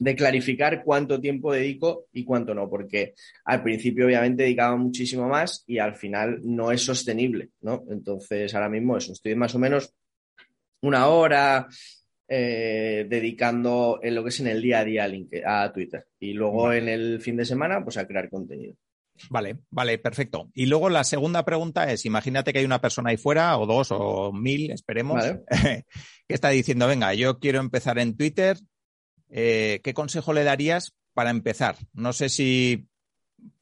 de 0.00 0.16
clarificar 0.16 0.82
cuánto 0.82 1.20
tiempo 1.20 1.52
dedico 1.52 2.06
y 2.12 2.24
cuánto 2.24 2.54
no, 2.54 2.70
porque 2.70 3.14
al 3.44 3.62
principio 3.62 4.06
obviamente 4.06 4.44
dedicaba 4.44 4.74
muchísimo 4.74 5.28
más 5.28 5.62
y 5.66 5.78
al 5.78 5.94
final 5.94 6.40
no 6.42 6.72
es 6.72 6.82
sostenible, 6.82 7.50
¿no? 7.60 7.84
Entonces 7.90 8.54
ahora 8.54 8.70
mismo 8.70 8.96
eso, 8.96 9.12
estoy 9.12 9.34
más 9.34 9.54
o 9.54 9.58
menos 9.58 9.92
una 10.80 11.08
hora, 11.08 11.68
eh, 12.26 13.06
dedicando 13.10 14.00
en 14.02 14.14
lo 14.14 14.22
que 14.22 14.30
es 14.30 14.40
en 14.40 14.46
el 14.46 14.62
día 14.62 14.78
a 14.78 14.84
día 14.84 15.06
a 15.44 15.70
Twitter 15.70 16.06
y 16.18 16.32
luego 16.32 16.72
en 16.72 16.88
el 16.88 17.20
fin 17.20 17.36
de 17.36 17.44
semana 17.44 17.84
pues 17.84 17.98
a 17.98 18.06
crear 18.06 18.30
contenido. 18.30 18.74
Vale, 19.28 19.58
vale, 19.68 19.98
perfecto. 19.98 20.50
Y 20.54 20.64
luego 20.64 20.88
la 20.88 21.04
segunda 21.04 21.44
pregunta 21.44 21.92
es, 21.92 22.06
imagínate 22.06 22.54
que 22.54 22.60
hay 22.60 22.64
una 22.64 22.80
persona 22.80 23.10
ahí 23.10 23.18
fuera, 23.18 23.58
o 23.58 23.66
dos, 23.66 23.88
o 23.90 24.32
mil, 24.32 24.70
esperemos, 24.70 25.22
que 25.50 25.84
está 26.34 26.48
diciendo, 26.48 26.86
venga, 26.86 27.12
yo 27.12 27.38
quiero 27.38 27.60
empezar 27.60 27.98
en 27.98 28.16
Twitter, 28.16 28.56
eh, 29.30 29.80
¿qué 29.82 29.94
consejo 29.94 30.32
le 30.32 30.44
darías 30.44 30.94
para 31.14 31.30
empezar? 31.30 31.76
No 31.92 32.12
sé 32.12 32.28
si 32.28 32.90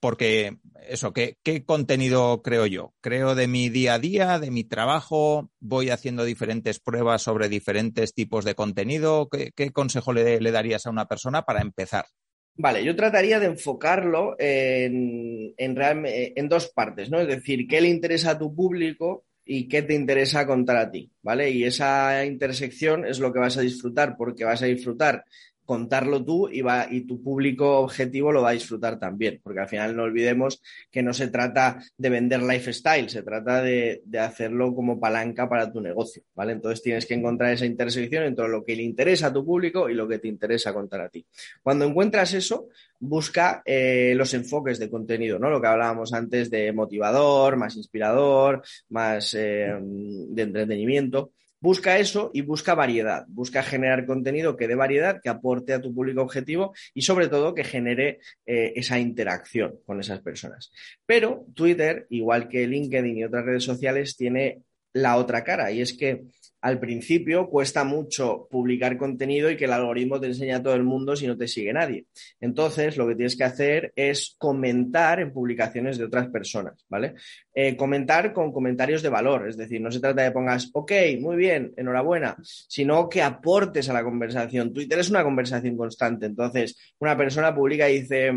porque 0.00 0.56
eso, 0.88 1.12
¿qué, 1.12 1.36
contenido 1.64 2.42
creo 2.42 2.66
yo? 2.66 2.94
Creo 3.00 3.34
de 3.34 3.48
mi 3.48 3.68
día 3.68 3.94
a 3.94 3.98
día, 3.98 4.38
de 4.38 4.50
mi 4.50 4.64
trabajo, 4.64 5.50
voy 5.60 5.90
haciendo 5.90 6.24
diferentes 6.24 6.80
pruebas 6.80 7.22
sobre 7.22 7.48
diferentes 7.48 8.14
tipos 8.14 8.44
de 8.44 8.54
contenido. 8.54 9.28
¿Qué, 9.28 9.72
consejo 9.72 10.12
le, 10.12 10.38
darías 10.50 10.86
a 10.86 10.90
una 10.90 11.06
persona 11.06 11.42
para 11.42 11.60
empezar? 11.60 12.06
Vale, 12.54 12.84
yo 12.84 12.96
trataría 12.96 13.38
de 13.38 13.46
enfocarlo 13.46 14.34
en, 14.38 15.54
en 15.56 16.48
dos 16.48 16.68
partes, 16.68 17.10
¿no? 17.10 17.20
Es 17.20 17.28
decir, 17.28 17.68
qué 17.68 17.80
le 17.80 17.88
interesa 17.88 18.32
a 18.32 18.38
tu 18.38 18.54
público 18.54 19.26
y 19.44 19.66
qué 19.66 19.82
te 19.82 19.94
interesa 19.94 20.46
contar 20.46 20.76
a 20.76 20.90
ti, 20.90 21.10
¿vale? 21.22 21.50
Y 21.50 21.64
esa 21.64 22.24
intersección 22.26 23.06
es 23.06 23.18
lo 23.18 23.32
que 23.32 23.38
vas 23.38 23.56
a 23.56 23.62
disfrutar, 23.62 24.14
porque 24.16 24.44
vas 24.44 24.62
a 24.62 24.66
disfrutar 24.66 25.24
contarlo 25.68 26.24
tú 26.24 26.48
y, 26.48 26.62
va, 26.62 26.86
y 26.90 27.02
tu 27.02 27.22
público 27.22 27.80
objetivo 27.80 28.32
lo 28.32 28.40
va 28.40 28.48
a 28.48 28.52
disfrutar 28.52 28.98
también, 28.98 29.38
porque 29.42 29.60
al 29.60 29.68
final 29.68 29.94
no 29.94 30.04
olvidemos 30.04 30.62
que 30.90 31.02
no 31.02 31.12
se 31.12 31.28
trata 31.28 31.78
de 31.98 32.08
vender 32.08 32.42
lifestyle, 32.42 33.10
se 33.10 33.22
trata 33.22 33.60
de, 33.60 34.00
de, 34.06 34.18
hacerlo 34.18 34.74
como 34.74 34.98
palanca 34.98 35.46
para 35.46 35.70
tu 35.70 35.82
negocio, 35.82 36.22
¿vale? 36.34 36.52
Entonces 36.52 36.82
tienes 36.82 37.04
que 37.04 37.12
encontrar 37.12 37.52
esa 37.52 37.66
intersección 37.66 38.24
entre 38.24 38.48
lo 38.48 38.64
que 38.64 38.76
le 38.76 38.82
interesa 38.82 39.26
a 39.26 39.32
tu 39.34 39.44
público 39.44 39.90
y 39.90 39.94
lo 39.94 40.08
que 40.08 40.18
te 40.18 40.28
interesa 40.28 40.72
contar 40.72 41.02
a 41.02 41.10
ti. 41.10 41.26
Cuando 41.62 41.84
encuentras 41.84 42.32
eso, 42.32 42.70
busca 42.98 43.60
eh, 43.66 44.14
los 44.16 44.32
enfoques 44.32 44.78
de 44.78 44.88
contenido, 44.88 45.38
¿no? 45.38 45.50
Lo 45.50 45.60
que 45.60 45.66
hablábamos 45.66 46.14
antes 46.14 46.48
de 46.48 46.72
motivador, 46.72 47.58
más 47.58 47.76
inspirador, 47.76 48.62
más 48.88 49.34
eh, 49.34 49.76
de 49.78 50.42
entretenimiento. 50.42 51.32
Busca 51.60 51.98
eso 51.98 52.30
y 52.32 52.42
busca 52.42 52.74
variedad, 52.74 53.24
busca 53.28 53.62
generar 53.62 54.06
contenido 54.06 54.56
que 54.56 54.68
dé 54.68 54.74
variedad, 54.76 55.20
que 55.20 55.28
aporte 55.28 55.72
a 55.72 55.80
tu 55.80 55.94
público 55.94 56.22
objetivo 56.22 56.72
y 56.94 57.02
sobre 57.02 57.28
todo 57.28 57.54
que 57.54 57.64
genere 57.64 58.20
eh, 58.46 58.72
esa 58.76 58.98
interacción 58.98 59.80
con 59.84 59.98
esas 60.00 60.20
personas. 60.20 60.70
Pero 61.04 61.46
Twitter, 61.54 62.06
igual 62.10 62.48
que 62.48 62.66
LinkedIn 62.66 63.18
y 63.18 63.24
otras 63.24 63.44
redes 63.44 63.64
sociales, 63.64 64.16
tiene 64.16 64.62
la 64.92 65.16
otra 65.16 65.44
cara 65.44 65.70
y 65.70 65.80
es 65.80 65.92
que 65.94 66.24
al 66.60 66.80
principio 66.80 67.48
cuesta 67.48 67.84
mucho 67.84 68.48
publicar 68.50 68.96
contenido 68.96 69.50
y 69.50 69.56
que 69.56 69.66
el 69.66 69.72
algoritmo 69.72 70.20
te 70.20 70.26
enseña 70.26 70.56
a 70.56 70.62
todo 70.62 70.74
el 70.74 70.82
mundo 70.82 71.14
si 71.14 71.26
no 71.26 71.36
te 71.36 71.46
sigue 71.46 71.72
nadie. 71.72 72.06
Entonces, 72.40 72.96
lo 72.96 73.06
que 73.06 73.14
tienes 73.14 73.36
que 73.36 73.44
hacer 73.44 73.92
es 73.94 74.34
comentar 74.38 75.20
en 75.20 75.32
publicaciones 75.32 75.98
de 75.98 76.04
otras 76.04 76.28
personas, 76.28 76.84
¿vale? 76.88 77.14
Eh, 77.54 77.76
comentar 77.76 78.32
con 78.32 78.52
comentarios 78.52 79.02
de 79.02 79.08
valor, 79.08 79.48
es 79.48 79.56
decir, 79.56 79.80
no 79.80 79.90
se 79.90 80.00
trata 80.00 80.22
de 80.22 80.32
pongas, 80.32 80.70
ok, 80.72 80.92
muy 81.20 81.36
bien, 81.36 81.72
enhorabuena, 81.76 82.36
sino 82.42 83.08
que 83.08 83.22
aportes 83.22 83.88
a 83.88 83.92
la 83.92 84.04
conversación. 84.04 84.72
Twitter 84.72 84.98
es 84.98 85.10
una 85.10 85.22
conversación 85.22 85.76
constante, 85.76 86.26
entonces 86.26 86.76
una 86.98 87.16
persona 87.16 87.54
publica 87.54 87.88
y 87.88 88.00
dice, 88.00 88.32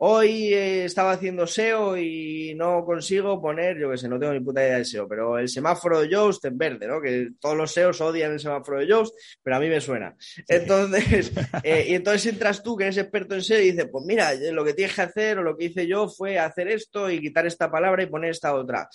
Hoy 0.00 0.54
eh, 0.54 0.84
estaba 0.84 1.10
haciendo 1.10 1.44
SEO 1.44 1.96
y 1.96 2.54
no 2.54 2.84
consigo 2.84 3.42
poner, 3.42 3.76
yo 3.80 3.90
que 3.90 3.98
sé, 3.98 4.08
no 4.08 4.16
tengo 4.16 4.32
ni 4.32 4.38
puta 4.38 4.62
idea 4.62 4.78
de 4.78 4.84
SEO, 4.84 5.08
pero 5.08 5.36
el 5.38 5.48
semáforo 5.48 6.00
de 6.00 6.08
Yoast 6.08 6.44
en 6.44 6.56
verde, 6.56 6.86
¿no? 6.86 7.00
Que 7.00 7.30
todos 7.40 7.56
los 7.56 7.72
SEOs 7.72 8.00
odian 8.00 8.30
el 8.30 8.38
semáforo 8.38 8.78
de 8.78 8.86
Yoast, 8.86 9.12
pero 9.42 9.56
a 9.56 9.58
mí 9.58 9.68
me 9.68 9.80
suena. 9.80 10.14
Entonces, 10.46 11.32
eh, 11.64 11.86
y 11.88 11.94
entonces 11.94 12.32
entras 12.32 12.62
tú, 12.62 12.76
que 12.76 12.84
eres 12.84 12.96
experto 12.96 13.34
en 13.34 13.42
SEO, 13.42 13.60
y 13.60 13.72
dices, 13.72 13.88
pues 13.90 14.04
mira, 14.06 14.34
eh, 14.34 14.52
lo 14.52 14.64
que 14.64 14.72
tienes 14.72 14.94
que 14.94 15.02
hacer 15.02 15.40
o 15.40 15.42
lo 15.42 15.56
que 15.56 15.64
hice 15.64 15.88
yo 15.88 16.08
fue 16.08 16.38
hacer 16.38 16.68
esto 16.68 17.10
y 17.10 17.20
quitar 17.20 17.48
esta 17.48 17.68
palabra 17.68 18.00
y 18.04 18.06
poner 18.06 18.30
esta 18.30 18.54
otra. 18.54 18.88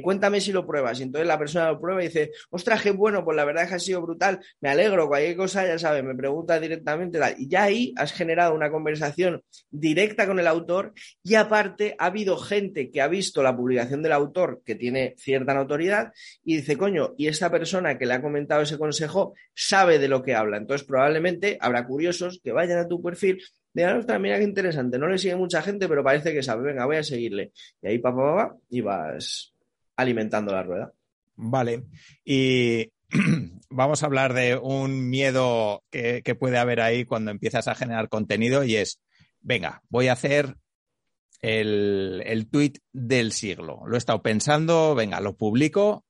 cuéntame 0.00 0.40
si 0.40 0.52
lo 0.52 0.64
pruebas. 0.64 1.00
Y 1.00 1.02
entonces 1.02 1.26
la 1.26 1.40
persona 1.40 1.72
lo 1.72 1.80
prueba 1.80 2.04
y 2.04 2.06
dice, 2.06 2.30
ostras, 2.50 2.82
qué 2.82 2.92
bueno, 2.92 3.24
pues 3.24 3.36
la 3.36 3.44
verdad 3.44 3.64
es 3.64 3.70
que 3.70 3.74
ha 3.74 3.80
sido 3.80 4.00
brutal, 4.00 4.38
me 4.60 4.68
alegro, 4.68 5.08
cualquier 5.08 5.36
cosa, 5.36 5.66
ya 5.66 5.76
sabes, 5.76 6.04
me 6.04 6.14
pregunta 6.14 6.60
directamente, 6.60 7.18
tal. 7.18 7.34
Y 7.36 7.48
ya 7.48 7.64
ahí 7.64 7.92
has 7.96 8.12
generado 8.12 8.54
una 8.54 8.70
conversación 8.70 9.42
directa 9.70 10.24
con 10.24 10.35
el 10.38 10.46
autor 10.46 10.92
y 11.22 11.34
aparte 11.34 11.94
ha 11.98 12.06
habido 12.06 12.36
gente 12.36 12.90
que 12.90 13.00
ha 13.00 13.08
visto 13.08 13.42
la 13.42 13.56
publicación 13.56 14.02
del 14.02 14.12
autor 14.12 14.62
que 14.64 14.74
tiene 14.74 15.14
cierta 15.18 15.54
notoriedad 15.54 16.12
y 16.44 16.56
dice, 16.56 16.76
coño, 16.76 17.14
y 17.16 17.28
esta 17.28 17.50
persona 17.50 17.98
que 17.98 18.06
le 18.06 18.14
ha 18.14 18.22
comentado 18.22 18.62
ese 18.62 18.78
consejo 18.78 19.34
sabe 19.54 19.98
de 19.98 20.08
lo 20.08 20.22
que 20.22 20.34
habla. 20.34 20.56
Entonces 20.56 20.86
probablemente 20.86 21.58
habrá 21.60 21.86
curiosos 21.86 22.40
que 22.42 22.52
vayan 22.52 22.78
a 22.78 22.88
tu 22.88 23.02
perfil 23.02 23.42
digan, 23.76 23.98
ostras, 23.98 24.18
mira 24.18 24.38
qué 24.38 24.44
interesante, 24.44 24.98
no 24.98 25.06
le 25.06 25.18
sigue 25.18 25.36
mucha 25.36 25.60
gente, 25.60 25.86
pero 25.86 26.02
parece 26.02 26.32
que 26.32 26.42
sabe, 26.42 26.62
venga, 26.62 26.86
voy 26.86 26.96
a 26.96 27.02
seguirle. 27.02 27.52
Y 27.82 27.88
ahí, 27.88 27.98
papá, 27.98 28.34
papá, 28.34 28.56
y 28.70 28.80
vas 28.80 29.52
alimentando 29.96 30.52
la 30.52 30.62
rueda. 30.62 30.92
Vale. 31.36 31.82
Y 32.24 32.90
vamos 33.70 34.02
a 34.02 34.06
hablar 34.06 34.32
de 34.32 34.56
un 34.56 35.10
miedo 35.10 35.82
que, 35.90 36.22
puede 36.38 36.56
haber 36.56 36.80
ahí 36.80 37.04
cuando 37.04 37.30
empiezas 37.30 37.68
a 37.68 37.74
generar 37.74 38.08
contenido 38.08 38.64
y 38.64 38.76
es 38.76 38.98
venga, 39.46 39.80
voy 39.88 40.08
a 40.08 40.12
hacer 40.12 40.56
el, 41.40 42.22
el 42.26 42.50
tweet 42.50 42.72
del 42.92 43.32
siglo. 43.32 43.82
Lo 43.86 43.94
he 43.94 43.98
estado 43.98 44.20
pensando, 44.22 44.94
venga, 44.94 45.20
lo 45.20 45.36
publico 45.36 46.04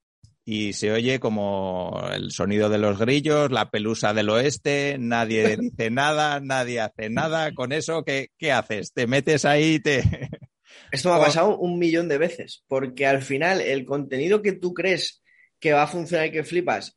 y 0.44 0.72
se 0.72 0.90
oye 0.90 1.20
como 1.20 2.08
el 2.12 2.30
sonido 2.30 2.70
de 2.70 2.78
los 2.78 2.98
grillos, 2.98 3.50
la 3.50 3.70
pelusa 3.70 4.14
del 4.14 4.30
oeste, 4.30 4.96
nadie 4.98 5.56
dice 5.60 5.90
nada, 5.90 6.40
nadie 6.40 6.80
hace 6.80 7.10
nada. 7.10 7.52
Con 7.52 7.72
eso, 7.72 8.04
¿qué, 8.04 8.30
qué 8.38 8.52
haces? 8.52 8.92
¿Te 8.92 9.06
metes 9.06 9.44
ahí? 9.44 9.80
Te... 9.80 10.02
Esto 10.90 11.10
me 11.10 11.16
ha 11.16 11.24
pasado 11.24 11.58
un 11.58 11.78
millón 11.78 12.08
de 12.08 12.18
veces, 12.18 12.64
porque 12.68 13.06
al 13.06 13.20
final 13.22 13.60
el 13.60 13.84
contenido 13.84 14.40
que 14.40 14.52
tú 14.52 14.72
crees 14.72 15.22
que 15.60 15.72
va 15.72 15.82
a 15.82 15.88
funcionar 15.88 16.28
y 16.28 16.32
que 16.32 16.44
flipas, 16.44 16.96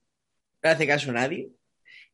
no 0.63 0.69
hace 0.69 0.87
caso 0.87 1.09
a 1.09 1.13
nadie. 1.13 1.49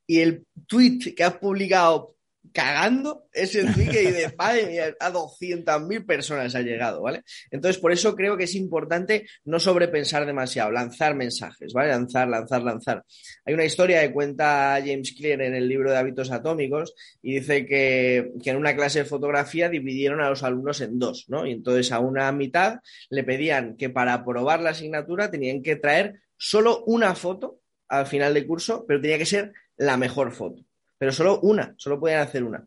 Y 0.08 0.22
el 0.22 0.46
tweet 0.68 1.14
que 1.16 1.24
has 1.24 1.38
publicado 1.38 2.15
cagando 2.56 3.28
ese 3.34 3.66
tweet 3.66 3.90
y 3.92 4.12
de, 4.12 4.34
madre 4.38 4.66
mía, 4.68 4.96
a 4.98 5.12
200.000 5.12 6.06
personas 6.06 6.56
ha 6.56 6.62
llegado, 6.62 7.02
¿vale? 7.02 7.24
Entonces, 7.52 7.82
por 7.82 7.92
eso 7.92 8.16
creo 8.16 8.38
que 8.38 8.46
es 8.46 8.56
importante 8.56 9.28
no 9.44 9.60
sobrepensar 9.60 10.26
demasiado, 10.26 10.72
lanzar 10.72 11.16
mensajes, 11.16 11.74
¿vale? 11.74 11.90
Lanzar, 11.90 12.30
lanzar, 12.30 12.64
lanzar. 12.64 13.04
Hay 13.44 13.54
una 13.54 13.66
historia 13.66 14.02
que 14.02 14.14
cuenta 14.14 14.80
James 14.80 15.14
Clear 15.18 15.42
en 15.42 15.54
el 15.54 15.68
libro 15.68 15.92
de 15.92 15.98
hábitos 15.98 16.32
atómicos 16.32 16.96
y 17.22 17.36
dice 17.36 17.66
que, 17.66 18.32
que 18.42 18.52
en 18.52 18.58
una 18.58 18.74
clase 18.74 19.00
de 19.00 19.06
fotografía 19.06 19.68
dividieron 19.68 20.22
a 20.22 20.30
los 20.30 20.42
alumnos 20.42 20.80
en 20.80 20.98
dos, 20.98 21.26
¿no? 21.28 21.46
Y 21.46 21.52
entonces 21.52 21.92
a 21.92 22.00
una 22.00 22.32
mitad 22.32 22.80
le 23.10 23.26
pedían 23.26 23.76
que 23.76 23.90
para 23.90 24.14
aprobar 24.14 24.62
la 24.62 24.70
asignatura 24.70 25.30
tenían 25.30 25.62
que 25.62 25.76
traer 25.76 26.22
solo 26.38 26.86
una 26.86 27.16
foto 27.16 27.60
al 27.90 28.08
final 28.08 28.34
del 28.34 28.48
curso, 28.48 28.86
pero 28.88 29.02
tenía 29.02 29.18
que 29.18 29.26
ser 29.26 29.52
la 29.76 29.98
mejor 29.98 30.32
foto 30.32 30.64
pero 30.98 31.12
solo 31.12 31.40
una, 31.42 31.76
solo 31.78 32.00
podían 32.00 32.22
hacer 32.22 32.44
una. 32.44 32.66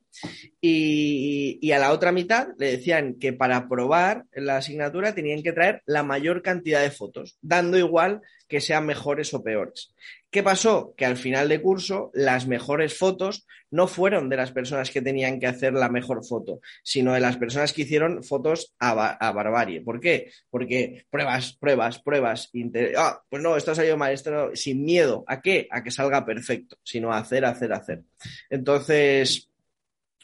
Y, 0.60 1.58
y, 1.60 1.72
a 1.72 1.78
la 1.78 1.92
otra 1.92 2.12
mitad 2.12 2.48
le 2.58 2.72
decían 2.72 3.14
que 3.14 3.32
para 3.32 3.56
aprobar 3.56 4.24
la 4.32 4.56
asignatura 4.56 5.14
tenían 5.14 5.42
que 5.42 5.52
traer 5.52 5.82
la 5.86 6.02
mayor 6.02 6.42
cantidad 6.42 6.82
de 6.82 6.90
fotos, 6.90 7.38
dando 7.40 7.78
igual 7.78 8.20
que 8.48 8.60
sean 8.60 8.86
mejores 8.86 9.32
o 9.34 9.42
peores. 9.42 9.94
¿Qué 10.30 10.42
pasó? 10.42 10.94
Que 10.94 11.06
al 11.06 11.16
final 11.16 11.48
de 11.48 11.62
curso 11.62 12.10
las 12.12 12.46
mejores 12.46 12.98
fotos 12.98 13.46
no 13.70 13.86
fueron 13.86 14.28
de 14.28 14.36
las 14.36 14.52
personas 14.52 14.90
que 14.90 15.00
tenían 15.00 15.40
que 15.40 15.46
hacer 15.46 15.72
la 15.72 15.88
mejor 15.88 16.24
foto, 16.24 16.60
sino 16.82 17.14
de 17.14 17.20
las 17.20 17.38
personas 17.38 17.72
que 17.72 17.82
hicieron 17.82 18.22
fotos 18.22 18.74
a, 18.78 18.92
barbarie. 19.32 19.80
¿Por 19.80 20.00
qué? 20.00 20.30
Porque 20.50 21.06
pruebas, 21.10 21.56
pruebas, 21.58 22.00
pruebas. 22.00 22.50
Ah, 22.96 23.22
pues 23.28 23.42
no, 23.42 23.56
esto 23.56 23.72
ha 23.72 23.74
salido 23.74 23.96
mal, 23.96 24.12
esto 24.12 24.30
no, 24.30 24.54
sin 24.54 24.84
miedo. 24.84 25.24
¿A 25.26 25.40
qué? 25.40 25.66
A 25.70 25.82
que 25.82 25.90
salga 25.90 26.26
perfecto, 26.26 26.76
sino 26.82 27.10
a 27.10 27.18
hacer, 27.18 27.46
hacer, 27.46 27.72
hacer. 27.72 28.02
Entonces, 28.50 29.50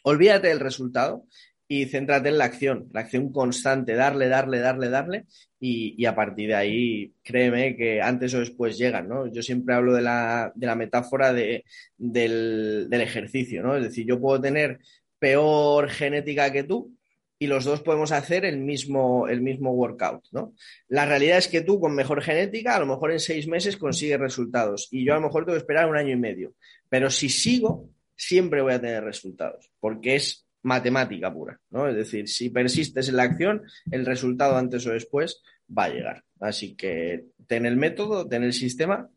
olvídate 0.02 0.48
del 0.48 0.60
resultado 0.60 1.24
y 1.66 1.86
céntrate 1.86 2.28
en 2.28 2.38
la 2.38 2.44
acción, 2.44 2.88
la 2.92 3.00
acción 3.00 3.32
constante, 3.32 3.94
darle, 3.94 4.28
darle, 4.28 4.58
darle, 4.58 4.90
darle 4.90 5.24
y, 5.58 6.04
a 6.04 6.14
partir 6.14 6.48
de 6.48 6.54
ahí, 6.54 7.12
créeme 7.22 7.76
que 7.76 8.02
antes 8.02 8.34
o 8.34 8.40
después 8.40 8.76
llegan, 8.76 9.08
¿no? 9.08 9.26
Yo 9.32 9.42
siempre 9.42 9.74
hablo 9.74 9.94
de 9.94 10.02
la, 10.02 10.52
de 10.54 10.66
la 10.66 10.74
metáfora 10.74 11.32
de, 11.32 11.64
del, 11.96 12.88
del 12.90 13.00
ejercicio, 13.00 13.62
¿no? 13.62 13.76
Es 13.76 13.84
decir, 13.84 14.06
yo 14.06 14.20
puedo 14.20 14.40
tener 14.40 14.78
peor 15.18 15.88
genética 15.88 16.52
que 16.52 16.64
tú, 16.64 16.94
y 17.38 17.46
los 17.46 17.64
dos 17.64 17.82
podemos 17.82 18.12
hacer 18.12 18.44
el 18.44 18.58
mismo, 18.58 19.26
el 19.28 19.40
mismo 19.40 19.72
workout, 19.72 20.24
¿no? 20.32 20.54
La 20.88 21.04
realidad 21.06 21.38
es 21.38 21.48
que 21.48 21.62
tú 21.62 21.80
con 21.80 21.94
mejor 21.94 22.22
genética, 22.22 22.76
a 22.76 22.80
lo 22.80 22.86
mejor 22.86 23.12
en 23.12 23.20
seis 23.20 23.46
meses 23.48 23.76
consigues 23.76 24.20
resultados 24.20 24.88
y 24.90 25.04
yo 25.04 25.12
a 25.12 25.16
lo 25.16 25.22
mejor 25.22 25.44
tengo 25.44 25.56
que 25.56 25.60
esperar 25.60 25.88
un 25.88 25.96
año 25.96 26.12
y 26.12 26.16
medio. 26.16 26.54
Pero 26.88 27.10
si 27.10 27.28
sigo, 27.28 27.90
siempre 28.14 28.62
voy 28.62 28.74
a 28.74 28.80
tener 28.80 29.02
resultados, 29.02 29.70
porque 29.80 30.16
es 30.16 30.43
matemática 30.64 31.32
pura, 31.32 31.60
¿no? 31.70 31.88
Es 31.88 31.94
decir, 31.94 32.28
si 32.28 32.50
persistes 32.50 33.08
en 33.08 33.16
la 33.16 33.22
acción, 33.22 33.62
el 33.90 34.04
resultado 34.04 34.56
antes 34.56 34.86
o 34.86 34.92
después 34.92 35.42
va 35.66 35.84
a 35.84 35.90
llegar. 35.90 36.24
Así 36.40 36.74
que 36.74 37.26
ten 37.46 37.66
el 37.66 37.76
método, 37.76 38.26
ten 38.26 38.42
el 38.42 38.52
sistema 38.52 39.08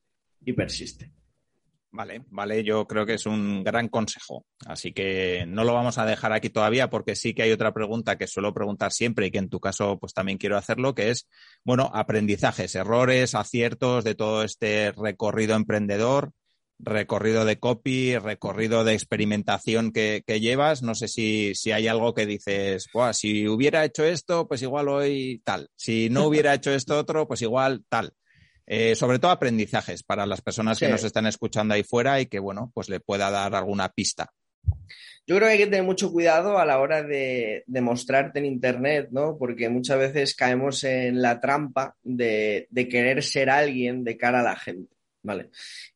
y 0.46 0.54
persiste. 0.54 1.12
Vale, 1.90 2.26
vale, 2.30 2.64
yo 2.64 2.86
creo 2.86 3.06
que 3.06 3.14
es 3.14 3.26
un 3.26 3.64
gran 3.64 3.88
consejo. 3.88 4.46
Así 4.66 4.92
que 4.92 5.46
no 5.48 5.64
lo 5.64 5.74
vamos 5.74 5.98
a 5.98 6.06
dejar 6.06 6.34
aquí 6.34 6.50
todavía 6.50 6.90
porque 6.90 7.16
sí 7.16 7.34
que 7.34 7.44
hay 7.44 7.52
otra 7.52 7.74
pregunta 7.74 8.18
que 8.18 8.28
suelo 8.28 8.54
preguntar 8.54 8.92
siempre 8.92 9.28
y 9.28 9.32
que 9.32 9.40
en 9.40 9.50
tu 9.50 9.60
caso 9.60 9.98
pues 9.98 10.14
también 10.14 10.38
quiero 10.38 10.58
hacerlo, 10.58 10.94
que 10.94 11.10
es, 11.10 11.28
bueno, 11.64 11.90
aprendizajes, 11.94 12.76
errores, 12.76 13.36
aciertos 13.36 14.04
de 14.04 14.16
todo 14.16 14.44
este 14.44 14.92
recorrido 14.92 15.56
emprendedor 15.56 16.34
recorrido 16.80 17.46
de 17.46 17.60
copy, 17.60 18.18
recorrido 18.18 18.84
de 18.84 18.94
experimentación 18.94 19.92
que, 19.92 20.24
llevas. 20.28 20.84
No 20.84 20.96
sé 20.96 21.08
si, 21.08 21.56
si, 21.56 21.72
hay 21.72 21.88
algo 21.88 22.14
que 22.14 22.26
dices, 22.26 22.88
si 23.14 23.48
hubiera 23.48 23.84
hecho 23.84 24.04
esto, 24.04 24.48
pues 24.48 24.62
igual 24.62 24.90
hoy 24.90 25.42
tal. 25.44 25.70
Si 25.76 26.10
no 26.10 26.26
hubiera 26.28 26.54
hecho 26.54 26.72
esto 26.72 26.98
otro, 26.98 27.28
pues 27.28 27.42
igual 27.42 27.84
tal. 27.90 28.14
Eh, 28.70 28.96
sobre 28.96 29.18
todo 29.20 29.32
aprendizajes 29.32 30.04
para 30.04 30.26
las 30.26 30.42
personas 30.42 30.78
que 30.78 30.90
nos 30.90 31.04
están 31.04 31.26
escuchando 31.26 31.74
ahí 31.74 31.84
fuera 31.84 32.20
y 32.20 32.26
que, 32.26 32.40
bueno, 32.40 32.70
pues 32.74 32.90
le 32.90 33.00
pueda 33.00 33.32
dar 33.32 33.56
alguna 33.56 33.90
pista. 33.90 34.34
Yo 35.26 35.36
creo 35.36 35.48
que 35.48 35.54
hay 35.54 35.58
que 35.58 35.66
tener 35.66 35.84
mucho 35.84 36.12
cuidado 36.12 36.58
a 36.58 36.66
la 36.66 36.80
hora 36.80 37.04
de, 37.04 37.64
mostrarte 37.82 38.40
en 38.40 38.46
Internet, 38.46 39.10
¿no? 39.12 39.38
Porque 39.38 39.68
muchas 39.68 40.00
veces 40.00 40.36
caemos 40.36 40.86
en 40.86 41.22
la 41.22 41.40
trampa 41.42 41.96
de, 42.02 42.68
querer 42.90 43.24
ser 43.24 43.50
alguien 43.50 44.06
de 44.06 44.18
cara 44.18 44.40
a 44.40 44.44
la 44.44 44.56
gente. 44.56 44.97
¿Vale? 45.28 45.50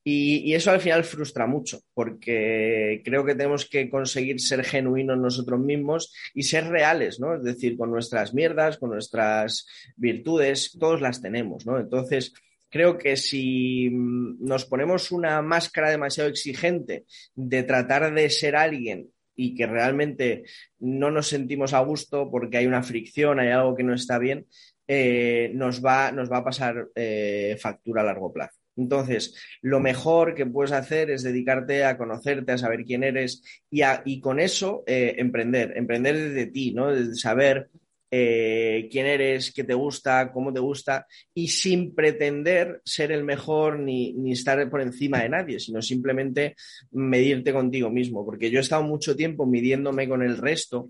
Y, 0.03 0.53
eso 0.53 0.71
al 0.71 0.81
final 0.81 1.05
frustra 1.05 1.47
mucho, 1.47 1.79
porque 1.93 3.01
creo 3.05 3.23
que 3.23 3.33
tenemos 3.33 3.65
que 3.65 3.89
conseguir 3.89 4.41
ser 4.41 4.65
genuinos 4.65 5.17
nosotros 5.17 5.57
mismos 5.61 6.13
y 6.33 6.43
ser 6.43 6.65
reales, 6.67 7.21
¿no? 7.21 7.35
Es 7.35 7.43
decir, 7.43 7.77
con 7.77 7.91
nuestras 7.91 8.33
mierdas, 8.33 8.77
con 8.77 8.89
nuestras 8.89 9.65
virtudes, 9.95 10.75
todos 10.77 10.99
las 10.99 11.21
tenemos, 11.21 11.65
¿no? 11.65 11.79
Entonces, 11.79 12.33
creo 12.69 12.97
que 12.97 13.15
si 13.15 13.89
mm, 13.89 14.43
nos 14.45 14.65
ponemos 14.65 15.13
una 15.13 15.41
máscara 15.41 15.89
demasiado 15.89 16.29
exigente 16.29 17.05
de 17.33 17.63
tratar 17.63 18.13
de 18.13 18.29
ser 18.29 18.57
alguien 18.57 19.11
y 19.33 19.55
que 19.55 19.65
realmente 19.65 20.43
no 20.79 21.09
nos 21.09 21.27
sentimos 21.27 21.71
a 21.73 21.79
gusto 21.79 22.29
porque 22.29 22.57
hay 22.57 22.67
una 22.67 22.83
fricción, 22.83 23.39
hay 23.39 23.51
algo 23.51 23.75
que 23.77 23.83
no 23.83 23.93
está 23.93 24.19
bien, 24.19 24.45
eh, 24.89 25.51
nos, 25.53 25.81
va, 25.81 26.11
nos 26.11 26.29
va 26.29 26.39
a 26.39 26.43
pasar 26.43 26.89
eh, 26.95 27.57
factura 27.61 28.01
a 28.01 28.05
largo 28.05 28.33
plazo. 28.33 28.60
Entonces, 28.77 29.35
lo 29.61 29.79
mejor 29.79 30.33
que 30.33 30.45
puedes 30.45 30.71
hacer 30.71 31.11
es 31.11 31.23
dedicarte 31.23 31.83
a 31.83 31.97
conocerte, 31.97 32.53
a 32.53 32.57
saber 32.57 32.83
quién 32.85 33.03
eres 33.03 33.43
y, 33.69 33.81
y 34.05 34.19
con 34.21 34.39
eso 34.39 34.83
eh, 34.87 35.15
emprender, 35.17 35.73
emprender 35.75 36.17
desde 36.17 36.47
ti, 36.47 36.73
¿no? 36.73 36.91
Desde 36.91 37.15
saber 37.15 37.69
eh, 38.13 38.89
quién 38.91 39.05
eres, 39.05 39.53
qué 39.53 39.63
te 39.63 39.73
gusta, 39.73 40.33
cómo 40.33 40.51
te 40.51 40.59
gusta, 40.59 41.07
y 41.33 41.47
sin 41.47 41.95
pretender 41.95 42.81
ser 42.83 43.13
el 43.13 43.23
mejor 43.23 43.79
ni, 43.79 44.11
ni, 44.13 44.33
estar 44.33 44.69
por 44.69 44.81
encima 44.81 45.21
de 45.21 45.29
nadie, 45.29 45.59
sino 45.61 45.81
simplemente 45.81 46.55
medirte 46.91 47.53
contigo 47.53 47.89
mismo, 47.89 48.25
porque 48.25 48.51
yo 48.51 48.59
he 48.59 48.61
estado 48.61 48.83
mucho 48.83 49.15
tiempo 49.15 49.45
midiéndome 49.45 50.09
con 50.09 50.21
el 50.23 50.37
resto. 50.37 50.89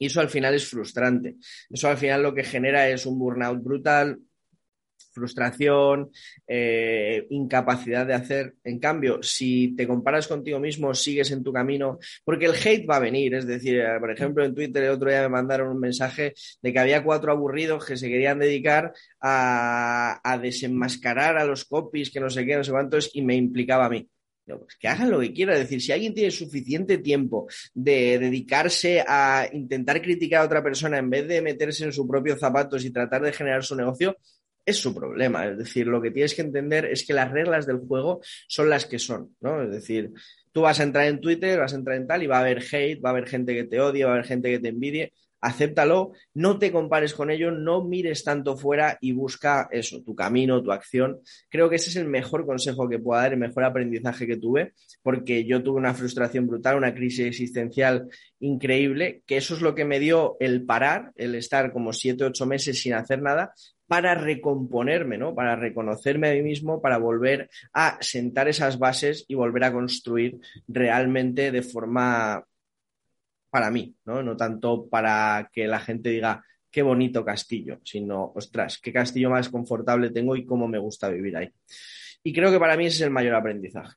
Y 0.00 0.06
eso 0.06 0.20
al 0.20 0.28
final 0.28 0.54
es 0.54 0.64
frustrante. 0.64 1.34
Eso 1.68 1.88
al 1.88 1.96
final 1.96 2.22
lo 2.22 2.32
que 2.32 2.44
genera 2.44 2.88
es 2.88 3.04
un 3.04 3.18
burnout 3.18 3.60
brutal, 3.60 4.20
frustración, 5.18 6.10
eh, 6.46 7.26
incapacidad 7.30 8.06
de 8.06 8.14
hacer. 8.14 8.54
En 8.64 8.78
cambio, 8.78 9.22
si 9.22 9.74
te 9.76 9.86
comparas 9.86 10.26
contigo 10.26 10.58
mismo, 10.60 10.94
sigues 10.94 11.30
en 11.30 11.42
tu 11.42 11.52
camino, 11.52 11.98
porque 12.24 12.46
el 12.46 12.54
hate 12.54 12.88
va 12.88 12.96
a 12.96 13.00
venir. 13.00 13.34
Es 13.34 13.46
decir, 13.46 13.80
eh, 13.80 14.00
por 14.00 14.10
ejemplo, 14.10 14.44
en 14.44 14.54
Twitter 14.54 14.84
el 14.84 14.90
otro 14.90 15.10
día 15.10 15.22
me 15.22 15.28
mandaron 15.28 15.68
un 15.68 15.80
mensaje 15.80 16.34
de 16.62 16.72
que 16.72 16.78
había 16.78 17.02
cuatro 17.02 17.32
aburridos 17.32 17.84
que 17.84 17.96
se 17.96 18.08
querían 18.08 18.38
dedicar 18.38 18.92
a, 19.20 20.38
desenmascarar 20.42 21.36
a 21.36 21.44
los 21.44 21.64
copies, 21.64 22.10
que 22.10 22.20
no 22.20 22.30
sé 22.30 22.46
qué, 22.46 22.56
no 22.56 22.64
sé 22.64 22.70
cuántos, 22.70 23.10
y 23.12 23.22
me 23.22 23.34
implicaba 23.34 23.86
a 23.86 23.90
mí. 23.90 24.08
Pues 24.56 24.76
que 24.76 24.88
hagan 24.88 25.10
lo 25.10 25.20
que 25.20 25.32
quieran. 25.32 25.56
Es 25.56 25.62
decir, 25.62 25.82
si 25.82 25.92
alguien 25.92 26.14
tiene 26.14 26.30
suficiente 26.30 26.98
tiempo 26.98 27.46
de 27.74 28.18
dedicarse 28.18 29.04
a 29.06 29.48
intentar 29.52 30.00
criticar 30.00 30.40
a 30.40 30.46
otra 30.46 30.62
persona 30.62 30.98
en 30.98 31.10
vez 31.10 31.28
de 31.28 31.42
meterse 31.42 31.84
en 31.84 31.92
sus 31.92 32.06
propios 32.06 32.40
zapatos 32.40 32.84
y 32.84 32.90
tratar 32.90 33.22
de 33.22 33.32
generar 33.32 33.62
su 33.62 33.76
negocio, 33.76 34.16
es 34.68 34.76
su 34.76 34.94
problema. 34.94 35.46
Es 35.46 35.56
decir, 35.56 35.86
lo 35.86 36.00
que 36.02 36.10
tienes 36.10 36.34
que 36.34 36.42
entender 36.42 36.84
es 36.84 37.06
que 37.06 37.14
las 37.14 37.30
reglas 37.30 37.66
del 37.66 37.78
juego 37.78 38.20
son 38.46 38.68
las 38.68 38.84
que 38.84 38.98
son, 38.98 39.34
¿no? 39.40 39.62
Es 39.62 39.70
decir, 39.70 40.12
tú 40.52 40.62
vas 40.62 40.78
a 40.80 40.82
entrar 40.82 41.06
en 41.06 41.20
Twitter, 41.20 41.58
vas 41.58 41.72
a 41.72 41.76
entrar 41.76 41.96
en 41.96 42.06
tal 42.06 42.22
y 42.22 42.26
va 42.26 42.36
a 42.36 42.40
haber 42.40 42.58
hate, 42.58 43.02
va 43.02 43.10
a 43.10 43.12
haber 43.12 43.26
gente 43.26 43.54
que 43.54 43.64
te 43.64 43.80
odie, 43.80 44.04
va 44.04 44.10
a 44.10 44.14
haber 44.14 44.26
gente 44.26 44.50
que 44.50 44.58
te 44.58 44.68
envidie. 44.68 45.12
Acéptalo, 45.40 46.12
no 46.34 46.58
te 46.58 46.72
compares 46.72 47.14
con 47.14 47.30
ellos, 47.30 47.52
no 47.56 47.84
mires 47.84 48.24
tanto 48.24 48.56
fuera 48.56 48.98
y 49.00 49.12
busca 49.12 49.68
eso, 49.70 50.02
tu 50.02 50.14
camino, 50.14 50.62
tu 50.62 50.72
acción. 50.72 51.20
Creo 51.48 51.70
que 51.70 51.76
ese 51.76 51.90
es 51.90 51.96
el 51.96 52.08
mejor 52.08 52.46
consejo 52.46 52.88
que 52.88 52.98
puedo 52.98 53.20
dar, 53.20 53.32
el 53.32 53.38
mejor 53.38 53.64
aprendizaje 53.64 54.26
que 54.26 54.36
tuve, 54.36 54.72
porque 55.02 55.44
yo 55.44 55.62
tuve 55.62 55.78
una 55.78 55.94
frustración 55.94 56.46
brutal, 56.46 56.76
una 56.76 56.94
crisis 56.94 57.26
existencial 57.26 58.08
increíble, 58.40 59.22
que 59.26 59.36
eso 59.36 59.54
es 59.54 59.60
lo 59.60 59.74
que 59.74 59.84
me 59.84 60.00
dio 60.00 60.36
el 60.40 60.64
parar, 60.64 61.12
el 61.16 61.34
estar 61.34 61.72
como 61.72 61.92
siete, 61.92 62.24
ocho 62.24 62.46
meses 62.46 62.80
sin 62.80 62.94
hacer 62.94 63.22
nada, 63.22 63.52
para 63.88 64.14
recomponerme, 64.14 65.16
¿no? 65.16 65.34
Para 65.34 65.56
reconocerme 65.56 66.28
a 66.28 66.34
mí 66.34 66.42
mismo, 66.42 66.80
para 66.82 66.98
volver 66.98 67.48
a 67.72 67.96
sentar 68.00 68.46
esas 68.46 68.78
bases 68.78 69.24
y 69.28 69.34
volver 69.34 69.64
a 69.64 69.72
construir 69.72 70.38
realmente 70.68 71.50
de 71.50 71.62
forma 71.62 72.44
para 73.50 73.70
mí, 73.70 73.94
¿no? 74.04 74.22
No 74.22 74.36
tanto 74.36 74.88
para 74.88 75.50
que 75.52 75.66
la 75.66 75.80
gente 75.80 76.10
diga 76.10 76.44
qué 76.70 76.82
bonito 76.82 77.24
castillo, 77.24 77.80
sino, 77.84 78.32
ostras, 78.34 78.78
qué 78.82 78.92
castillo 78.92 79.30
más 79.30 79.48
confortable 79.48 80.10
tengo 80.10 80.36
y 80.36 80.44
cómo 80.44 80.68
me 80.68 80.78
gusta 80.78 81.08
vivir 81.08 81.36
ahí. 81.36 81.50
Y 82.22 82.32
creo 82.32 82.50
que 82.50 82.58
para 82.58 82.76
mí 82.76 82.86
ese 82.86 82.96
es 82.96 83.02
el 83.02 83.10
mayor 83.10 83.34
aprendizaje. 83.34 83.96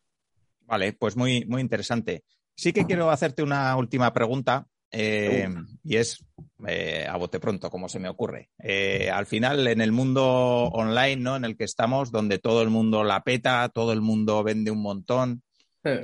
Vale, 0.61 0.93
pues 0.93 1.17
muy, 1.17 1.45
muy 1.45 1.61
interesante. 1.61 2.23
Sí 2.55 2.71
que 2.71 2.85
quiero 2.85 3.09
hacerte 3.11 3.43
una 3.43 3.75
última 3.75 4.13
pregunta 4.13 4.67
eh, 4.91 5.49
y 5.83 5.95
es 5.95 6.23
eh, 6.67 7.05
a 7.09 7.17
bote 7.17 7.39
pronto, 7.39 7.69
como 7.69 7.89
se 7.89 7.99
me 7.99 8.09
ocurre. 8.09 8.49
Eh, 8.59 9.09
al 9.09 9.25
final, 9.25 9.67
en 9.67 9.81
el 9.81 9.91
mundo 9.91 10.23
online, 10.67 11.17
¿no? 11.17 11.35
En 11.35 11.45
el 11.45 11.57
que 11.57 11.63
estamos, 11.63 12.11
donde 12.11 12.39
todo 12.39 12.61
el 12.61 12.69
mundo 12.69 13.03
la 13.03 13.23
peta, 13.23 13.69
todo 13.69 13.93
el 13.93 14.01
mundo 14.01 14.43
vende 14.43 14.71
un 14.71 14.81
montón, 14.81 15.43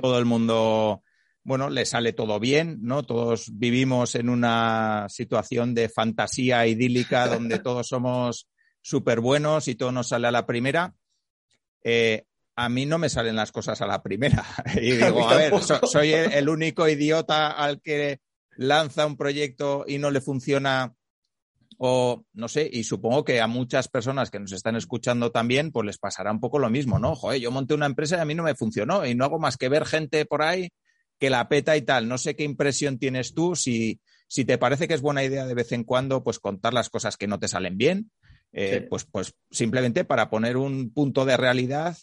todo 0.00 0.18
el 0.18 0.24
mundo, 0.24 1.02
bueno, 1.48 1.70
le 1.70 1.86
sale 1.86 2.12
todo 2.12 2.38
bien, 2.38 2.76
¿no? 2.82 3.04
Todos 3.04 3.50
vivimos 3.54 4.14
en 4.16 4.28
una 4.28 5.06
situación 5.08 5.74
de 5.74 5.88
fantasía 5.88 6.66
idílica 6.66 7.26
donde 7.26 7.58
todos 7.58 7.88
somos 7.88 8.48
súper 8.82 9.20
buenos 9.20 9.66
y 9.66 9.74
todo 9.74 9.90
nos 9.90 10.08
sale 10.08 10.28
a 10.28 10.30
la 10.30 10.44
primera. 10.44 10.94
a 12.54 12.68
mí 12.68 12.84
no 12.84 12.98
me 12.98 13.08
salen 13.08 13.34
las 13.34 13.50
cosas 13.50 13.80
a 13.80 13.86
la 13.86 14.02
primera. 14.02 14.44
y 14.76 14.92
digo, 14.92 15.26
a, 15.26 15.36
ver, 15.36 15.54
soy 15.62 16.12
el 16.12 16.48
único 16.50 16.86
idiota 16.86 17.50
al 17.50 17.80
que 17.80 18.20
lanza 18.58 19.06
un 19.06 19.16
proyecto 19.16 19.86
y 19.88 19.96
no 19.96 20.10
le 20.10 20.20
funciona 20.20 20.92
o 21.78 22.26
no 22.34 22.48
sé, 22.48 22.68
y 22.70 22.84
supongo 22.84 23.24
que 23.24 23.40
a 23.40 23.46
muchas 23.46 23.88
personas 23.88 24.30
que 24.30 24.40
nos 24.40 24.52
están 24.52 24.76
escuchando 24.76 25.30
también, 25.30 25.72
pues 25.72 25.86
les 25.86 25.96
pasará 25.96 26.30
un 26.30 26.40
poco 26.40 26.58
lo 26.58 26.68
mismo, 26.68 26.98
¿no? 26.98 27.14
Joder, 27.14 27.40
yo 27.40 27.52
monté 27.52 27.72
una 27.72 27.86
empresa 27.86 28.18
y 28.18 28.20
a 28.20 28.24
mí 28.26 28.34
no 28.34 28.42
me 28.42 28.54
funcionó 28.54 29.06
y 29.06 29.14
no 29.14 29.24
hago 29.24 29.38
más 29.38 29.56
que 29.56 29.70
ver 29.70 29.86
gente 29.86 30.26
por 30.26 30.42
ahí 30.42 30.70
que 31.18 31.30
la 31.30 31.48
peta 31.48 31.76
y 31.76 31.82
tal. 31.82 32.08
No 32.08 32.18
sé 32.18 32.36
qué 32.36 32.44
impresión 32.44 32.98
tienes 32.98 33.34
tú, 33.34 33.56
si, 33.56 34.00
si 34.26 34.44
te 34.44 34.58
parece 34.58 34.88
que 34.88 34.94
es 34.94 35.00
buena 35.00 35.24
idea 35.24 35.46
de 35.46 35.54
vez 35.54 35.72
en 35.72 35.84
cuando, 35.84 36.22
pues 36.22 36.38
contar 36.38 36.74
las 36.74 36.90
cosas 36.90 37.16
que 37.16 37.26
no 37.26 37.38
te 37.38 37.48
salen 37.48 37.76
bien, 37.76 38.10
eh, 38.52 38.86
pues, 38.88 39.04
pues 39.04 39.34
simplemente 39.50 40.04
para 40.04 40.30
poner 40.30 40.56
un 40.56 40.92
punto 40.92 41.24
de 41.24 41.36
realidad 41.36 41.96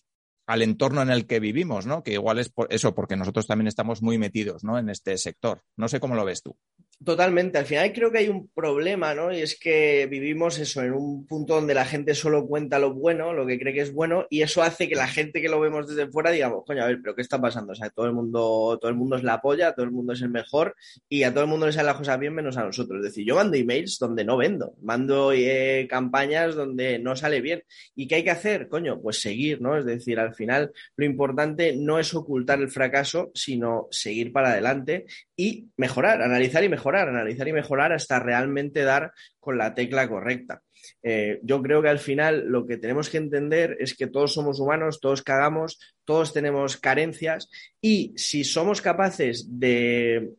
al 0.47 0.61
entorno 0.61 1.01
en 1.01 1.09
el 1.09 1.26
que 1.26 1.39
vivimos, 1.39 1.86
¿no? 1.86 2.03
Que 2.03 2.13
igual 2.13 2.38
es 2.39 2.49
por 2.49 2.72
eso, 2.72 2.93
porque 2.93 3.16
nosotros 3.16 3.47
también 3.47 3.68
estamos 3.68 4.01
muy 4.01 4.18
metidos, 4.18 4.63
¿no? 4.63 4.78
En 4.78 4.89
este 4.89 5.18
sector. 5.18 5.63
No 5.76 5.88
sé 5.88 5.99
cómo 5.99 6.16
lo 6.16 6.24
ves 6.24 6.43
tú. 6.43 6.55
Totalmente. 7.04 7.58
Al 7.58 7.66
final 7.66 7.91
creo 7.91 8.10
que 8.10 8.20
hay 8.20 8.30
un 8.30 8.48
problema, 8.48 9.14
¿no? 9.14 9.32
Y 9.32 9.41
es 9.41 9.60
que 9.60 10.08
vivimos 10.10 10.58
eso 10.60 10.82
en 10.82 10.93
un 10.93 11.28
punto 11.28 11.56
donde 11.56 11.74
la 11.74 11.84
gente 11.84 12.16
solo 12.16 12.48
cuenta 12.48 12.80
lo 12.80 12.93
bueno, 12.93 13.34
lo 13.34 13.46
que 13.46 13.60
cree 13.60 13.74
que 13.74 13.82
es 13.82 13.93
bueno, 13.93 14.26
y 14.30 14.41
eso 14.41 14.64
hace 14.64 14.88
que 14.88 14.96
la 14.96 15.08
gente 15.08 15.41
que 15.41 15.50
lo 15.50 15.60
vemos 15.60 15.88
desde 15.89 16.10
fuera 16.10 16.32
digamos, 16.32 16.64
coño, 16.66 16.84
a 16.84 16.88
ver, 16.88 17.00
pero 17.02 17.14
¿qué 17.14 17.22
está 17.22 17.39
pasando? 17.39 17.74
O 17.74 17.76
sea, 17.76 17.89
todo 17.89 18.06
el 18.06 18.14
mundo, 18.14 18.80
todo 18.80 18.89
el 18.89 18.96
mundo 18.96 19.18
es 19.18 19.24
la 19.24 19.41
polla, 19.41 19.74
todo 19.74 19.86
el 19.86 19.91
mundo 19.91 20.14
es 20.14 20.22
el 20.22 20.30
mejor, 20.30 20.74
y 21.10 21.24
a 21.24 21.34
todo 21.34 21.43
el 21.43 21.50
mundo 21.50 21.66
le 21.66 21.74
salen 21.74 21.88
las 21.88 21.98
cosas 21.98 22.18
bien 22.18 22.34
menos 22.34 22.56
a 22.56 22.64
nosotros. 22.64 23.00
Es 23.00 23.04
decir, 23.04 23.26
yo 23.26 23.36
mando 23.36 23.58
emails 23.58 24.00
donde 24.00 24.24
no 24.24 24.38
vendo, 24.38 24.76
mando 24.82 25.34
eh, 25.34 25.88
campañas 25.89 26.56
donde 26.56 26.98
no 26.98 27.16
sale 27.18 27.41
bien. 27.41 27.64
¿Y 27.93 28.08
qué 28.08 28.16
hay 28.16 28.24
que 28.24 28.32
hacer? 28.32 28.70
Coño, 28.70 29.02
pues 29.02 29.20
seguir, 29.20 29.62
¿no? 29.62 29.78
Es 29.78 29.86
decir, 29.86 30.18
al 30.18 30.34
final 30.34 30.72
lo 30.96 31.06
importante 31.06 31.76
no 31.76 32.00
es 32.00 32.14
ocultar 32.14 32.60
el 32.62 32.70
fracaso, 32.70 33.32
sino 33.34 33.89
seguir 33.91 34.32
para 34.32 34.52
adelante 34.52 35.06
y 35.38 35.70
mejorar, 35.78 36.22
analizar 36.22 36.64
y 36.64 36.70
mejorar, 36.70 37.10
analizar 37.10 37.48
y 37.48 37.54
mejorar 37.54 37.92
hasta 37.92 38.20
realmente 38.20 38.84
dar 38.84 39.12
con 39.40 39.58
la 39.58 39.74
tecla 39.74 40.08
correcta. 40.08 40.62
Eh, 41.04 41.40
yo 41.44 41.62
creo 41.62 41.82
que 41.82 41.90
al 41.90 42.00
final 42.00 42.46
lo 42.48 42.66
que 42.66 42.78
tenemos 42.78 43.10
que 43.10 43.18
entender 43.18 43.78
es 43.80 43.96
que 43.96 44.08
todos 44.08 44.34
somos 44.34 44.60
humanos, 44.60 45.00
todos 45.00 45.24
cagamos, 45.24 45.80
todos 46.06 46.34
tenemos 46.34 46.78
carencias 46.78 47.50
y 47.82 48.14
si 48.16 48.44
somos 48.44 48.82
capaces 48.82 49.48
de 49.60 50.32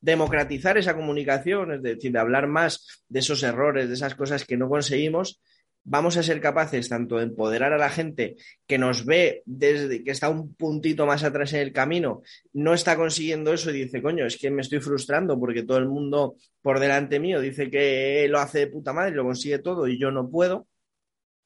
democratizar 0.00 0.76
esa 0.76 0.96
comunicación, 0.96 1.74
es 1.74 1.82
decir, 1.82 2.12
de 2.12 2.18
hablar 2.18 2.48
más 2.48 3.04
de 3.08 3.20
esos 3.20 3.42
errores, 3.42 3.88
de 3.88 3.94
esas 3.94 4.14
cosas 4.16 4.44
que 4.44 4.56
no 4.56 4.68
conseguimos, 4.68 5.40
vamos 5.84 6.16
a 6.16 6.22
ser 6.22 6.40
capaces 6.40 6.88
tanto 6.88 7.16
de 7.16 7.24
empoderar 7.24 7.72
a 7.72 7.78
la 7.78 7.90
gente 7.90 8.36
que 8.66 8.78
nos 8.78 9.04
ve 9.04 9.42
desde 9.46 10.04
que 10.04 10.10
está 10.10 10.28
un 10.28 10.54
puntito 10.54 11.06
más 11.06 11.24
atrás 11.24 11.52
en 11.52 11.60
el 11.60 11.72
camino, 11.72 12.22
no 12.52 12.74
está 12.74 12.96
consiguiendo 12.96 13.52
eso 13.52 13.70
y 13.70 13.84
dice, 13.84 14.02
coño, 14.02 14.26
es 14.26 14.36
que 14.36 14.50
me 14.50 14.62
estoy 14.62 14.80
frustrando 14.80 15.38
porque 15.38 15.64
todo 15.64 15.78
el 15.78 15.88
mundo 15.88 16.36
por 16.60 16.78
delante 16.78 17.18
mío 17.18 17.40
dice 17.40 17.70
que 17.70 18.26
lo 18.28 18.38
hace 18.38 18.60
de 18.60 18.66
puta 18.68 18.92
madre, 18.92 19.12
lo 19.12 19.24
consigue 19.24 19.58
todo 19.58 19.88
y 19.88 19.98
yo 19.98 20.10
no 20.10 20.30
puedo. 20.30 20.68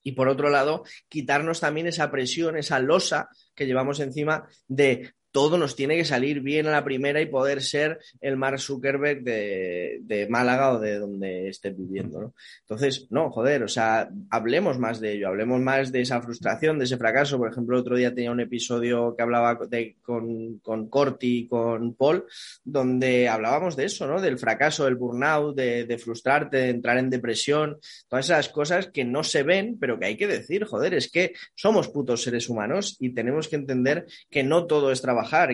Y 0.03 0.13
por 0.13 0.29
otro 0.29 0.51
lado, 0.51 0.85
quitarnos 1.09 1.59
también 1.59 1.89
esa 1.89 2.13
presión, 2.13 2.57
esa 2.57 2.79
losa 2.79 3.29
que 3.57 3.67
llevamos 3.67 3.99
encima 3.99 4.47
de 4.69 5.15
todo 5.37 5.59
nos 5.59 5.77
tiene 5.77 5.99
que 5.99 6.07
salir 6.07 6.41
bien 6.41 6.67
a 6.67 6.71
la 6.71 6.83
primera 6.83 7.21
y 7.21 7.27
poder 7.27 7.63
ser 7.63 7.99
el 8.23 8.39
Mark 8.39 8.59
Zuckerberg 8.59 9.23
de, 9.23 10.27
Málaga 10.31 10.73
o 10.73 10.81
de 10.81 10.99
donde 10.99 11.51
estés 11.51 11.77
viviendo, 11.77 12.23
¿no? 12.23 12.35
Entonces, 12.63 13.07
no, 13.11 13.31
joder, 13.31 13.63
o 13.63 13.69
sea, 13.69 14.09
hablemos 14.31 14.79
más 14.79 14.99
de 14.99 15.13
ello, 15.13 15.29
hablemos 15.29 15.61
más 15.61 15.93
de 15.93 16.01
esa 16.01 16.23
frustración, 16.23 16.79
de 16.79 16.87
ese 16.87 16.97
fracaso. 16.97 17.37
Por 17.37 17.51
ejemplo, 17.51 17.79
otro 17.79 17.97
día 17.97 18.15
tenía 18.15 18.31
un 18.31 18.41
episodio 18.41 19.15
que 19.15 19.23
hablaba 19.23 19.59
con, 20.01 20.59
con 20.61 20.89
Corti 20.89 21.41
y 21.41 21.49
con 21.49 21.93
Paul, 21.93 22.25
donde 22.65 23.29
hablábamos 23.29 23.77
de 23.77 23.85
eso, 23.85 24.07
¿no? 24.07 24.23
Del 24.23 24.39
fracaso, 24.39 24.87
del 24.87 24.97
burnout, 24.97 25.55
de, 25.55 25.99
frustrarte, 25.99 26.57
de 26.57 26.71
entrar 26.71 26.97
en 26.97 27.11
depresión, 27.11 27.77
todas 28.09 28.25
esas 28.25 28.49
cosas 28.49 28.87
que 28.87 29.05
no 29.05 29.23
se 29.23 29.43
ven, 29.43 29.77
pero 29.79 29.99
que 29.99 30.07
hay 30.07 30.17
que 30.17 30.29
decir, 30.29 30.65
joder, 30.65 30.95
es 30.95 31.11
que 31.11 31.35
somos 31.55 31.89
putos 31.89 32.23
seres 32.23 32.49
humanos 32.49 32.97
y 33.01 33.11
tenemos 33.11 33.49
que 33.49 33.57
entender 33.57 34.07
que 34.31 34.43
no 34.43 34.67
todo 34.67 34.91
es 34.91 35.03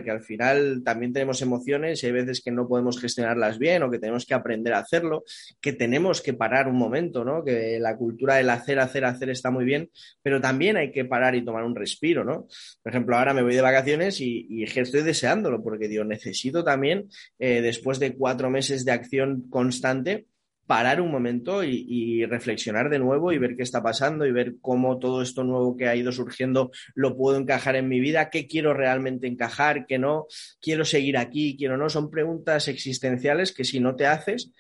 que 0.02 0.10
al 0.10 0.22
final 0.22 0.82
también 0.84 1.12
tenemos 1.12 1.40
emociones 1.42 2.02
y 2.02 2.06
hay 2.06 2.12
veces 2.12 2.42
que 2.42 2.50
no 2.50 2.68
podemos 2.68 3.00
gestionarlas 3.00 3.58
bien 3.58 3.82
o 3.82 3.90
que 3.90 3.98
tenemos 3.98 4.26
que 4.26 4.34
aprender 4.34 4.74
a 4.74 4.80
hacerlo, 4.80 5.24
que 5.60 5.72
tenemos 5.72 6.20
que 6.20 6.34
parar 6.34 6.68
un 6.68 6.76
momento, 6.76 7.24
¿no? 7.24 7.44
Que 7.44 7.78
la 7.80 7.96
cultura 7.96 8.36
del 8.36 8.50
hacer, 8.50 8.78
hacer, 8.78 9.04
hacer 9.04 9.30
está 9.30 9.50
muy 9.50 9.64
bien, 9.64 9.90
pero 10.22 10.40
también 10.40 10.76
hay 10.76 10.92
que 10.92 11.04
parar 11.04 11.34
y 11.34 11.44
tomar 11.44 11.64
un 11.64 11.74
respiro, 11.74 12.24
¿no? 12.24 12.46
Por 12.82 12.92
ejemplo, 12.92 13.16
ahora 13.16 13.34
me 13.34 13.42
voy 13.42 13.54
de 13.54 13.62
vacaciones 13.62 14.20
y, 14.20 14.46
y 14.48 14.64
estoy 14.64 15.02
deseándolo 15.02 15.62
porque, 15.62 15.88
digo, 15.88 16.04
necesito 16.04 16.64
también, 16.64 17.08
eh, 17.38 17.62
después 17.62 17.98
de 17.98 18.14
cuatro 18.14 18.50
meses 18.50 18.84
de 18.84 18.92
acción 18.92 19.48
constante, 19.48 20.26
parar 20.66 21.00
un 21.00 21.10
momento 21.10 21.64
y, 21.64 22.24
reflexionar 22.26 22.88
de 22.88 22.98
nuevo 22.98 23.32
y 23.32 23.38
ver 23.38 23.56
qué 23.56 23.62
está 23.62 23.82
pasando 23.82 24.26
y 24.26 24.32
ver 24.32 24.54
cómo 24.60 24.98
todo 24.98 25.22
esto 25.22 25.44
nuevo 25.44 25.76
que 25.76 25.88
ha 25.88 25.96
ido 25.96 26.12
surgiendo 26.12 26.70
lo 26.94 27.16
puedo 27.16 27.36
encajar 27.36 27.76
en 27.76 27.88
mi 27.88 28.00
vida, 28.00 28.30
qué 28.30 28.46
quiero 28.46 28.72
realmente 28.72 29.26
encajar, 29.26 29.86
qué 29.86 29.98
no, 29.98 30.26
quiero 30.60 30.84
seguir 30.84 31.18
aquí, 31.18 31.56
quiero 31.56 31.76
no. 31.76 31.88
Son 31.90 32.10
preguntas 32.10 32.68
existenciales 32.68 33.52
que 33.52 33.64
si 33.64 33.80
no 33.80 33.96
te 33.96 34.06
haces, 34.06 34.52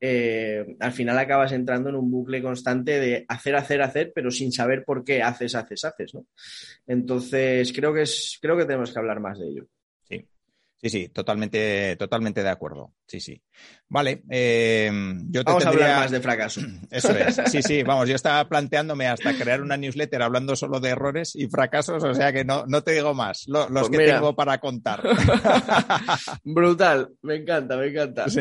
eh, 0.00 0.76
al 0.78 0.92
final 0.92 1.18
acabas 1.18 1.52
entrando 1.52 1.90
en 1.90 1.96
un 1.96 2.10
bucle 2.10 2.40
constante 2.40 3.00
de 3.00 3.24
hacer, 3.28 3.56
hacer, 3.56 3.82
hacer, 3.82 4.12
pero 4.14 4.30
sin 4.30 4.52
saber 4.52 4.84
por 4.84 5.04
qué 5.04 5.22
haces, 5.22 5.54
haces, 5.54 5.84
haces, 5.84 6.14
¿no? 6.14 6.26
Entonces, 6.86 7.72
creo 7.72 7.92
que, 7.92 8.02
es, 8.02 8.38
creo 8.40 8.56
que 8.56 8.64
tenemos 8.64 8.92
que 8.92 8.98
hablar 8.98 9.20
más 9.20 9.38
de 9.38 9.48
ello. 9.48 9.66
Sí, 10.80 10.90
sí, 10.90 11.08
totalmente, 11.08 11.96
totalmente 11.96 12.42
de 12.42 12.50
acuerdo. 12.50 12.94
Sí, 13.04 13.18
sí. 13.18 13.42
Vale, 13.88 14.22
eh, 14.30 14.88
yo 15.28 15.42
te 15.42 15.50
Vamos 15.50 15.64
tendría... 15.64 15.86
a 15.86 15.88
hablar 15.88 16.02
más 16.04 16.10
de 16.12 16.20
fracaso. 16.20 16.60
Eso 16.90 17.10
es. 17.16 17.40
Sí, 17.50 17.62
sí, 17.62 17.82
vamos, 17.82 18.08
yo 18.08 18.14
estaba 18.14 18.48
planteándome 18.48 19.08
hasta 19.08 19.34
crear 19.34 19.60
una 19.60 19.76
newsletter 19.76 20.22
hablando 20.22 20.54
solo 20.54 20.78
de 20.78 20.90
errores 20.90 21.34
y 21.34 21.48
fracasos, 21.48 22.04
o 22.04 22.14
sea 22.14 22.32
que 22.32 22.44
no, 22.44 22.64
no 22.66 22.82
te 22.82 22.92
digo 22.92 23.12
más, 23.12 23.48
lo, 23.48 23.68
los 23.68 23.88
pues 23.88 23.90
que 23.90 23.98
mira. 23.98 24.14
tengo 24.16 24.36
para 24.36 24.58
contar. 24.58 25.02
Brutal, 26.44 27.10
me 27.22 27.36
encanta, 27.36 27.76
me 27.76 27.88
encanta. 27.88 28.28
Sí. 28.28 28.40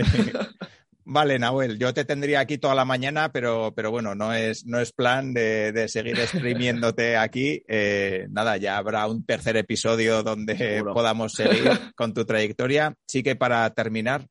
Vale, 1.10 1.39
Nahuel, 1.39 1.80
yo 1.80 1.93
te 1.93 2.03
tendría 2.03 2.41
aquí 2.41 2.58
toda 2.58 2.76
la 2.76 2.84
mañana, 2.84 3.32
pero, 3.32 3.72
pero 3.74 3.91
bueno, 3.91 4.14
no 4.14 4.34
es, 4.34 4.66
no 4.66 4.78
es 4.82 4.91
plan 4.91 5.34
de, 5.34 5.72
de 5.72 5.88
seguir 5.88 6.20
exprimiéndote 6.20 7.16
aquí. 7.16 7.64
Eh, 7.66 8.28
nada, 8.30 8.58
ya 8.58 8.76
habrá 8.76 9.08
un 9.08 9.26
tercer 9.26 9.55
episodio 9.55 10.22
donde 10.22 10.58
Seguro. 10.58 10.93
podamos 10.93 11.32
seguir 11.32 11.72
con 11.95 12.14
tu 12.14 12.26
trayectoria. 12.26 12.93
Sí 13.08 13.24
que 13.24 13.38
para 13.38 13.74
terminar, 13.74 14.28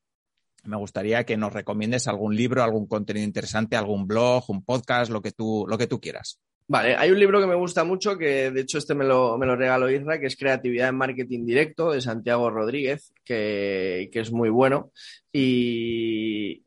me 0.65 0.77
gustaría 0.77 1.23
que 1.23 1.35
nos 1.35 1.51
recomiendes 1.51 2.07
algún 2.07 2.35
libro, 2.35 2.61
algún 2.61 2.85
contenido 2.85 3.25
interesante, 3.25 3.75
algún 3.75 4.05
blog, 4.05 4.47
un 4.47 4.63
podcast, 4.63 5.09
lo 5.09 5.23
que 5.23 5.31
tú, 5.31 5.65
lo 5.67 5.79
que 5.79 5.87
tú 5.87 5.99
quieras. 5.99 6.39
Vale, 6.69 6.97
hay 6.97 7.11
un 7.11 7.19
libro 7.19 7.39
que 7.39 7.47
me 7.47 7.55
gusta 7.55 7.85
mucho, 7.85 8.17
que 8.17 8.51
de 8.51 8.61
hecho 8.61 8.77
este 8.77 8.93
me 8.93 9.05
lo, 9.05 9.37
me 9.37 9.45
lo 9.45 9.55
regaló 9.55 9.89
Isra, 9.89 10.19
que 10.19 10.25
es 10.27 10.35
Creatividad 10.35 10.89
en 10.89 10.97
Marketing 10.97 11.45
Directo, 11.45 11.93
de 11.93 12.01
Santiago 12.01 12.49
Rodríguez, 12.49 13.13
que, 13.23 14.09
que 14.11 14.19
es 14.19 14.33
muy 14.33 14.49
bueno. 14.49 14.91
Y, 15.31 16.06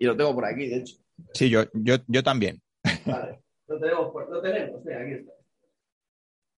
y, 0.00 0.06
lo 0.06 0.16
tengo 0.16 0.34
por 0.34 0.44
aquí, 0.44 0.68
de 0.68 0.76
hecho. 0.78 0.96
Sí, 1.34 1.48
yo, 1.48 1.64
yo, 1.74 1.96
yo 2.06 2.22
también. 2.22 2.60
Vale, 3.06 3.40
lo 3.68 3.78
tenemos, 3.78 4.12
lo 4.30 4.42
tenemos, 4.42 4.84
mira, 4.84 5.00
aquí 5.02 5.12
está. 5.12 5.32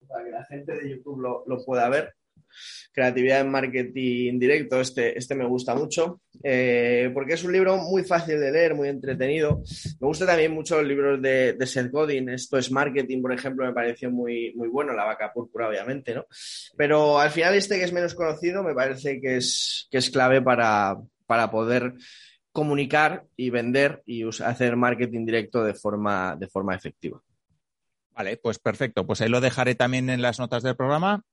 Para 0.08 0.24
que 0.24 0.30
la 0.30 0.44
gente 0.44 0.72
de 0.72 0.90
YouTube 0.90 1.20
lo, 1.20 1.44
lo 1.46 1.64
pueda 1.64 1.88
ver. 1.88 2.14
Creatividad 2.92 3.40
en 3.40 3.50
Marketing 3.50 4.38
Directo, 4.38 4.80
este, 4.80 5.16
este 5.18 5.34
me 5.34 5.46
gusta 5.46 5.74
mucho, 5.74 6.20
eh, 6.42 7.10
porque 7.14 7.34
es 7.34 7.44
un 7.44 7.52
libro 7.52 7.78
muy 7.78 8.04
fácil 8.04 8.38
de 8.38 8.52
leer, 8.52 8.74
muy 8.74 8.88
entretenido. 8.88 9.62
Me 10.00 10.06
gusta 10.06 10.26
también 10.26 10.52
mucho 10.52 10.76
los 10.76 10.86
libros 10.86 11.22
de, 11.22 11.54
de 11.54 11.66
Seth 11.66 11.90
Godin, 11.90 12.28
esto 12.28 12.58
es 12.58 12.70
Marketing, 12.70 13.22
por 13.22 13.32
ejemplo, 13.32 13.64
me 13.64 13.72
pareció 13.72 14.10
muy, 14.10 14.52
muy 14.54 14.68
bueno, 14.68 14.92
La 14.92 15.04
vaca 15.04 15.32
púrpura, 15.32 15.68
obviamente, 15.68 16.14
¿no? 16.14 16.26
Pero 16.76 17.18
al 17.18 17.30
final 17.30 17.54
este 17.54 17.78
que 17.78 17.84
es 17.84 17.92
menos 17.92 18.14
conocido 18.14 18.62
me 18.62 18.74
parece 18.74 19.20
que 19.20 19.36
es, 19.36 19.88
que 19.90 19.98
es 19.98 20.10
clave 20.10 20.42
para, 20.42 20.96
para 21.26 21.50
poder 21.50 21.94
comunicar 22.52 23.24
y 23.36 23.50
vender 23.50 24.02
y 24.06 24.24
hacer 24.42 24.76
marketing 24.76 25.24
directo 25.26 25.64
de 25.64 25.74
forma, 25.74 26.36
de 26.36 26.48
forma 26.48 26.74
efectiva. 26.74 27.20
Vale, 28.14 28.36
pues 28.36 28.58
perfecto. 28.58 29.06
Pues 29.06 29.22
ahí 29.22 29.28
lo 29.28 29.40
dejaré 29.40 29.74
también 29.74 30.10
en 30.10 30.20
las 30.20 30.38
notas 30.38 30.62
del 30.62 30.76
programa. 30.76 31.24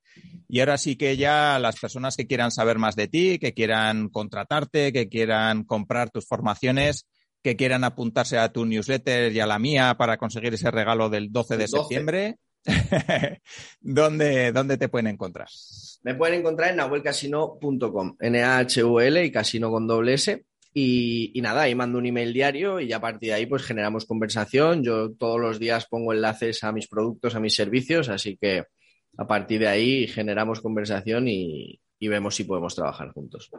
Y 0.48 0.62
ahora 0.62 0.78
sí 0.78 0.96
que 0.96 1.18
ya 1.18 1.60
las 1.60 1.78
personas 1.80 2.16
que 2.16 2.26
quieran 2.26 2.52
saber 2.52 2.78
más 2.78 2.96
de 2.96 3.08
ti, 3.08 3.38
que 3.38 3.54
quieran 3.54 4.10
contratarte, 4.10 4.94
que 4.94 5.10
quieran 5.10 5.66
comprar 5.66 6.10
tus 6.10 6.26
formaciones, 6.26 7.06
que 7.44 7.58
quieran 7.58 7.84
apuntarse 7.84 8.38
a 8.38 8.52
tu 8.52 8.66
newsletter 8.66 9.32
y 9.34 9.40
a 9.42 9.46
la 9.46 9.60
mía 9.60 9.96
para 9.98 10.18
conseguir 10.18 10.54
ese 10.54 10.72
regalo 10.72 11.10
del 11.10 11.32
12 11.32 11.58
de 11.58 11.68
12. 11.68 11.78
septiembre, 11.78 12.38
¿Dónde, 13.82 14.52
¿dónde 14.52 14.78
te 14.78 14.90
pueden 14.90 15.08
encontrar? 15.08 15.48
Me 16.04 16.16
pueden 16.16 16.40
encontrar 16.40 16.72
en 16.72 16.78
nahuelcasino.com, 16.78 18.16
N-A-H-U-L 18.20 19.26
y 19.26 19.32
casino 19.32 19.72
con 19.72 19.88
doble 19.88 20.14
S. 20.14 20.44
Y, 20.74 21.34
nada, 21.42 21.64
ahí 21.64 21.76
mando 21.76 21.98
un 21.98 22.06
email 22.06 22.32
diario 22.32 22.80
y 22.80 22.88
ya 22.88 22.98
a 22.98 23.02
partir 23.02 23.30
de 23.30 23.36
ahí 23.36 23.46
pues 23.46 23.64
generamos 23.64 24.06
conversación. 24.06 24.84
Yo 24.84 25.12
todos 25.14 25.40
los 25.40 25.60
días 25.60 25.88
pongo 25.88 26.14
enlaces 26.14 26.64
a 26.64 26.72
mis 26.72 26.88
productos, 26.88 27.36
a 27.36 27.40
mis 27.40 27.56
servicios, 27.56 28.10
así 28.10 28.38
que 28.38 28.66
a 29.18 29.28
partir 29.28 29.62
de 29.62 29.68
ahí 29.68 30.08
generamos 30.08 30.62
conversación 30.62 31.28
y, 31.28 31.80
y 32.00 32.08
vemos 32.08 32.36
si 32.36 32.44
podemos 32.44 32.76
trabajar 32.76 33.12
juntos. 33.12 33.50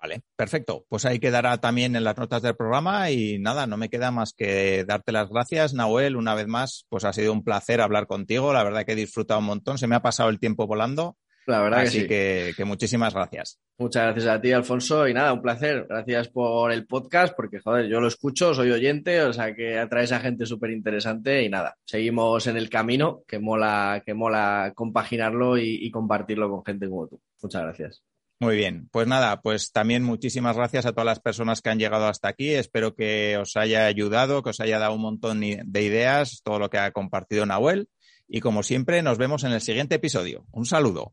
Vale, 0.00 0.22
perfecto. 0.34 0.86
Pues 0.88 1.04
ahí 1.04 1.18
quedará 1.18 1.58
también 1.58 1.94
en 1.94 2.04
las 2.04 2.16
notas 2.16 2.40
del 2.40 2.56
programa 2.56 3.10
y 3.10 3.38
nada, 3.38 3.66
no 3.66 3.76
me 3.76 3.90
queda 3.90 4.10
más 4.10 4.32
que 4.32 4.84
darte 4.84 5.12
las 5.12 5.28
gracias, 5.28 5.74
Nahuel, 5.74 6.16
una 6.16 6.34
vez 6.34 6.46
más. 6.46 6.86
Pues 6.88 7.04
ha 7.04 7.12
sido 7.12 7.34
un 7.34 7.44
placer 7.44 7.82
hablar 7.82 8.06
contigo. 8.06 8.54
La 8.54 8.64
verdad 8.64 8.86
que 8.86 8.92
he 8.92 8.96
disfrutado 8.96 9.40
un 9.40 9.46
montón. 9.46 9.76
Se 9.76 9.86
me 9.86 9.96
ha 9.96 10.00
pasado 10.00 10.30
el 10.30 10.38
tiempo 10.38 10.66
volando. 10.66 11.18
La 11.50 11.60
verdad 11.60 11.80
Así 11.80 11.98
que, 11.98 12.02
sí. 12.02 12.08
que, 12.08 12.52
que, 12.56 12.64
muchísimas 12.64 13.12
gracias. 13.12 13.58
Muchas 13.78 14.04
gracias 14.04 14.26
a 14.26 14.40
ti, 14.40 14.52
Alfonso. 14.52 15.06
Y 15.08 15.14
nada, 15.14 15.32
un 15.32 15.42
placer. 15.42 15.86
Gracias 15.88 16.28
por 16.28 16.72
el 16.72 16.86
podcast, 16.86 17.34
porque, 17.34 17.60
joder, 17.60 17.88
yo 17.88 18.00
lo 18.00 18.08
escucho, 18.08 18.54
soy 18.54 18.70
oyente, 18.70 19.22
o 19.22 19.32
sea 19.32 19.54
que 19.54 19.78
atraes 19.78 20.12
a 20.12 20.20
gente 20.20 20.46
súper 20.46 20.70
interesante. 20.70 21.42
Y 21.42 21.48
nada, 21.48 21.76
seguimos 21.84 22.46
en 22.46 22.56
el 22.56 22.70
camino, 22.70 23.22
que 23.26 23.38
mola, 23.38 24.02
que 24.04 24.14
mola 24.14 24.72
compaginarlo 24.74 25.58
y, 25.58 25.84
y 25.84 25.90
compartirlo 25.90 26.48
con 26.48 26.64
gente 26.64 26.88
como 26.88 27.08
tú. 27.08 27.20
Muchas 27.42 27.62
gracias. 27.62 28.02
Muy 28.42 28.56
bien, 28.56 28.88
pues 28.90 29.06
nada, 29.06 29.42
pues 29.42 29.70
también 29.70 30.02
muchísimas 30.02 30.56
gracias 30.56 30.86
a 30.86 30.92
todas 30.92 31.04
las 31.04 31.20
personas 31.20 31.60
que 31.60 31.68
han 31.68 31.78
llegado 31.78 32.06
hasta 32.06 32.28
aquí. 32.28 32.48
Espero 32.54 32.94
que 32.94 33.36
os 33.36 33.54
haya 33.58 33.84
ayudado, 33.84 34.42
que 34.42 34.48
os 34.48 34.60
haya 34.60 34.78
dado 34.78 34.94
un 34.94 35.02
montón 35.02 35.40
de 35.40 35.82
ideas, 35.82 36.40
todo 36.42 36.58
lo 36.58 36.70
que 36.70 36.78
ha 36.78 36.90
compartido 36.92 37.44
Nahuel. 37.44 37.90
Y 38.26 38.40
como 38.40 38.62
siempre, 38.62 39.02
nos 39.02 39.18
vemos 39.18 39.44
en 39.44 39.52
el 39.52 39.60
siguiente 39.60 39.96
episodio. 39.96 40.46
Un 40.52 40.64
saludo. 40.64 41.12